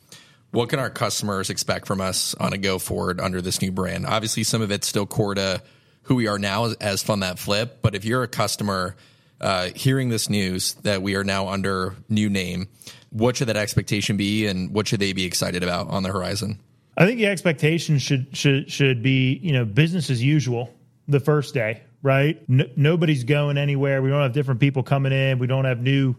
what 0.50 0.68
can 0.68 0.78
our 0.78 0.90
customers 0.90 1.50
expect 1.50 1.86
from 1.86 2.00
us 2.00 2.34
on 2.34 2.52
a 2.52 2.58
go 2.58 2.78
forward 2.78 3.20
under 3.20 3.40
this 3.40 3.62
new 3.62 3.72
brand? 3.72 4.06
Obviously, 4.06 4.44
some 4.44 4.62
of 4.62 4.70
it's 4.70 4.86
still 4.86 5.06
core 5.06 5.34
to 5.34 5.62
who 6.02 6.14
we 6.14 6.26
are 6.26 6.38
now 6.38 6.66
as, 6.66 6.74
as 6.74 7.02
Fund 7.02 7.22
That 7.22 7.38
Flip. 7.38 7.78
But 7.80 7.94
if 7.94 8.04
you're 8.04 8.22
a 8.22 8.28
customer 8.28 8.96
uh, 9.40 9.70
hearing 9.74 10.08
this 10.08 10.28
news 10.28 10.74
that 10.82 11.02
we 11.02 11.16
are 11.16 11.24
now 11.24 11.48
under 11.48 11.96
new 12.08 12.28
name, 12.28 12.68
what 13.10 13.36
should 13.36 13.48
that 13.48 13.56
expectation 13.56 14.16
be, 14.16 14.46
and 14.46 14.72
what 14.72 14.88
should 14.88 15.00
they 15.00 15.12
be 15.12 15.24
excited 15.24 15.62
about 15.62 15.88
on 15.88 16.02
the 16.02 16.10
horizon? 16.10 16.60
I 16.96 17.06
think 17.06 17.18
the 17.18 17.26
expectation 17.26 17.98
should 17.98 18.36
should 18.36 18.70
should 18.70 19.02
be 19.02 19.38
you 19.42 19.52
know 19.52 19.64
business 19.64 20.10
as 20.10 20.22
usual 20.22 20.74
the 21.08 21.20
first 21.20 21.54
day, 21.54 21.82
right? 22.02 22.46
No, 22.48 22.64
nobody's 22.76 23.24
going 23.24 23.56
anywhere. 23.56 24.02
We 24.02 24.10
don't 24.10 24.22
have 24.22 24.32
different 24.32 24.60
people 24.60 24.82
coming 24.82 25.12
in. 25.12 25.38
We 25.38 25.46
don't 25.46 25.64
have 25.64 25.80
new 25.80 26.14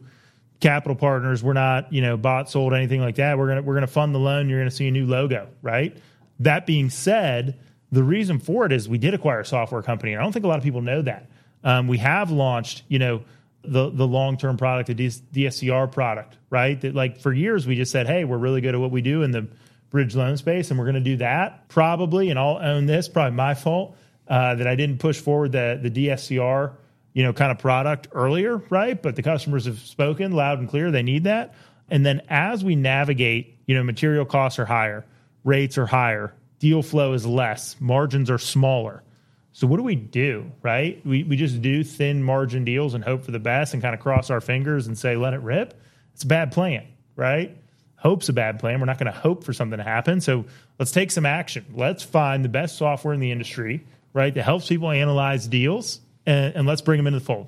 capital 0.59 0.95
partners. 0.95 1.43
We're 1.43 1.53
not, 1.53 1.91
you 1.91 2.01
know, 2.01 2.17
bought, 2.17 2.49
sold, 2.49 2.73
anything 2.73 3.01
like 3.01 3.15
that. 3.15 3.38
We're 3.38 3.49
gonna 3.49 3.62
we're 3.62 3.75
gonna 3.75 3.88
fund 3.88 4.15
the 4.15 4.19
loan. 4.19 4.49
You're 4.49 4.59
gonna 4.59 4.71
see 4.71 4.88
a 4.88 4.91
new 4.91 5.05
logo, 5.05 5.47
right? 5.62 5.95
That 6.39 6.65
being 6.65 6.89
said, 6.89 7.59
the 7.91 8.03
reason 8.03 8.39
for 8.39 8.65
it 8.65 8.71
is 8.71 8.89
we 8.89 8.97
did 8.97 9.13
acquire 9.13 9.41
a 9.41 9.45
software 9.45 9.83
company. 9.83 10.13
And 10.13 10.21
I 10.21 10.23
don't 10.23 10.31
think 10.31 10.45
a 10.45 10.47
lot 10.47 10.57
of 10.57 10.63
people 10.63 10.81
know 10.81 11.01
that. 11.03 11.29
Um, 11.63 11.88
we 11.88 11.99
have 11.99 12.31
launched, 12.31 12.83
you 12.88 12.97
know, 12.97 13.23
the 13.63 13.89
the 13.91 14.07
long 14.07 14.38
term 14.38 14.57
product, 14.57 14.88
the 14.88 14.95
DSCR 14.95 15.91
product, 15.91 16.38
right? 16.49 16.79
That 16.81 16.95
like 16.95 17.19
for 17.19 17.31
years 17.31 17.67
we 17.67 17.75
just 17.75 17.91
said, 17.91 18.07
hey, 18.07 18.23
we're 18.23 18.38
really 18.38 18.62
good 18.62 18.73
at 18.73 18.81
what 18.81 18.91
we 18.91 19.01
do 19.01 19.21
and 19.23 19.33
the 19.33 19.47
bridge 19.93 20.15
loan 20.15 20.36
space, 20.36 20.71
and 20.71 20.79
we're 20.79 20.86
going 20.86 20.95
to 20.95 21.01
do 21.01 21.17
that 21.17 21.69
probably. 21.69 22.32
And 22.32 22.39
I'll 22.39 22.58
own 22.58 22.88
this, 22.88 23.08
probably 23.08 23.38
my 23.38 23.53
fault 23.53 23.95
uh, 24.27 24.56
that 24.56 24.67
I 24.67 24.75
didn't 24.75 24.97
push 24.97 25.21
forward 25.21 25.53
the 25.53 25.79
the 25.82 25.89
DSCR, 25.89 26.73
you 27.13 27.23
know, 27.23 27.32
kind 27.32 27.51
of 27.51 27.60
product 27.60 28.10
earlier, 28.12 28.58
right? 28.69 29.01
But 29.01 29.15
the 29.15 29.21
customers 29.21 29.65
have 29.65 29.79
spoken 29.79 30.34
loud 30.34 30.60
and 30.60 30.67
clear; 30.67 30.91
they 30.91 31.03
need 31.03 31.25
that. 31.25 31.53
And 31.89 32.06
then 32.06 32.23
as 32.27 32.63
we 32.63 32.75
navigate, 32.75 33.60
you 33.67 33.75
know, 33.75 33.84
material 33.84 34.25
costs 34.25 34.58
are 34.58 34.65
higher, 34.65 35.06
rates 35.43 35.77
are 35.77 35.86
higher, 35.86 36.34
deal 36.58 36.82
flow 36.82 37.13
is 37.13 37.25
less, 37.25 37.75
margins 37.79 38.32
are 38.32 38.39
smaller. 38.39 39.03
So 39.51 39.67
what 39.67 39.77
do 39.77 39.84
we 39.84 39.93
do, 39.93 40.51
right? 40.63 41.06
We 41.06 41.23
we 41.23 41.38
just 41.38 41.62
do 41.62 41.84
thin 41.84 42.23
margin 42.23 42.65
deals 42.65 42.95
and 42.95 43.03
hope 43.03 43.23
for 43.23 43.32
the 43.32 43.39
best 43.39 43.75
and 43.75 43.84
kind 43.84 43.93
of 43.93 44.01
cross 44.01 44.32
our 44.32 44.41
fingers 44.41 44.88
and 44.88 44.97
say 44.97 45.15
let 45.15 45.36
it 45.36 45.41
rip. 45.41 45.79
It's 46.15 46.23
a 46.23 46.27
bad 46.27 46.51
plan, 46.51 46.88
right? 47.15 47.56
Hope's 48.03 48.27
a 48.27 48.33
bad 48.33 48.59
plan. 48.59 48.81
We're 48.81 48.85
not 48.85 48.99
going 48.99 49.11
to 49.11 49.17
hope 49.17 49.45
for 49.45 49.53
something 49.53 49.77
to 49.77 49.83
happen. 49.83 50.19
So 50.19 50.43
let's 50.77 50.91
take 50.91 51.09
some 51.09 51.25
action. 51.25 51.65
Let's 51.73 52.03
find 52.03 52.43
the 52.43 52.49
best 52.49 52.77
software 52.77 53.13
in 53.13 53.21
the 53.21 53.31
industry, 53.31 53.85
right, 54.11 54.33
that 54.33 54.43
helps 54.43 54.67
people 54.67 54.91
analyze 54.91 55.47
deals 55.47 56.01
and, 56.25 56.53
and 56.53 56.67
let's 56.67 56.81
bring 56.81 56.97
them 56.97 57.07
into 57.07 57.19
the 57.19 57.25
fold. 57.25 57.47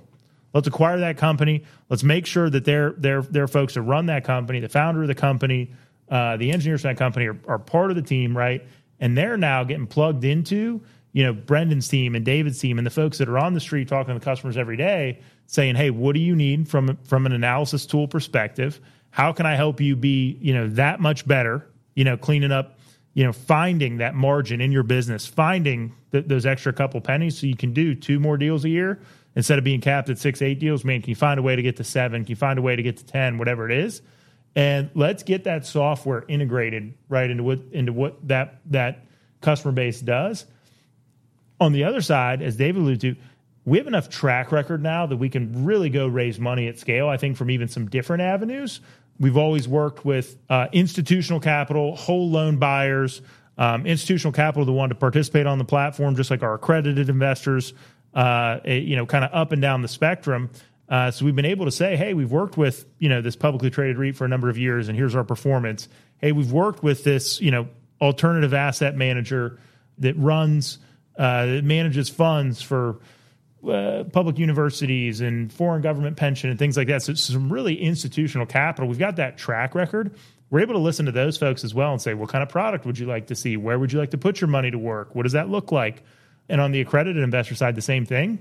Let's 0.54 0.68
acquire 0.68 0.98
that 1.00 1.18
company. 1.18 1.66
Let's 1.90 2.04
make 2.04 2.26
sure 2.26 2.50
that 2.50 2.64
their 2.64 2.92
their 2.92 3.22
their 3.22 3.50
folks 3.50 3.74
that 3.74 3.82
run 3.82 4.06
that 4.06 4.24
company, 4.24 4.62
the 4.62 4.70
founder 4.70 5.02
of 5.02 5.10
the 5.10 5.16
company, 5.16 5.74
uh, 6.08 6.38
the 6.38 6.52
engineers 6.54 6.84
from 6.84 6.92
that 6.92 6.98
company 6.98 7.26
are, 7.26 7.38
are 7.46 7.60
part 7.60 7.90
of 7.90 7.98
the 7.98 8.02
team, 8.02 8.38
right? 8.38 8.66
And 9.02 9.18
they're 9.18 9.36
now 9.36 9.66
getting 9.66 9.88
plugged 9.88 10.24
into 10.24 10.82
you 11.12 11.26
know 11.26 11.34
Brendan's 11.34 11.90
team 11.90 12.16
and 12.16 12.24
David's 12.24 12.60
team 12.60 12.78
and 12.78 12.88
the 12.88 12.92
folks 12.92 13.18
that 13.18 13.28
are 13.28 13.38
on 13.38 13.54
the 13.54 13.60
street 13.60 13.90
talking 13.90 14.14
to 14.14 14.20
the 14.20 14.24
customers 14.24 14.56
every 14.56 14.78
day, 14.78 15.20
saying, 15.48 15.76
"Hey, 15.76 15.90
what 15.90 16.14
do 16.14 16.22
you 16.22 16.38
need 16.38 16.70
from 16.70 16.98
from 17.04 17.26
an 17.26 17.34
analysis 17.34 17.86
tool 17.86 18.08
perspective? 18.08 18.80
How 19.16 19.32
can 19.32 19.46
I 19.46 19.56
help 19.56 19.80
you 19.80 19.96
be 19.96 20.38
you 20.42 20.54
know 20.54 20.68
that 20.72 21.00
much 21.00 21.26
better? 21.26 21.66
You 21.96 22.04
know, 22.04 22.18
cleaning 22.18 22.52
up." 22.52 22.80
You 23.14 23.24
know, 23.24 23.32
finding 23.32 24.00
that 24.00 24.14
margin 24.14 24.60
in 24.60 24.74
your 24.74 24.84
business, 24.84 25.26
finding 25.26 25.96
th- 26.12 26.26
those 26.28 26.46
extra 26.46 26.74
couple 26.74 27.00
pennies 27.00 27.40
so 27.40 27.48
you 27.48 27.56
can 27.56 27.72
do 27.72 27.96
two 27.96 28.20
more 28.20 28.36
deals 28.36 28.66
a 28.66 28.70
year 28.70 29.00
instead 29.38 29.58
of 29.58 29.64
being 29.64 29.82
capped 29.82 30.10
at 30.10 30.18
six, 30.18 30.42
eight 30.42 30.60
deals, 30.60 30.84
man, 30.84 31.02
can 31.02 31.10
you 31.10 31.16
find 31.16 31.40
a 31.40 31.44
way 31.44 31.56
to 31.56 31.62
get 31.62 31.78
to 31.78 31.84
seven? 31.86 32.24
Can 32.24 32.32
you 32.32 32.36
find 32.36 32.58
a 32.58 32.62
way 32.62 32.76
to 32.76 32.84
get 32.84 32.98
to 32.98 33.06
10, 33.06 33.38
whatever 33.38 33.70
it 33.70 33.78
is? 33.78 34.02
And 34.56 34.90
let's 34.96 35.24
get 35.24 35.44
that 35.44 35.66
software 35.66 36.24
integrated 36.28 36.94
right 37.10 37.30
into 37.30 37.44
what 37.44 37.60
into 37.72 37.92
what 37.92 38.26
that 38.30 38.62
that 38.68 39.06
customer 39.42 39.74
base 39.74 40.00
does. 40.00 40.46
On 41.60 41.74
the 41.74 41.84
other 41.84 42.02
side, 42.02 42.42
as 42.42 42.56
David 42.56 42.82
alluded 42.82 43.02
to, 43.02 43.22
we 43.66 43.78
have 43.78 43.88
enough 43.88 44.10
track 44.10 44.52
record 44.52 44.82
now 44.82 45.06
that 45.08 45.18
we 45.18 45.30
can 45.30 45.66
really 45.66 45.90
go 45.90 46.08
raise 46.08 46.40
money 46.40 46.68
at 46.68 46.80
scale. 46.80 47.10
I 47.10 47.18
think 47.18 47.36
from 47.36 47.52
even 47.52 47.68
some 47.68 47.88
different 47.88 48.22
avenues. 48.22 48.80
We've 49.20 49.38
always 49.38 49.68
worked 49.68 50.04
with 50.06 50.38
uh, 50.50 50.68
institutional 50.74 51.40
capital, 51.40 51.96
whole 51.96 52.30
loan 52.30 52.58
buyers, 52.58 53.22
um, 53.58 53.86
institutional 53.86 54.34
capital 54.34 54.66
that 54.66 54.72
want 54.74 54.90
to 54.90 54.96
participate 54.96 55.48
on 55.48 55.58
the 55.58 55.66
platform, 55.66 56.16
just 56.16 56.30
like 56.30 56.44
our 56.44 56.56
accredited 56.56 57.10
investors 57.10 57.74
uh, 58.16 58.60
you 58.66 58.96
know, 58.96 59.06
kind 59.06 59.26
of 59.26 59.32
up 59.34 59.52
and 59.52 59.62
down 59.62 59.82
the 59.82 59.88
spectrum. 59.88 60.50
Uh, 60.88 61.12
so 61.12 61.26
we've 61.26 61.36
been 61.36 61.46
able 61.46 61.66
to 61.66 61.72
say, 61.72 61.96
hey, 61.96 62.14
we've 62.14 62.32
worked 62.32 62.58
with 62.58 62.86
you 63.00 63.10
know 63.10 63.22
this 63.22 63.36
publicly 63.36 63.70
traded 63.70 63.98
REIT 63.98 64.16
for 64.16 64.26
a 64.26 64.28
number 64.28 64.50
of 64.50 64.58
years, 64.58 64.88
and 64.88 64.98
here's 64.98 65.16
our 65.16 65.24
performance. 65.24 65.90
Hey, 66.20 66.32
we've 66.32 66.52
worked 66.52 66.82
with 66.82 67.04
this 67.04 67.42
you 67.42 67.52
know 67.52 67.68
alternative 68.00 68.54
asset 68.54 68.96
manager 68.96 69.60
that 69.98 70.16
runs 70.18 70.80
uh, 71.18 71.46
that 71.46 71.64
manages 71.64 72.10
funds 72.10 72.62
for 72.62 73.00
uh, 73.68 74.04
public 74.12 74.38
universities 74.38 75.22
and 75.22 75.52
foreign 75.52 75.82
government 75.82 76.18
pension 76.18 76.50
and 76.50 76.60
things 76.60 76.78
like 76.78 76.88
that. 76.88 77.02
So 77.02 77.14
some 77.14 77.52
really 77.52 77.82
institutional 77.82 78.46
capital. 78.46 78.88
We've 78.88 79.00
got 79.00 79.16
that 79.16 79.38
track 79.38 79.76
record. 79.76 80.16
We're 80.50 80.60
able 80.60 80.76
to 80.76 80.80
listen 80.80 81.08
to 81.08 81.12
those 81.12 81.38
folks 81.38 81.64
as 81.64 81.74
well 81.74 81.92
and 81.92 82.02
say, 82.02 82.14
what 82.14 82.30
kind 82.30 82.44
of 82.44 82.50
product 82.50 82.86
would 82.86 83.00
you 83.00 83.08
like 83.08 83.28
to 83.28 83.36
see? 83.36 83.58
Where 83.58 83.80
would 83.80 83.92
you 83.92 84.00
like 84.00 84.12
to 84.12 84.18
put 84.18 84.40
your 84.40 84.48
money 84.48 84.70
to 84.70 84.78
work? 84.78 85.16
What 85.16 85.24
does 85.24 85.32
that 85.32 85.50
look 85.50 85.72
like? 85.72 86.04
And 86.48 86.62
on 86.62 86.72
the 86.72 86.82
accredited 86.82 87.24
investor 87.24 87.56
side, 87.56 87.76
the 87.76 87.82
same 87.82 88.06
thing. 88.06 88.40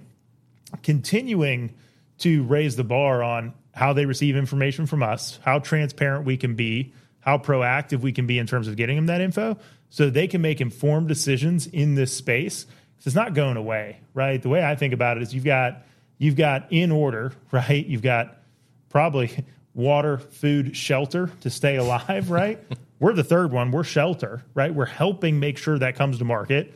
Continuing 0.83 1.74
to 2.18 2.44
raise 2.44 2.77
the 2.77 2.85
bar 2.85 3.22
on 3.22 3.55
how 3.72 3.92
they 3.92 4.07
receive 4.07 4.37
information 4.37 4.87
from 4.87 5.03
us, 5.03 5.38
how 5.42 5.59
transparent 5.59 6.24
we 6.24 6.37
can 6.37 6.55
be, 6.55 6.92
how 7.20 7.38
proactive 7.38 8.00
we 8.00 8.12
can 8.12 8.27
be 8.27 8.38
in 8.38 8.46
terms 8.46 8.68
of 8.68 8.77
getting 8.77 8.96
them 8.96 9.07
that 9.07 9.20
info 9.20 9.57
so 9.88 10.11
they 10.11 10.27
can 10.27 10.42
make 10.42 10.61
informed 10.61 11.09
decisions 11.09 11.66
in 11.66 11.94
this 11.94 12.14
space. 12.14 12.66
It's 13.07 13.14
not 13.14 13.35
going 13.35 13.57
away, 13.57 14.01
right? 14.14 14.40
The 14.40 14.49
way 14.49 14.64
I 14.64 14.77
think 14.77 14.95
about 14.95 15.17
it 15.17 15.23
is 15.23 15.35
you've 15.35 15.45
got 15.45 15.83
you've 16.19 16.37
got 16.37 16.73
in 16.73 16.90
order, 16.90 17.33
right? 17.53 17.85
You've 17.85 18.03
got 18.03 18.38
probably 18.88 19.45
water, 19.75 20.19
food, 20.19 20.77
shelter 20.77 21.31
to 21.40 21.51
stay 21.51 21.77
alive, 21.77 22.31
right? 22.31 22.59
We're 23.01 23.12
the 23.12 23.25
third 23.25 23.53
one. 23.53 23.71
We're 23.71 23.85
shelter, 23.85 24.45
right? 24.55 24.73
We're 24.73 24.87
helping 24.87 25.40
make 25.40 25.59
sure 25.59 25.79
that 25.79 25.97
comes 25.97 26.19
to 26.19 26.25
market. 26.25 26.75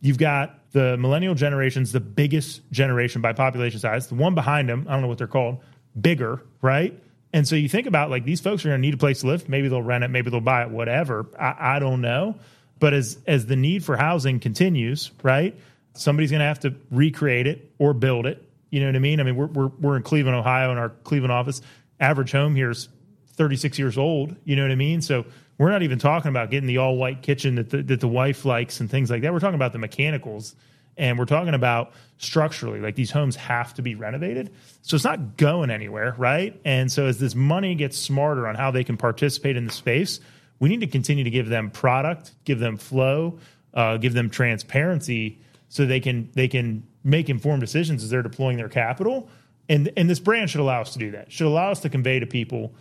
You've 0.00 0.18
got 0.18 0.70
the 0.72 0.96
millennial 0.96 1.34
generation's 1.34 1.92
the 1.92 2.00
biggest 2.00 2.62
generation 2.70 3.20
by 3.20 3.32
population 3.32 3.80
size. 3.80 4.06
The 4.06 4.14
one 4.14 4.34
behind 4.34 4.68
them, 4.68 4.86
I 4.88 4.92
don't 4.92 5.02
know 5.02 5.08
what 5.08 5.18
they're 5.18 5.26
called, 5.26 5.58
bigger, 6.00 6.42
right? 6.62 6.98
And 7.32 7.46
so 7.46 7.56
you 7.56 7.68
think 7.68 7.86
about 7.86 8.10
like 8.10 8.24
these 8.24 8.40
folks 8.40 8.64
are 8.64 8.68
going 8.68 8.80
to 8.80 8.86
need 8.86 8.94
a 8.94 8.98
place 8.98 9.20
to 9.20 9.26
live. 9.26 9.48
Maybe 9.48 9.68
they'll 9.68 9.82
rent 9.82 10.04
it, 10.04 10.08
maybe 10.08 10.30
they'll 10.30 10.40
buy 10.40 10.62
it, 10.62 10.70
whatever. 10.70 11.26
I, 11.38 11.76
I 11.76 11.78
don't 11.78 12.00
know. 12.00 12.36
But 12.78 12.94
as 12.94 13.18
as 13.26 13.46
the 13.46 13.56
need 13.56 13.84
for 13.84 13.96
housing 13.96 14.40
continues, 14.40 15.10
right? 15.22 15.58
Somebody's 15.94 16.30
going 16.30 16.40
to 16.40 16.46
have 16.46 16.60
to 16.60 16.74
recreate 16.90 17.46
it 17.46 17.72
or 17.78 17.92
build 17.92 18.26
it. 18.26 18.44
You 18.70 18.80
know 18.80 18.86
what 18.86 18.96
I 18.96 19.00
mean? 19.00 19.20
I 19.20 19.22
mean, 19.24 19.36
we're 19.36 19.46
we're, 19.46 19.68
we're 19.80 19.96
in 19.96 20.02
Cleveland, 20.02 20.36
Ohio, 20.36 20.70
in 20.70 20.78
our 20.78 20.90
Cleveland 20.90 21.32
office. 21.32 21.60
Average 22.00 22.32
home 22.32 22.54
here 22.54 22.70
is 22.70 22.88
36 23.32 23.78
years 23.78 23.98
old. 23.98 24.36
You 24.44 24.56
know 24.56 24.62
what 24.62 24.70
I 24.70 24.76
mean? 24.76 25.02
So 25.02 25.24
we're 25.58 25.70
not 25.70 25.82
even 25.82 25.98
talking 25.98 26.28
about 26.28 26.50
getting 26.50 26.68
the 26.68 26.78
all 26.78 26.96
white 26.96 27.22
kitchen 27.22 27.56
that 27.56 27.70
the, 27.70 27.82
that 27.82 28.00
the 28.00 28.08
wife 28.08 28.44
likes 28.44 28.80
and 28.80 28.88
things 28.88 29.10
like 29.10 29.22
that. 29.22 29.32
We're 29.32 29.40
talking 29.40 29.56
about 29.56 29.72
the 29.72 29.78
mechanicals 29.78 30.54
and 30.98 31.18
we're 31.18 31.24
talking 31.24 31.54
about 31.54 31.92
structurally 32.18 32.80
like 32.80 32.96
these 32.96 33.12
homes 33.12 33.36
have 33.36 33.72
to 33.72 33.80
be 33.80 33.94
renovated 33.94 34.50
so 34.82 34.96
it's 34.96 35.04
not 35.04 35.36
going 35.36 35.70
anywhere 35.70 36.14
right 36.18 36.60
and 36.64 36.90
so 36.90 37.06
as 37.06 37.18
this 37.18 37.34
money 37.34 37.74
gets 37.76 37.96
smarter 37.96 38.46
on 38.46 38.56
how 38.56 38.70
they 38.70 38.84
can 38.84 38.96
participate 38.96 39.56
in 39.56 39.64
the 39.64 39.72
space 39.72 40.20
we 40.58 40.68
need 40.68 40.80
to 40.80 40.86
continue 40.86 41.24
to 41.24 41.30
give 41.30 41.48
them 41.48 41.70
product 41.70 42.32
give 42.44 42.58
them 42.58 42.76
flow 42.76 43.38
uh, 43.74 43.96
give 43.96 44.14
them 44.14 44.30
transparency 44.30 45.38
so 45.68 45.84
they 45.84 46.00
can 46.00 46.30
they 46.34 46.48
can 46.48 46.82
make 47.04 47.28
informed 47.28 47.60
decisions 47.60 48.02
as 48.02 48.10
they're 48.10 48.22
deploying 48.22 48.56
their 48.56 48.68
capital 48.68 49.28
and 49.68 49.90
and 49.96 50.08
this 50.08 50.20
brand 50.20 50.50
should 50.50 50.60
allow 50.60 50.80
us 50.80 50.92
to 50.92 50.98
do 50.98 51.10
that 51.10 51.30
should 51.30 51.46
allow 51.46 51.70
us 51.70 51.80
to 51.80 51.88
convey 51.88 52.18
to 52.18 52.26
people 52.26 52.74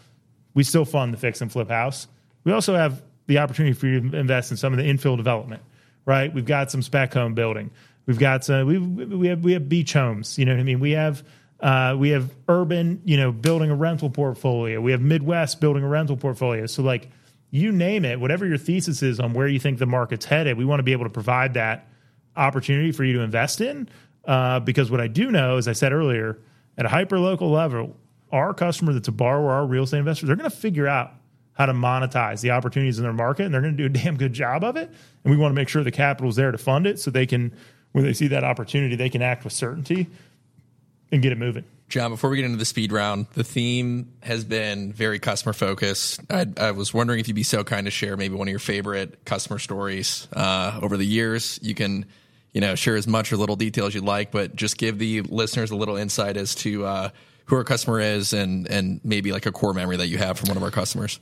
we 0.53 0.63
still 0.63 0.85
fund 0.85 1.13
the 1.13 1.17
fix 1.17 1.41
and 1.41 1.51
flip 1.51 1.69
house 1.69 2.07
we 2.43 2.53
also 2.53 2.75
have 2.75 3.03
the 3.27 3.39
opportunity 3.39 3.73
for 3.73 3.87
you 3.87 4.09
to 4.09 4.17
invest 4.17 4.51
in 4.51 4.57
some 4.57 4.73
of 4.73 4.77
the 4.77 4.85
infill 4.85 5.17
development, 5.17 5.61
right? 6.05 6.33
We've 6.33 6.45
got 6.45 6.71
some 6.71 6.81
spec 6.81 7.13
home 7.13 7.33
building. 7.33 7.71
We've 8.05 8.17
got 8.17 8.45
some, 8.45 8.65
we 8.65 8.77
we 8.77 9.27
have 9.27 9.43
we 9.43 9.51
have 9.51 9.67
beach 9.67 9.93
homes. 9.93 10.39
You 10.39 10.45
know 10.45 10.53
what 10.53 10.61
I 10.61 10.63
mean? 10.63 10.79
We 10.79 10.91
have 10.91 11.23
uh, 11.59 11.95
we 11.97 12.09
have 12.11 12.33
urban, 12.47 13.01
you 13.03 13.17
know, 13.17 13.33
building 13.33 13.69
a 13.69 13.75
rental 13.75 14.09
portfolio. 14.09 14.79
We 14.79 14.93
have 14.93 15.01
Midwest 15.01 15.59
building 15.59 15.83
a 15.83 15.87
rental 15.89 16.15
portfolio. 16.15 16.65
So 16.67 16.83
like 16.83 17.09
you 17.49 17.71
name 17.71 18.05
it, 18.05 18.19
whatever 18.19 18.45
your 18.45 18.57
thesis 18.57 19.01
is 19.01 19.19
on 19.19 19.33
where 19.33 19.47
you 19.47 19.60
think 19.60 19.79
the 19.79 19.86
market's 19.86 20.25
headed, 20.25 20.57
we 20.57 20.65
want 20.65 20.79
to 20.79 20.83
be 20.83 20.91
able 20.91 21.05
to 21.05 21.10
provide 21.10 21.53
that 21.53 21.88
opportunity 22.36 22.91
for 22.91 23.03
you 23.03 23.13
to 23.13 23.21
invest 23.21 23.62
in. 23.62 23.89
Uh, 24.25 24.60
because 24.60 24.91
what 24.91 24.99
I 24.99 25.07
do 25.07 25.31
know, 25.31 25.57
as 25.57 25.67
I 25.67 25.73
said 25.73 25.93
earlier, 25.93 26.38
at 26.77 26.86
a 26.86 26.89
hyper 26.89 27.17
local 27.17 27.49
level, 27.49 27.95
our 28.31 28.53
customer 28.53 28.91
that's 28.91 29.07
a 29.07 29.13
borrower, 29.13 29.51
our 29.51 29.65
real 29.65 29.83
estate 29.83 29.99
investor, 29.99 30.26
they're 30.26 30.36
going 30.36 30.49
to 30.49 30.55
figure 30.55 30.88
out 30.88 31.13
how 31.53 31.65
to 31.65 31.74
monetize 31.74 32.41
the 32.41 32.51
opportunities 32.51 32.99
in 32.99 33.03
their 33.03 33.13
market, 33.13 33.45
and 33.45 33.53
they're 33.53 33.61
going 33.61 33.76
to 33.76 33.89
do 33.89 33.99
a 33.99 34.01
damn 34.03 34.17
good 34.17 34.34
job 34.34 34.63
of 34.63 34.76
it. 34.76 34.91
And 35.24 35.32
we 35.32 35.38
want 35.38 35.51
to 35.51 35.55
make 35.55 35.69
sure 35.69 35.84
the 35.84 35.91
capital 35.91 36.30
is 36.30 36.36
there 36.36 36.51
to 36.51 36.57
fund 36.57 36.86
it, 36.86 36.99
so 36.99 37.09
they 37.09 37.26
can, 37.26 37.53
when 37.93 38.03
they 38.03 38.13
see 38.13 38.28
that 38.28 38.43
opportunity, 38.43 38.95
they 38.95 39.09
can 39.09 39.22
act 39.22 39.43
with 39.43 39.53
certainty 39.53 40.07
and 41.11 41.22
get 41.22 41.32
it 41.32 41.38
moving. 41.38 41.63
Jon, 41.89 42.11
before 42.11 42.29
we 42.29 42.35
get 42.35 42.45
into 42.45 42.57
the 42.57 42.65
speed 42.65 42.91
round, 42.91 43.27
the 43.33 43.45
theme 43.45 44.11
has 44.21 44.43
been 44.43 44.91
very 44.91 45.19
customer 45.19 45.53
focused. 45.53 46.19
I, 46.29 46.45
I 46.57 46.71
was 46.71 46.93
wondering 46.93 47.21
if 47.21 47.29
you'd 47.29 47.35
be 47.35 47.43
so 47.43 47.63
kind 47.63 47.85
to 47.85 47.91
share 47.91 48.17
maybe 48.17 48.35
one 48.35 48.49
of 48.49 48.51
your 48.51 48.59
favorite 48.59 49.23
customer 49.23 49.57
stories 49.57 50.27
uh, 50.33 50.79
over 50.81 50.97
the 50.97 51.05
years. 51.05 51.59
You 51.61 51.75
can, 51.75 52.05
you 52.51 52.59
know, 52.59 52.75
share 52.75 52.97
as 52.97 53.07
much 53.07 53.31
or 53.31 53.38
little 53.38 53.55
detail 53.55 53.85
as 53.85 53.95
you'd 53.95 54.03
like, 54.03 54.31
but 54.31 54.53
just 54.53 54.77
give 54.77 54.99
the 54.99 55.21
listeners 55.21 55.71
a 55.71 55.77
little 55.77 55.95
insight 55.95 56.35
as 56.35 56.55
to 56.55 56.85
uh, 56.85 57.09
who 57.45 57.55
our 57.55 57.63
customer 57.63 58.01
is 58.01 58.33
and 58.33 58.67
and 58.67 58.99
maybe 59.03 59.31
like 59.31 59.45
a 59.45 59.51
core 59.53 59.73
memory 59.73 59.97
that 59.97 60.07
you 60.07 60.17
have 60.17 60.38
from 60.38 60.49
one 60.49 60.57
of 60.57 60.63
our 60.63 60.71
customers. 60.71 61.19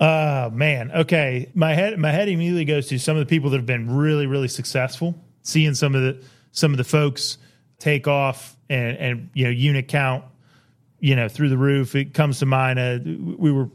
Oh 0.00 0.50
man, 0.50 0.90
okay. 0.90 1.50
My 1.54 1.74
head 1.74 1.96
my 1.96 2.10
head 2.10 2.28
immediately 2.28 2.64
goes 2.64 2.88
to 2.88 2.98
some 2.98 3.16
of 3.16 3.20
the 3.20 3.26
people 3.26 3.50
that 3.50 3.56
have 3.56 3.66
been 3.66 3.96
really 3.96 4.26
really 4.26 4.48
successful. 4.48 5.14
Seeing 5.42 5.74
some 5.74 5.94
of 5.94 6.02
the 6.02 6.24
some 6.50 6.72
of 6.72 6.78
the 6.78 6.84
folks 6.84 7.38
take 7.78 8.08
off 8.08 8.56
and 8.68 8.96
and 8.96 9.30
you 9.34 9.44
know 9.44 9.50
unit 9.50 9.88
count, 9.88 10.24
you 11.00 11.16
know 11.16 11.28
through 11.28 11.48
the 11.48 11.58
roof. 11.58 11.94
It 11.94 12.14
comes 12.14 12.40
to 12.40 12.46
mind. 12.46 12.78
Uh, 12.78 12.98
we 13.38 13.52
were 13.52 13.68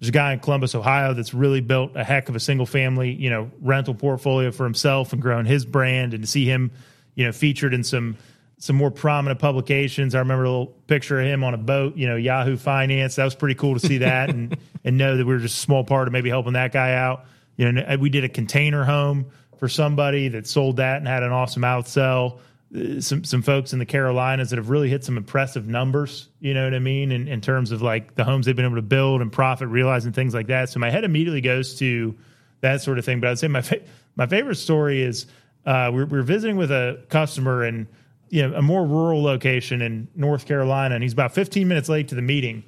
There's 0.00 0.08
a 0.08 0.12
guy 0.12 0.32
in 0.32 0.40
Columbus, 0.40 0.74
Ohio, 0.74 1.14
that's 1.14 1.34
really 1.34 1.60
built 1.60 1.92
a 1.96 2.04
heck 2.04 2.28
of 2.28 2.36
a 2.36 2.40
single 2.40 2.66
family, 2.66 3.12
you 3.12 3.30
know, 3.30 3.50
rental 3.60 3.94
portfolio 3.94 4.50
for 4.52 4.64
himself 4.64 5.12
and 5.12 5.20
grown 5.20 5.44
his 5.44 5.64
brand. 5.64 6.14
And 6.14 6.22
to 6.22 6.28
see 6.28 6.44
him, 6.44 6.70
you 7.14 7.24
know, 7.24 7.32
featured 7.32 7.74
in 7.74 7.84
some 7.84 8.16
some 8.58 8.76
more 8.76 8.90
prominent 8.90 9.38
publications. 9.38 10.14
I 10.14 10.18
remember 10.18 10.44
a 10.44 10.50
little 10.50 10.66
picture 10.88 11.20
of 11.20 11.26
him 11.26 11.44
on 11.44 11.54
a 11.54 11.58
boat, 11.58 11.96
you 11.96 12.08
know, 12.08 12.16
Yahoo 12.16 12.56
Finance. 12.56 13.16
That 13.16 13.24
was 13.24 13.34
pretty 13.34 13.54
cool 13.54 13.74
to 13.74 13.80
see 13.80 13.98
that 13.98 14.30
and 14.30 14.56
and 14.84 14.98
know 14.98 15.16
that 15.16 15.26
we 15.26 15.32
were 15.32 15.40
just 15.40 15.58
a 15.58 15.60
small 15.60 15.84
part 15.84 16.08
of 16.08 16.12
maybe 16.12 16.28
helping 16.28 16.54
that 16.54 16.72
guy 16.72 16.94
out. 16.94 17.24
You 17.56 17.72
know, 17.72 17.96
we 17.98 18.08
did 18.08 18.24
a 18.24 18.28
container 18.28 18.84
home 18.84 19.26
for 19.58 19.68
somebody 19.68 20.28
that 20.28 20.46
sold 20.46 20.76
that 20.76 20.98
and 20.98 21.08
had 21.08 21.22
an 21.22 21.32
awesome 21.32 21.62
outsell. 21.62 22.38
Uh, 22.74 23.00
some 23.00 23.24
some 23.24 23.40
folks 23.40 23.72
in 23.72 23.78
the 23.78 23.86
Carolinas 23.86 24.50
that 24.50 24.56
have 24.56 24.68
really 24.68 24.90
hit 24.90 25.02
some 25.02 25.16
impressive 25.16 25.66
numbers. 25.66 26.28
You 26.40 26.52
know 26.52 26.64
what 26.64 26.74
I 26.74 26.78
mean? 26.78 27.12
In, 27.12 27.26
in 27.26 27.40
terms 27.40 27.72
of 27.72 27.80
like 27.80 28.14
the 28.14 28.24
homes 28.24 28.46
they've 28.46 28.54
been 28.54 28.66
able 28.66 28.76
to 28.76 28.82
build 28.82 29.22
and 29.22 29.32
profit, 29.32 29.68
realizing 29.68 30.12
things 30.12 30.34
like 30.34 30.48
that. 30.48 30.68
So 30.68 30.78
my 30.78 30.90
head 30.90 31.04
immediately 31.04 31.40
goes 31.40 31.76
to 31.76 32.14
that 32.60 32.82
sort 32.82 32.98
of 32.98 33.04
thing. 33.04 33.20
But 33.20 33.30
I'd 33.30 33.38
say 33.38 33.48
my 33.48 33.62
fa- 33.62 33.80
my 34.16 34.26
favorite 34.26 34.56
story 34.56 35.02
is 35.02 35.26
uh, 35.64 35.90
we're, 35.92 36.06
we're 36.06 36.22
visiting 36.22 36.56
with 36.56 36.70
a 36.70 37.02
customer 37.08 37.64
in 37.64 37.88
you 38.28 38.46
know 38.46 38.54
a 38.54 38.62
more 38.62 38.86
rural 38.86 39.22
location 39.22 39.80
in 39.80 40.08
North 40.14 40.46
Carolina, 40.46 40.94
and 40.94 41.02
he's 41.02 41.14
about 41.14 41.32
15 41.32 41.66
minutes 41.68 41.88
late 41.88 42.08
to 42.08 42.14
the 42.14 42.22
meeting. 42.22 42.64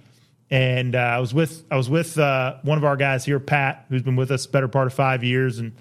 And 0.51 0.97
uh, 0.97 0.99
I 0.99 1.19
was 1.19 1.35
with 1.35 1.65
I 1.71 1.77
was 1.77 1.91
with 1.91 2.19
uh, 2.19 2.57
one 2.63 2.79
of 2.79 2.85
our 2.85 2.97
guys 2.97 3.25
here, 3.25 3.39
Pat, 3.39 3.85
who's 3.89 4.03
been 4.03 4.17
with 4.17 4.31
us 4.31 4.47
better 4.47 4.69
part 4.69 4.87
of 4.87 4.95
five 4.95 5.23
years 5.23 5.59
and 5.59 5.73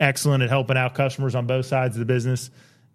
excellent 0.00 0.42
at 0.42 0.48
helping 0.48 0.76
out 0.76 0.94
customers 0.94 1.34
on 1.34 1.46
both 1.46 1.66
sides 1.66 1.94
of 1.96 2.00
the 2.00 2.06
business. 2.06 2.50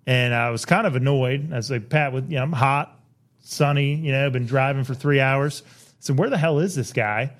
And 0.06 0.34
I 0.34 0.49
was 0.49 0.66
kind 0.66 0.86
of 0.86 0.95
annoyed. 0.95 1.51
I 1.54 1.58
was 1.58 1.72
like, 1.72 1.89
Pat, 1.89 2.14
with 2.14 2.30
you 2.30 2.38
know, 2.38 2.43
I'm 2.43 2.51
hot, 2.51 2.99
sunny, 3.39 3.95
you 3.95 4.12
know, 4.12 4.30
been 4.30 4.45
driving 4.45 4.84
for 4.84 4.93
three 4.93 5.20
hours. 5.20 5.64
So 5.99 6.14
where 6.14 6.30
the 6.30 6.38
hell 6.38 6.60
is 6.60 6.76
this 6.76 6.91
guy? 6.91 7.34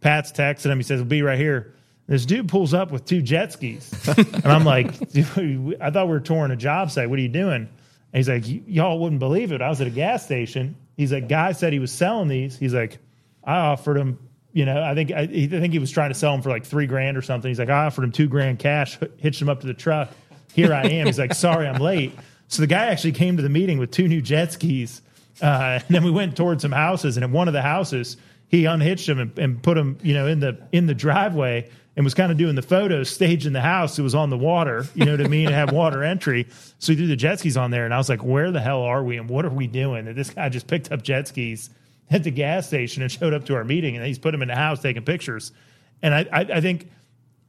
Pat's 0.00 0.32
texting 0.32 0.70
him. 0.70 0.78
He 0.78 0.84
says, 0.84 1.00
"We'll 1.00 1.08
be 1.08 1.22
right 1.22 1.38
here." 1.38 1.74
This 2.06 2.24
dude 2.24 2.48
pulls 2.48 2.72
up 2.72 2.90
with 2.90 3.04
two 3.04 3.20
jet 3.20 3.52
skis, 3.52 3.92
and 4.16 4.46
I'm 4.46 4.64
like, 4.64 4.86
"I 5.16 5.90
thought 5.90 6.06
we 6.06 6.12
were 6.12 6.20
touring 6.20 6.50
a 6.50 6.56
job 6.56 6.90
site. 6.90 7.10
What 7.10 7.18
are 7.18 7.22
you 7.22 7.28
doing?" 7.28 7.68
And 8.12 8.18
he's 8.18 8.28
like, 8.28 8.44
y'all 8.66 8.98
wouldn't 8.98 9.18
believe 9.18 9.52
it. 9.52 9.60
I 9.60 9.68
was 9.68 9.80
at 9.80 9.86
a 9.86 9.90
gas 9.90 10.24
station. 10.24 10.76
He's 10.96 11.12
like, 11.12 11.28
guy 11.28 11.52
said 11.52 11.72
he 11.72 11.78
was 11.78 11.92
selling 11.92 12.28
these. 12.28 12.58
He's 12.58 12.74
like, 12.74 12.98
I 13.44 13.58
offered 13.58 13.96
him, 13.96 14.18
you 14.52 14.64
know, 14.64 14.82
I 14.82 14.94
think 14.94 15.12
I, 15.12 15.20
I 15.20 15.46
think 15.46 15.72
he 15.72 15.78
was 15.78 15.90
trying 15.90 16.10
to 16.10 16.14
sell 16.14 16.32
them 16.32 16.42
for 16.42 16.48
like 16.48 16.64
three 16.64 16.86
grand 16.86 17.16
or 17.16 17.22
something. 17.22 17.48
He's 17.48 17.58
like, 17.58 17.68
I 17.68 17.86
offered 17.86 18.04
him 18.04 18.12
two 18.12 18.26
grand 18.26 18.58
cash, 18.58 18.98
hitched 19.18 19.42
him 19.42 19.48
up 19.48 19.60
to 19.60 19.66
the 19.66 19.74
truck. 19.74 20.10
Here 20.52 20.72
I 20.72 20.82
am. 20.82 21.06
He's 21.06 21.18
like, 21.18 21.34
sorry, 21.34 21.66
I'm 21.66 21.80
late. 21.80 22.12
So 22.48 22.62
the 22.62 22.66
guy 22.66 22.86
actually 22.86 23.12
came 23.12 23.36
to 23.36 23.42
the 23.42 23.48
meeting 23.48 23.78
with 23.78 23.90
two 23.90 24.08
new 24.08 24.22
jet 24.22 24.52
skis. 24.52 25.02
Uh, 25.40 25.80
and 25.86 25.94
then 25.94 26.04
we 26.04 26.10
went 26.10 26.36
towards 26.36 26.62
some 26.62 26.72
houses, 26.72 27.16
and 27.16 27.24
in 27.24 27.30
one 27.30 27.46
of 27.46 27.54
the 27.54 27.62
houses, 27.62 28.16
he 28.48 28.64
unhitched 28.64 29.06
them 29.06 29.18
and, 29.18 29.38
and 29.38 29.62
put 29.62 29.74
them, 29.74 29.98
you 30.02 30.14
know, 30.14 30.26
in 30.26 30.40
the 30.40 30.58
in 30.72 30.86
the 30.86 30.94
driveway 30.94 31.70
and 31.96 32.04
was 32.04 32.14
kind 32.14 32.32
of 32.32 32.38
doing 32.38 32.54
the 32.54 32.62
photos, 32.62 33.10
staging 33.10 33.52
the 33.52 33.60
house. 33.60 33.98
It 33.98 34.02
was 34.02 34.14
on 34.14 34.30
the 34.30 34.38
water, 34.38 34.86
you 34.94 35.04
know 35.04 35.10
what 35.10 35.20
I 35.20 35.28
mean? 35.28 35.48
It 35.48 35.52
had 35.52 35.72
water 35.72 36.04
entry. 36.04 36.46
So 36.78 36.92
he 36.92 36.96
threw 36.96 37.08
the 37.08 37.16
jet 37.16 37.40
skis 37.40 37.56
on 37.56 37.72
there. 37.72 37.84
And 37.84 37.92
I 37.92 37.98
was 37.98 38.08
like, 38.08 38.22
where 38.22 38.52
the 38.52 38.60
hell 38.60 38.82
are 38.82 39.02
we? 39.02 39.16
And 39.16 39.28
what 39.28 39.44
are 39.44 39.50
we 39.50 39.66
doing? 39.66 40.06
And 40.06 40.16
this 40.16 40.30
guy 40.30 40.48
just 40.48 40.68
picked 40.68 40.92
up 40.92 41.02
jet 41.02 41.26
skis 41.26 41.70
at 42.08 42.22
the 42.22 42.30
gas 42.30 42.68
station 42.68 43.02
and 43.02 43.10
showed 43.10 43.34
up 43.34 43.46
to 43.46 43.56
our 43.56 43.64
meeting. 43.64 43.96
And 43.96 44.06
he's 44.06 44.18
put 44.18 44.30
them 44.30 44.42
in 44.42 44.48
the 44.48 44.54
house 44.54 44.80
taking 44.80 45.04
pictures. 45.04 45.50
And 46.00 46.14
I, 46.14 46.20
I, 46.32 46.40
I 46.40 46.60
think, 46.60 46.88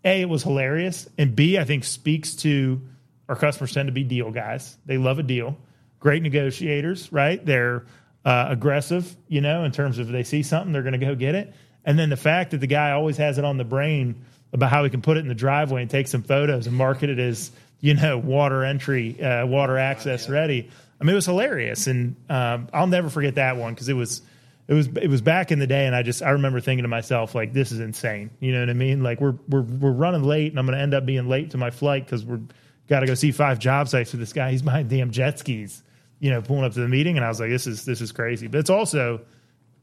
A, 0.04 0.22
it 0.22 0.30
was 0.30 0.44
hilarious. 0.44 1.08
And 1.18 1.36
B, 1.36 1.58
I 1.58 1.64
think 1.64 1.84
speaks 1.84 2.36
to 2.38 2.82
our 3.28 3.36
customers 3.36 3.74
tend 3.74 3.88
to 3.88 3.94
be 3.94 4.04
deal 4.04 4.32
guys. 4.32 4.78
They 4.86 4.98
love 4.98 5.20
a 5.20 5.24
deal. 5.24 5.58
Great 6.00 6.24
negotiators, 6.24 7.12
right? 7.12 7.46
They're 7.46 7.86
uh, 8.26 8.48
aggressive, 8.50 9.16
you 9.28 9.42
know, 9.42 9.64
in 9.64 9.72
terms 9.72 10.00
of 10.00 10.08
if 10.08 10.12
they 10.12 10.24
see 10.24 10.44
something, 10.44 10.72
they're 10.72 10.84
going 10.84 11.00
to 11.00 11.06
go 11.06 11.16
get 11.16 11.36
it. 11.36 11.54
And 11.86 11.98
then 11.98 12.10
the 12.10 12.18
fact 12.18 12.52
that 12.52 12.60
the 12.60 12.68
guy 12.68 12.92
always 12.92 13.18
has 13.18 13.38
it 13.38 13.46
on 13.46 13.58
the 13.58 13.64
brain 13.64 14.24
about 14.54 14.70
how 14.70 14.84
he 14.84 14.90
can 14.90 15.02
put 15.02 15.18
it 15.18 15.22
in 15.22 15.28
the 15.28 15.36
driveway 15.36 15.82
and 15.82 15.90
take 15.90 16.08
some 16.08 16.24
photos 16.24 16.68
and 16.68 16.76
market 16.76 17.10
it 17.10 17.20
as 17.20 17.52
you 17.80 17.94
know 17.94 18.18
water 18.18 18.64
entry, 18.64 19.22
uh, 19.22 19.46
water 19.46 19.78
access 19.78 20.28
ready. 20.30 20.70
I 21.00 21.04
mean, 21.04 21.14
it 21.14 21.16
was 21.16 21.26
hilarious, 21.26 21.88
and 21.88 22.16
um, 22.30 22.68
I'll 22.74 22.88
never 22.88 23.10
forget 23.10 23.36
that 23.36 23.56
one 23.56 23.74
because 23.74 23.88
it 23.88 23.94
was 23.94 24.22
it 24.70 24.76
was 24.76 24.88
it 25.02 25.10
was 25.10 25.22
back 25.22 25.52
in 25.52 25.58
the 25.58 25.66
day, 25.66 25.88
and 25.88 25.96
I 25.96 26.04
just 26.04 26.22
I 26.22 26.30
remember 26.30 26.60
thinking 26.60 26.84
to 26.84 26.88
myself 26.88 27.34
like, 27.34 27.54
this 27.54 27.72
is 27.72 27.80
insane. 27.80 28.30
You 28.40 28.54
know 28.54 28.60
what 28.60 28.70
I 28.70 28.74
mean? 28.74 29.02
Like 29.02 29.20
we're 29.20 29.34
we're 29.50 29.64
we're 29.64 29.92
running 29.92 30.24
late, 30.24 30.52
and 30.52 30.60
I'm 30.60 30.68
going 30.68 30.78
to 30.78 30.82
end 30.82 30.94
up 30.94 31.08
being 31.08 31.28
late 31.28 31.52
to 31.52 31.58
my 31.58 31.72
flight 31.72 32.06
because 32.06 32.24
we're 32.24 32.42
got 32.88 33.00
to 33.00 33.08
go 33.08 33.16
see 33.16 33.32
five 33.32 33.58
job 33.58 33.90
sites 33.90 34.12
with 34.12 34.20
this 34.20 34.32
guy. 34.32 34.52
He's 34.52 34.62
behind 34.62 34.88
damn 34.88 35.10
jet 35.10 35.40
skis, 35.40 35.82
you 36.20 36.30
know, 36.30 36.44
pulling 36.44 36.66
up 36.66 36.74
to 36.74 36.82
the 36.82 36.88
meeting, 36.88 37.18
and 37.18 37.26
I 37.26 37.30
was 37.30 37.40
like, 37.40 37.50
this 37.50 37.66
is 37.66 37.84
this 37.84 38.00
is 38.00 38.12
crazy. 38.12 38.46
But 38.46 38.60
it's 38.60 38.70
also 38.70 39.22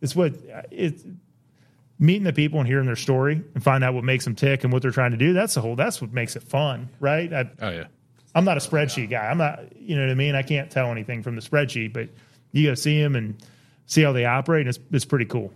it's 0.01 0.14
what 0.14 0.34
it's 0.70 1.03
meeting 1.99 2.22
the 2.22 2.32
people 2.32 2.61
and 2.61 2.68
hearing 2.68 2.87
their 2.87 2.95
story 2.95 3.43
and 3.55 3.64
find 3.64 3.82
out 3.82 3.93
what 3.93 4.05
makes 4.05 4.24
them 4.24 4.37
tick 4.37 4.62
and 4.62 4.72
what 4.72 4.82
they're 4.82 4.93
trying 4.93 5.11
to 5.11 5.16
do. 5.16 5.32
That's 5.32 5.55
the 5.55 5.62
whole. 5.62 5.74
That's 5.74 6.01
what 6.01 6.12
makes 6.12 6.37
it 6.37 6.45
fun, 6.45 6.91
right? 7.01 7.32
I, 7.32 7.51
oh 7.61 7.70
yeah. 7.70 7.87
I'm 8.37 8.45
not 8.45 8.57
a 8.57 8.61
spreadsheet 8.61 9.11
guy. 9.11 9.26
I'm 9.26 9.39
not. 9.39 9.76
You 9.76 9.97
know 9.97 10.03
what 10.03 10.12
I 10.12 10.14
mean? 10.14 10.37
I 10.37 10.43
can't 10.43 10.70
tell 10.70 10.93
anything 10.93 11.24
from 11.24 11.34
the 11.34 11.43
spreadsheet, 11.43 11.93
but 11.93 12.09
you 12.53 12.68
go 12.68 12.74
see 12.74 13.03
them 13.03 13.16
and 13.16 13.43
see 13.87 14.03
how 14.03 14.12
they 14.12 14.24
operate. 14.24 14.66
And 14.66 14.68
it's 14.68 14.78
it's 14.93 15.05
pretty 15.05 15.24
cool. 15.26 15.53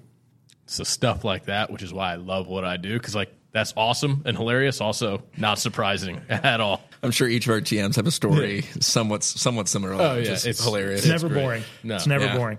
So 0.66 0.84
stuff 0.84 1.24
like 1.24 1.46
that, 1.46 1.70
which 1.70 1.82
is 1.82 1.92
why 1.92 2.12
I 2.12 2.16
love 2.16 2.46
what 2.46 2.64
I 2.64 2.76
do, 2.76 2.94
because 2.98 3.14
like 3.14 3.32
that's 3.52 3.74
awesome 3.76 4.22
and 4.24 4.36
hilarious. 4.36 4.80
Also, 4.80 5.22
not 5.36 5.58
surprising 5.58 6.20
at 6.28 6.60
all. 6.60 6.82
I'm 7.02 7.10
sure 7.10 7.26
each 7.28 7.46
of 7.46 7.52
our 7.52 7.60
GMs 7.60 7.96
have 7.96 8.06
a 8.06 8.10
story 8.12 8.62
somewhat 8.80 9.24
somewhat 9.24 9.68
similar. 9.68 9.94
Oh 9.94 10.16
yeah, 10.16 10.32
it's 10.42 10.62
hilarious. 10.64 11.00
It's 11.00 11.08
never 11.08 11.28
great. 11.28 11.42
boring. 11.42 11.62
No. 11.82 11.96
It's 11.96 12.06
never 12.06 12.26
Yeah. 12.26 12.36
boring. 12.36 12.58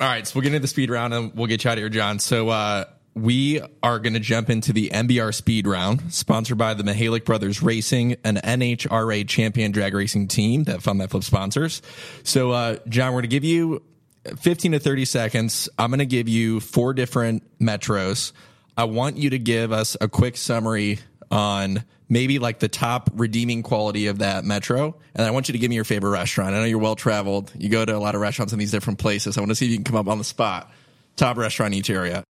All 0.00 0.08
right, 0.08 0.26
so 0.26 0.32
we'll 0.34 0.42
get 0.42 0.48
into 0.48 0.60
the 0.60 0.68
speed 0.68 0.90
round 0.90 1.14
and 1.14 1.32
we'll 1.34 1.46
get 1.46 1.64
you 1.64 1.70
out 1.70 1.74
of 1.78 1.82
here, 1.82 1.88
Jon. 1.88 2.18
So 2.18 2.48
uh, 2.48 2.86
we 3.14 3.60
are 3.82 3.98
going 4.00 4.14
to 4.14 4.20
jump 4.20 4.50
into 4.50 4.72
the 4.72 4.90
MBR 4.92 5.32
speed 5.32 5.66
round, 5.66 6.12
sponsored 6.12 6.58
by 6.58 6.74
the 6.74 6.82
Mahalik 6.82 7.24
Brothers 7.24 7.62
Racing, 7.62 8.16
an 8.24 8.36
NHRA 8.36 9.28
champion 9.28 9.70
drag 9.70 9.94
racing 9.94 10.26
team 10.28 10.64
that 10.64 10.82
Fund 10.82 11.00
That 11.00 11.10
Flip 11.10 11.22
sponsors. 11.22 11.82
So, 12.24 12.50
uh, 12.50 12.76
Jon, 12.88 13.08
we're 13.12 13.20
going 13.20 13.22
to 13.22 13.28
give 13.28 13.44
you 13.44 13.82
15 14.24 14.72
to 14.72 14.78
30 14.78 15.04
seconds. 15.04 15.68
I'm 15.78 15.90
going 15.90 15.98
to 15.98 16.06
give 16.06 16.28
you 16.28 16.60
four 16.60 16.94
different 16.94 17.42
metros. 17.58 18.32
I 18.76 18.84
want 18.84 19.16
you 19.16 19.30
to 19.30 19.38
give 19.38 19.72
us 19.72 19.96
a 20.00 20.08
quick 20.08 20.36
summary 20.36 21.00
on 21.30 21.84
maybe 22.08 22.38
like 22.38 22.58
the 22.58 22.68
top 22.68 23.10
redeeming 23.14 23.62
quality 23.62 24.06
of 24.06 24.18
that 24.18 24.44
metro. 24.44 24.96
And 25.14 25.26
I 25.26 25.30
want 25.30 25.48
you 25.48 25.52
to 25.52 25.58
give 25.58 25.70
me 25.70 25.76
your 25.76 25.84
favorite 25.84 26.10
restaurant. 26.10 26.54
I 26.54 26.60
know 26.60 26.64
you're 26.66 26.78
well 26.78 26.94
traveled. 26.94 27.50
You 27.58 27.68
go 27.68 27.84
to 27.84 27.96
a 27.96 27.98
lot 27.98 28.14
of 28.14 28.20
restaurants 28.20 28.52
in 28.52 28.58
these 28.58 28.70
different 28.70 28.98
places. 28.98 29.36
I 29.36 29.40
want 29.40 29.50
to 29.50 29.54
see 29.54 29.64
if 29.64 29.70
you 29.72 29.78
can 29.78 29.84
come 29.84 29.96
up 29.96 30.08
on 30.08 30.18
the 30.18 30.24
spot. 30.24 30.70
Top 31.16 31.36
restaurant 31.36 31.74
in 31.74 31.78
each 31.78 31.90
area. 31.90 32.24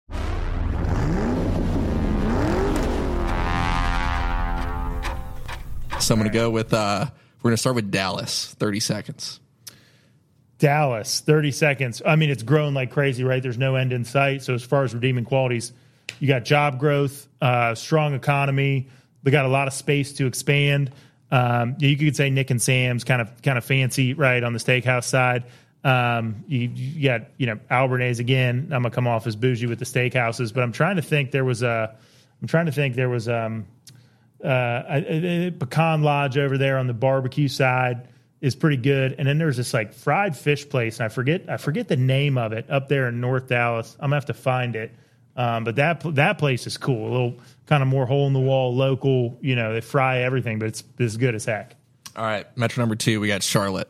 So 6.00 6.16
I'm 6.16 6.20
going 6.20 6.32
to 6.32 6.38
go 6.38 6.50
with, 6.50 6.74
uh, 6.74 7.06
we're 7.42 7.50
going 7.50 7.54
to 7.56 7.58
start 7.58 7.76
with 7.76 7.92
Dallas, 7.92 8.56
30 8.60 8.80
seconds. 8.80 9.41
Dallas, 10.62 11.22
30 11.22 11.52
seconds. 11.52 12.02
I 12.06 12.16
mean, 12.16 12.30
it's 12.30 12.44
grown 12.44 12.76
like 12.76 12.92
crazy, 12.92 13.24
right? 13.24 13.42
There's 13.42 13.58
no 13.58 13.76
end 13.76 13.92
in 13.92 14.06
sight. 14.06 14.44
So 14.44 14.54
as 14.54 14.64
far 14.64 14.84
as 14.84 14.94
redeeming 14.94 15.26
qualities, 15.26 15.74
you 16.20 16.28
got 16.28 16.46
job 16.46 16.80
growth, 16.80 17.28
uh, 17.42 17.74
strong 17.74 18.14
economy. 18.14 18.88
They 19.24 19.32
got 19.32 19.46
a 19.46 19.50
lot 19.50 19.68
of 19.68 19.74
space 19.74 20.14
to 20.14 20.28
expand. 20.28 20.92
Um, 21.32 21.78
you 21.80 21.98
could 21.98 22.16
say 22.16 22.30
Nick 22.30 22.52
and 22.52 22.62
Sam's 22.62 23.04
kind 23.04 23.24
of 23.24 23.42
kind 23.42 23.58
of 23.58 23.66
fancy, 23.66 24.14
right, 24.14 24.44
on 24.44 24.54
the 24.54 24.60
steakhouse 24.60 25.06
side. 25.06 25.46
Um, 25.84 26.44
you, 26.48 26.70
you 26.72 27.10
got 27.10 27.22
you 27.38 27.48
know 27.48 27.58
Al 27.72 27.90
Biernat's 27.90 28.20
again. 28.20 28.70
I'm 28.72 28.84
gonna 28.84 28.92
come 28.92 29.08
off 29.08 29.26
as 29.26 29.36
bougie 29.36 29.66
with 29.66 29.80
the 29.80 29.86
steakhouses, 29.86 30.54
but 30.54 30.62
I'm 30.62 30.74
trying 30.74 30.98
to 30.98 31.02
think. 31.02 31.32
There 31.32 31.46
was 31.46 31.64
a. 31.64 31.96
I'm 32.40 32.48
trying 32.48 32.68
to 32.68 32.72
think. 32.72 32.94
There 32.94 33.10
was 33.10 33.28
um, 33.28 33.66
uh, 34.44 34.48
a, 34.48 35.06
a, 35.08 35.48
a 35.48 35.52
pecan 35.52 36.04
lodge 36.04 36.38
over 36.38 36.60
there 36.60 36.78
on 36.78 36.86
the 36.86 36.94
barbecue 36.94 37.48
side 37.48 38.08
is 38.42 38.56
pretty 38.56 38.78
good. 38.78 39.16
And 39.18 39.28
then 39.28 39.38
there's 39.38 39.58
this 39.58 39.74
like 39.74 39.94
fried 39.94 40.36
fish 40.36 40.68
place, 40.68 41.00
and 41.00 41.06
I 41.06 41.10
forget 41.10 41.44
I 41.48 41.58
forget 41.58 41.88
the 41.88 41.96
name 41.96 42.38
of 42.38 42.52
it 42.52 42.70
up 42.70 42.90
there 42.90 43.08
in 43.08 43.22
North 43.22 43.48
Dallas. 43.48 43.96
I'm 44.00 44.08
gonna 44.08 44.16
have 44.16 44.26
to 44.26 44.34
find 44.34 44.76
it. 44.76 44.92
Um, 45.36 45.64
but 45.64 45.78
that 45.78 46.04
that 46.16 46.38
place 46.40 46.68
is 46.68 46.78
cool. 46.78 47.08
A 47.08 47.12
little 47.12 47.40
kind 47.68 47.82
of 47.82 47.88
more 47.88 48.06
hole 48.06 48.28
in 48.28 48.34
the 48.34 48.40
wall, 48.40 48.76
local. 48.76 49.38
You 49.42 49.56
know, 49.56 49.74
they 49.74 49.82
fry 49.82 50.20
everything, 50.20 50.60
but 50.60 50.68
it's 50.68 50.84
it's 50.98 51.18
good 51.18 51.36
as 51.36 51.46
heck. 51.46 51.76
All 52.16 52.26
right, 52.26 52.46
metro 52.58 52.82
number 52.82 52.96
two, 52.96 53.22
we 53.22 53.28
got 53.28 53.44
Charlotte. 53.44 53.90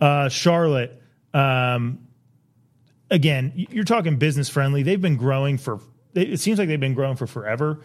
Uh, 0.00 0.28
Charlotte, 0.28 1.02
um, 1.34 2.06
again, 3.10 3.52
you're 3.54 3.84
talking 3.84 4.16
business 4.16 4.48
friendly. 4.48 4.82
They've 4.82 5.00
been 5.00 5.16
growing 5.16 5.58
for. 5.58 5.80
It 6.14 6.40
seems 6.40 6.58
like 6.58 6.68
they've 6.68 6.80
been 6.80 6.94
growing 6.94 7.16
for 7.16 7.26
forever. 7.26 7.80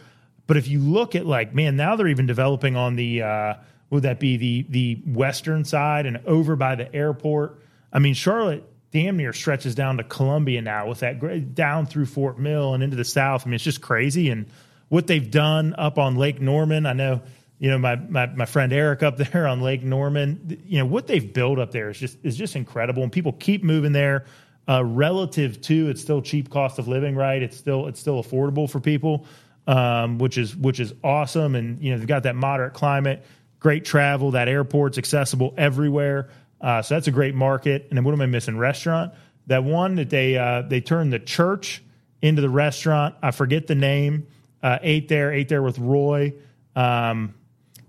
But 0.48 0.58
if 0.58 0.68
you 0.68 0.80
look 0.80 1.16
at 1.16 1.26
like, 1.26 1.54
man, 1.54 1.76
now 1.76 1.96
they're 1.96 2.08
even 2.08 2.26
developing 2.26 2.76
on 2.76 2.96
the 2.96 3.22
uh, 3.22 3.54
would 3.94 4.04
that 4.04 4.20
be 4.20 4.38
the 4.38 4.66
the 4.70 5.02
western 5.06 5.64
side 5.64 6.06
and 6.06 6.18
over 6.26 6.56
by 6.56 6.76
the 6.76 6.94
airport. 6.94 7.62
I 7.92 8.00
mean, 8.00 8.14
Charlotte 8.16 8.64
damn 8.92 9.18
near 9.18 9.34
stretches 9.34 9.76
down 9.76 9.98
to 9.98 10.04
Columbia 10.04 10.62
now 10.62 10.88
with 10.88 11.00
that 11.00 11.56
down 11.56 11.86
through 11.86 12.08
Fort 12.08 12.38
Mill 12.38 12.74
and 12.74 12.84
into 12.84 12.96
the 12.96 13.06
south. 13.06 13.44
I 13.44 13.46
mean, 13.46 13.56
it's 13.56 13.64
just 13.64 13.82
crazy. 13.82 14.30
And 14.30 14.48
what 14.90 15.08
they've 15.08 15.32
done 15.32 15.74
up 15.78 15.98
on 15.98 16.16
Lake 16.16 16.40
Norman, 16.42 16.86
I 16.86 16.94
know, 16.94 17.22
you 17.58 17.72
know, 17.72 17.78
my, 17.80 17.96
my, 17.96 18.28
my 18.28 18.46
friend 18.46 18.72
Eric 18.72 19.02
up 19.02 19.18
there 19.32 19.48
on 19.48 19.62
Lake 19.62 19.84
Norman, 19.84 20.62
you 20.66 20.78
know, 20.78 20.86
what 20.86 21.08
they've 21.08 21.34
built 21.34 21.58
up 21.58 21.72
there 21.72 21.90
is 21.90 22.00
just, 22.00 22.18
is 22.24 22.36
just 22.36 22.56
incredible. 22.56 23.02
And 23.02 23.12
people 23.12 23.34
keep 23.34 23.64
moving 23.64 23.94
there. 23.94 24.26
uh, 24.68 24.84
relative 24.84 25.62
to 25.62 25.90
it's 25.90 26.02
still 26.02 26.22
cheap 26.22 26.50
cost 26.50 26.80
of 26.80 26.88
living, 26.88 27.16
right? 27.16 27.42
It's 27.42 27.58
still 27.58 27.88
it's 27.88 28.00
still 28.00 28.22
affordable 28.24 28.70
for 28.70 28.80
people, 28.80 29.26
um, 29.68 30.18
which 30.18 30.38
is 30.38 30.56
which 30.56 30.80
is 30.80 30.94
awesome. 31.04 31.56
And 31.56 31.82
you 31.82 31.92
know 31.92 31.98
they've 31.98 32.08
got 32.08 32.24
that 32.24 32.36
moderate 32.36 32.74
climate, 32.74 33.26
great 33.64 33.86
travel. 33.86 34.32
That 34.32 34.48
airport's 34.48 35.00
accessible 35.00 35.56
everywhere, 35.58 36.30
uh, 36.62 36.84
so 36.84 36.94
that's 36.94 37.08
a 37.08 37.12
great 37.12 37.34
market. 37.34 37.88
And 37.90 37.98
then 37.98 38.04
what 38.04 38.14
am 38.14 38.22
I 38.22 38.28
missing? 38.28 38.58
Restaurant. 38.58 39.14
That 39.48 39.64
one 39.64 39.96
that 39.96 40.12
they 40.12 40.38
uh, 40.38 40.62
they 40.62 40.82
turned 40.82 41.12
the 41.12 41.20
church 41.20 41.82
into 42.22 42.42
the 42.42 42.50
restaurant. 42.50 43.16
I 43.24 43.32
forget 43.32 43.66
the 43.66 43.76
name. 43.76 44.28
Uh, 44.62 44.78
ate 44.82 45.10
there, 45.10 45.34
ate 45.34 45.50
there 45.50 45.64
with 45.64 45.80
Roy. 45.80 46.34
Um, 46.76 47.34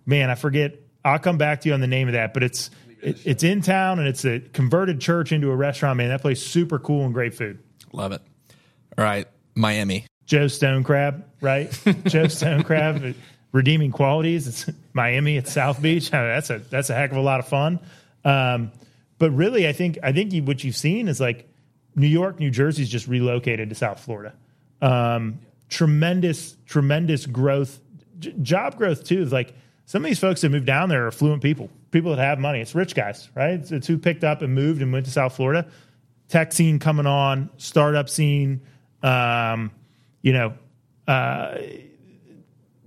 man, 0.07 0.31
I 0.31 0.35
forget. 0.35 0.81
I'll 1.05 1.19
come 1.19 1.37
back 1.37 1.61
to 1.61 1.69
you 1.69 1.75
on 1.75 1.81
the 1.81 1.87
name 1.87 2.09
of 2.09 2.15
that, 2.15 2.33
but 2.33 2.43
it's 2.43 2.71
it, 3.03 3.19
it's 3.27 3.43
in 3.43 3.61
town 3.61 3.99
and 3.99 4.09
it's 4.09 4.25
a 4.25 4.41
converted 4.41 5.01
church 5.01 5.33
into 5.33 5.51
a 5.51 5.57
restaurant. 5.57 5.99
Man, 5.99 6.09
that 6.09 6.23
place 6.23 6.43
super 6.43 6.79
cool 6.79 7.05
and 7.05 7.13
great 7.13 7.35
food. 7.35 7.59
Love 7.93 8.13
it. 8.13 8.23
All 8.97 9.05
right, 9.05 9.29
Miami. 9.55 10.07
Joe 10.27 10.49
Stone 10.49 10.85
Crab, 10.85 11.25
right? 11.41 11.71
Joe 12.07 12.29
Stone 12.29 12.63
Crab, 12.63 13.15
redeeming 13.55 13.93
qualities. 13.93 14.47
It's 14.47 14.67
Miami. 14.93 15.39
It's 15.39 15.51
South 15.51 15.81
Beach. 15.81 16.11
That's 16.11 16.51
a 16.51 16.59
that's 16.59 16.91
a 16.91 16.95
heck 16.95 17.13
of 17.13 17.17
a 17.17 17.23
lot 17.23 17.41
of 17.41 17.49
fun. 17.49 17.81
Um, 18.27 18.73
but 19.17 19.31
really, 19.31 19.67
I 19.67 19.73
think 19.73 19.99
I 20.03 20.13
think 20.13 20.35
you, 20.35 20.43
what 20.43 20.63
you've 20.63 20.77
seen 20.77 21.09
is 21.09 21.21
like 21.21 21.49
New 21.97 22.09
York, 22.09 22.39
New 22.39 22.51
Jersey's 22.51 22.91
just 22.91 23.09
relocated 23.09 23.71
to 23.71 23.75
South 23.75 24.01
Florida. 24.01 24.35
Um, 24.83 25.41
tremendous, 25.71 26.57
tremendous 26.67 27.25
growth, 27.25 27.79
J- 28.19 28.35
job 28.43 28.77
growth 28.77 29.05
too. 29.05 29.23
Is 29.23 29.33
like 29.33 29.55
some 29.87 30.05
of 30.05 30.09
these 30.09 30.19
folks 30.19 30.43
that 30.43 30.51
moved 30.51 30.67
down 30.67 30.89
there 30.89 31.07
are 31.07 31.13
fluent 31.13 31.43
people, 31.43 31.71
people 31.91 32.15
that 32.15 32.23
have 32.23 32.39
money. 32.39 32.61
It's 32.61 32.75
rich 32.75 32.95
guys, 32.95 33.31
right? 33.35 33.53
It's, 33.53 33.71
it's 33.71 33.87
who 33.87 33.97
picked 33.97 34.25
up 34.25 34.43
and 34.43 34.55
moved 34.55 34.83
and 34.83 34.93
went 34.93 35.07
to 35.07 35.13
South 35.13 35.37
Florida. 35.37 35.67
Tech 36.29 36.53
scene 36.53 36.79
coming 36.79 37.07
on, 37.07 37.51
startup 37.59 38.09
scene. 38.09 38.63
Um, 39.03 39.71
you 40.23 40.33
know, 40.33 40.55
uh, 41.07 41.59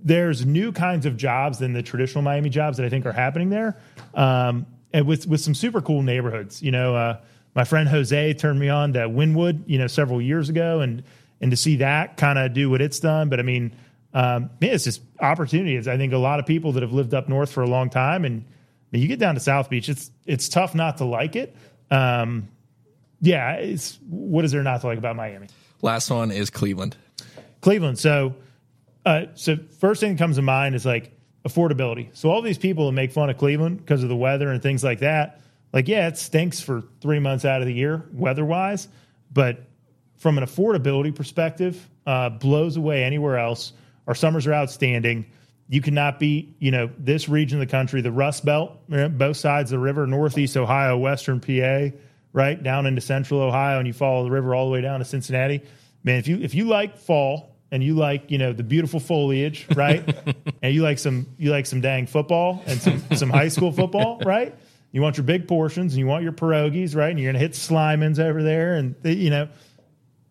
there's 0.02 0.46
new 0.46 0.72
kinds 0.72 1.06
of 1.06 1.16
jobs 1.16 1.58
than 1.58 1.72
the 1.72 1.82
traditional 1.82 2.22
Miami 2.22 2.50
jobs 2.50 2.76
that 2.76 2.86
I 2.86 2.88
think 2.88 3.06
are 3.06 3.12
happening 3.12 3.50
there, 3.50 3.76
um, 4.14 4.66
and 4.92 5.06
with 5.06 5.26
with 5.26 5.40
some 5.40 5.54
super 5.54 5.80
cool 5.80 6.02
neighborhoods. 6.02 6.62
You 6.62 6.70
know, 6.70 6.94
uh, 6.94 7.20
my 7.54 7.64
friend 7.64 7.88
Jose 7.88 8.34
turned 8.34 8.60
me 8.60 8.68
on 8.68 8.92
to 8.94 9.00
Wynwood, 9.00 9.64
you 9.66 9.78
know, 9.78 9.86
several 9.86 10.22
years 10.22 10.48
ago, 10.48 10.80
and 10.80 11.02
and 11.40 11.50
to 11.50 11.56
see 11.56 11.76
that 11.76 12.16
kind 12.16 12.38
of 12.38 12.52
do 12.52 12.70
what 12.70 12.80
it's 12.80 13.00
done. 13.00 13.28
But 13.28 13.40
I 13.40 13.42
mean, 13.42 13.72
um, 14.14 14.50
man, 14.60 14.70
it's 14.70 14.84
just 14.84 15.02
opportunities. 15.20 15.88
I 15.88 15.96
think 15.96 16.12
a 16.12 16.18
lot 16.18 16.40
of 16.40 16.46
people 16.46 16.72
that 16.72 16.82
have 16.82 16.92
lived 16.92 17.14
up 17.14 17.28
north 17.28 17.50
for 17.50 17.62
a 17.62 17.68
long 17.68 17.90
time, 17.90 18.24
and 18.24 18.44
you 18.90 19.08
get 19.08 19.18
down 19.18 19.34
to 19.34 19.40
South 19.40 19.68
Beach, 19.70 19.88
it's 19.88 20.10
it's 20.26 20.48
tough 20.48 20.74
not 20.74 20.98
to 20.98 21.04
like 21.04 21.36
it. 21.36 21.54
Um, 21.90 22.48
yeah, 23.20 23.54
it's 23.54 23.98
what 24.08 24.44
is 24.44 24.52
there 24.52 24.62
not 24.62 24.80
to 24.82 24.86
like 24.86 24.98
about 24.98 25.16
Miami? 25.16 25.48
Last 25.82 26.10
one 26.10 26.30
is 26.30 26.50
Cleveland. 26.50 26.96
Cleveland. 27.60 27.98
So, 27.98 28.34
uh, 29.08 29.26
so 29.34 29.56
first 29.80 30.00
thing 30.00 30.12
that 30.12 30.18
comes 30.18 30.36
to 30.36 30.42
mind 30.42 30.74
is 30.74 30.84
like 30.84 31.18
affordability. 31.46 32.14
So 32.14 32.30
all 32.30 32.42
these 32.42 32.58
people 32.58 32.86
that 32.86 32.92
make 32.92 33.10
fun 33.10 33.30
of 33.30 33.38
Cleveland 33.38 33.78
because 33.78 34.02
of 34.02 34.10
the 34.10 34.16
weather 34.16 34.50
and 34.50 34.62
things 34.62 34.84
like 34.84 34.98
that, 34.98 35.40
like 35.72 35.88
yeah, 35.88 36.08
it 36.08 36.18
stinks 36.18 36.60
for 36.60 36.82
three 37.00 37.18
months 37.18 37.46
out 37.46 37.62
of 37.62 37.66
the 37.66 37.72
year 37.72 38.04
weather 38.12 38.44
wise, 38.44 38.86
but 39.32 39.64
from 40.18 40.36
an 40.36 40.44
affordability 40.44 41.14
perspective, 41.14 41.88
uh, 42.06 42.28
blows 42.28 42.76
away 42.76 43.02
anywhere 43.02 43.38
else. 43.38 43.72
Our 44.06 44.14
summers 44.14 44.46
are 44.46 44.52
outstanding. 44.52 45.24
You 45.70 45.80
cannot 45.80 46.18
beat, 46.18 46.56
you 46.58 46.70
know, 46.70 46.90
this 46.98 47.30
region 47.30 47.62
of 47.62 47.66
the 47.66 47.70
country, 47.70 48.02
the 48.02 48.12
Rust 48.12 48.44
Belt, 48.44 48.78
both 48.88 49.36
sides 49.38 49.72
of 49.72 49.78
the 49.78 49.84
river, 49.84 50.06
Northeast 50.06 50.56
Ohio, 50.56 50.98
Western 50.98 51.40
PA, 51.40 51.96
right 52.34 52.62
down 52.62 52.84
into 52.84 53.00
Central 53.00 53.40
Ohio, 53.40 53.78
and 53.78 53.86
you 53.86 53.94
follow 53.94 54.24
the 54.24 54.30
river 54.30 54.54
all 54.54 54.66
the 54.66 54.72
way 54.72 54.82
down 54.82 54.98
to 54.98 55.04
Cincinnati. 55.06 55.62
Man, 56.04 56.18
if 56.18 56.28
you 56.28 56.38
if 56.38 56.54
you 56.54 56.64
like 56.66 56.98
fall 56.98 57.47
and 57.70 57.82
you 57.82 57.94
like, 57.94 58.30
you 58.30 58.38
know, 58.38 58.52
the 58.52 58.62
beautiful 58.62 59.00
foliage, 59.00 59.66
right, 59.74 60.02
and 60.62 60.74
you 60.74 60.82
like 60.82 60.98
some 60.98 61.26
you 61.38 61.50
like 61.50 61.66
some 61.66 61.80
dang 61.80 62.06
football 62.06 62.62
and 62.66 62.80
some 62.80 63.02
some 63.14 63.30
high 63.30 63.48
school 63.48 63.72
football, 63.72 64.20
right? 64.24 64.54
You 64.90 65.02
want 65.02 65.18
your 65.18 65.24
big 65.24 65.46
portions 65.46 65.92
and 65.92 65.98
you 65.98 66.06
want 66.06 66.22
your 66.22 66.32
pierogies, 66.32 66.96
right? 66.96 67.10
And 67.10 67.18
you're 67.18 67.30
gonna 67.30 67.38
hit 67.38 67.52
Slyman's 67.52 68.18
over 68.18 68.42
there, 68.42 68.74
and 68.74 68.94
you 69.04 69.30
know 69.30 69.48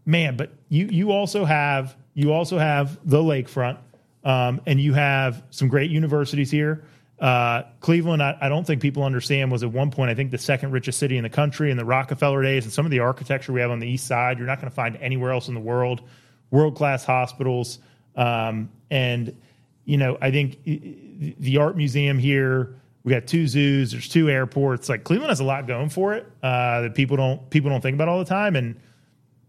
man, 0.08 0.38
but 0.38 0.52
you 0.70 0.88
you 0.88 1.12
also 1.12 1.46
have 1.46 1.96
you 2.16 2.34
also 2.34 2.58
have 2.58 2.98
the 3.08 3.20
lakefront, 3.20 3.78
um, 4.24 4.62
and 4.66 4.82
you 4.82 4.94
have 4.94 5.44
some 5.52 5.68
great 5.68 5.92
universities 5.92 6.50
here. 6.50 6.84
Uh, 7.20 7.64
Cleveland, 7.80 8.22
I, 8.22 8.38
I, 8.40 8.48
don't 8.48 8.66
think 8.66 8.80
people 8.80 9.02
understand, 9.02 9.52
was 9.52 9.64
at 9.64 9.72
one 9.72 9.90
point 9.90 10.12
I 10.12 10.14
think 10.14 10.30
the 10.30 10.38
second 10.38 10.72
richest 10.72 11.00
city 11.00 11.18
in 11.18 11.24
the 11.24 11.32
country 11.32 11.72
in 11.72 11.78
the 11.78 11.86
Rockefeller 11.86 12.44
days, 12.44 12.64
and 12.64 12.72
some 12.72 12.86
of 12.86 12.92
the 12.92 13.00
architecture 13.00 13.52
we 13.52 13.60
have 13.62 13.72
on 13.72 13.80
the 13.80 13.88
east 13.88 14.06
side, 14.06 14.38
you're 14.38 14.46
not 14.46 14.60
going 14.62 14.70
to 14.70 14.76
find 14.76 14.96
anywhere 14.98 15.32
else 15.32 15.48
in 15.48 15.56
the 15.56 15.60
world. 15.60 16.02
World 16.52 16.76
class 16.76 17.04
hospitals, 17.04 17.80
um, 18.16 18.70
and 18.90 19.36
you 19.86 19.98
know 19.98 20.18
I 20.22 20.32
think 20.32 20.64
the 20.64 21.58
art 21.58 21.78
museum 21.78 22.18
here. 22.18 22.76
We 23.04 23.14
got 23.14 23.26
two 23.26 23.48
zoos. 23.48 23.92
There's 23.92 24.10
two 24.10 24.30
airports. 24.30 24.90
Like 24.90 25.06
Cleveland 25.06 25.30
has 25.30 25.40
a 25.40 25.46
lot 25.46 25.66
going 25.66 25.88
for 25.88 26.14
it 26.14 26.30
uh, 26.44 26.82
that 26.82 26.96
people 26.96 27.16
don't 27.16 27.50
people 27.50 27.70
don't 27.70 27.80
think 27.80 27.96
about 27.96 28.10
all 28.10 28.20
the 28.20 28.26
time, 28.26 28.58
and 28.58 28.78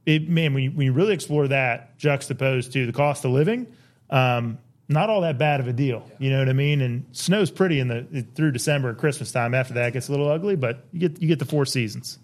it, 0.08 0.26
man, 0.28 0.54
when 0.54 0.62
you, 0.62 0.70
when 0.70 0.86
you 0.86 0.92
really 0.92 1.12
explore 1.12 1.48
that 1.48 1.98
juxtaposed 1.98 2.72
to 2.72 2.86
the 2.86 2.92
cost 2.92 3.26
of 3.26 3.30
living, 3.30 3.66
um, 4.08 4.58
not 4.88 5.10
all 5.10 5.20
that 5.20 5.36
bad 5.36 5.60
of 5.60 5.68
a 5.68 5.72
deal. 5.74 6.02
Yeah. 6.08 6.14
You 6.18 6.30
know 6.30 6.38
what 6.38 6.48
I 6.48 6.54
mean? 6.54 6.80
And 6.80 7.04
snow's 7.12 7.50
pretty 7.50 7.78
in 7.78 7.88
the 7.88 8.26
through 8.34 8.52
December 8.52 8.88
and 8.88 8.98
Christmas 8.98 9.32
time. 9.32 9.54
After 9.54 9.74
that, 9.74 9.88
it 9.88 9.92
gets 9.92 10.08
a 10.08 10.12
little 10.12 10.30
ugly, 10.30 10.56
but 10.56 10.86
you 10.92 11.00
get 11.00 11.20
you 11.20 11.28
get 11.28 11.38
the 11.38 11.44
four 11.44 11.66
seasons. 11.66 12.18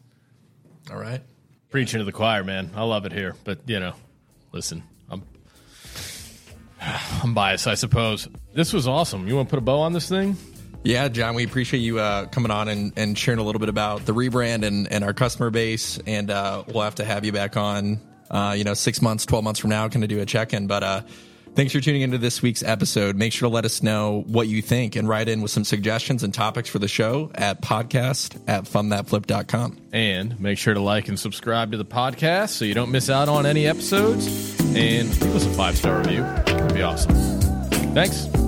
All 0.91 0.97
right, 0.99 1.21
preaching 1.71 1.99
to 1.99 2.05
the 2.05 2.13
choir, 2.13 2.43
man. 2.43 2.71
I 2.75 2.85
love 2.85 3.05
it 3.05 3.13
here, 3.13 3.37
but 3.45 3.59
you 3.67 3.81
know, 3.81 3.95
listen, 4.55 4.85
I'm 5.11 5.23
I'm 6.81 7.35
biased, 7.35 7.67
I 7.67 7.75
suppose. 7.75 8.29
This 8.55 8.73
was 8.73 8.87
awesome. 8.87 9.27
You 9.27 9.37
want 9.37 9.49
to 9.49 9.51
put 9.51 9.59
a 9.59 9.63
bow 9.63 9.81
on 9.81 9.93
this 9.93 10.09
thing? 10.09 10.37
Yeah, 10.85 11.09
Jon, 11.09 11.35
we 11.35 11.45
appreciate 11.45 11.81
you 11.81 11.99
uh, 11.99 12.27
coming 12.27 12.51
on 12.51 12.69
and, 12.69 12.93
and, 12.97 13.19
sharing 13.19 13.41
a 13.41 13.43
little 13.43 13.59
bit 13.59 13.71
about 13.71 14.05
the 14.05 14.13
rebrand 14.13 14.67
and, 14.67 14.87
and 14.93 15.03
our 15.03 15.15
customer 15.15 15.49
base. 15.49 15.99
And 16.07 16.31
uh, 16.31 16.63
we'll 16.69 16.83
have 16.83 16.97
to 16.97 17.07
have 17.07 17.25
you 17.25 17.33
back 17.33 17.57
on, 17.57 18.03
uh, 18.31 18.55
you 18.57 18.65
know, 18.65 18.75
six 18.75 19.01
months, 19.01 19.25
12 19.25 19.43
months 19.43 19.61
from 19.61 19.71
now, 19.71 19.89
kind 19.89 20.05
of 20.05 20.11
do 20.11 20.21
a 20.21 20.27
check 20.27 20.53
in. 20.53 20.67
But 20.67 20.83
uh, 20.83 21.01
thanks 21.55 21.73
for 21.73 21.81
tuning 21.81 22.03
into 22.03 22.19
this 22.19 22.43
week's 22.43 22.63
episode. 22.63 23.17
Make 23.17 23.33
sure 23.33 23.49
to 23.49 23.55
let 23.55 23.65
us 23.65 23.83
know 23.83 24.25
what 24.27 24.49
you 24.49 24.63
think 24.63 24.97
and 24.97 25.09
write 25.09 25.29
in 25.29 25.43
with 25.43 25.51
some 25.51 25.65
suggestions 25.65 26.23
and 26.23 26.33
topics 26.33 26.69
for 26.69 26.79
the 26.79 26.89
show 26.89 27.31
at 27.35 27.63
podcast 27.63 28.41
at 28.47 28.65
fundthatflip.com. 28.65 29.79
And 29.93 30.39
make 30.41 30.59
sure 30.59 30.75
to 30.75 30.81
like 30.81 31.09
and 31.09 31.19
subscribe 31.19 31.73
to 31.73 31.79
the 31.79 31.85
podcast 31.85 32.51
so 32.51 32.65
you 32.65 32.75
don't 32.75 32.91
miss 32.91 33.11
out 33.11 33.29
on 33.29 33.47
any 33.47 33.67
episodes. 33.67 34.27
And 34.75 35.09
give 35.21 35.35
us 35.35 35.47
a 35.47 35.51
five 35.51 35.77
star 35.77 35.99
review. 35.99 36.25
It'd 36.47 36.75
be 36.75 36.83
awesome. 36.83 37.15
Thanks. 37.95 38.44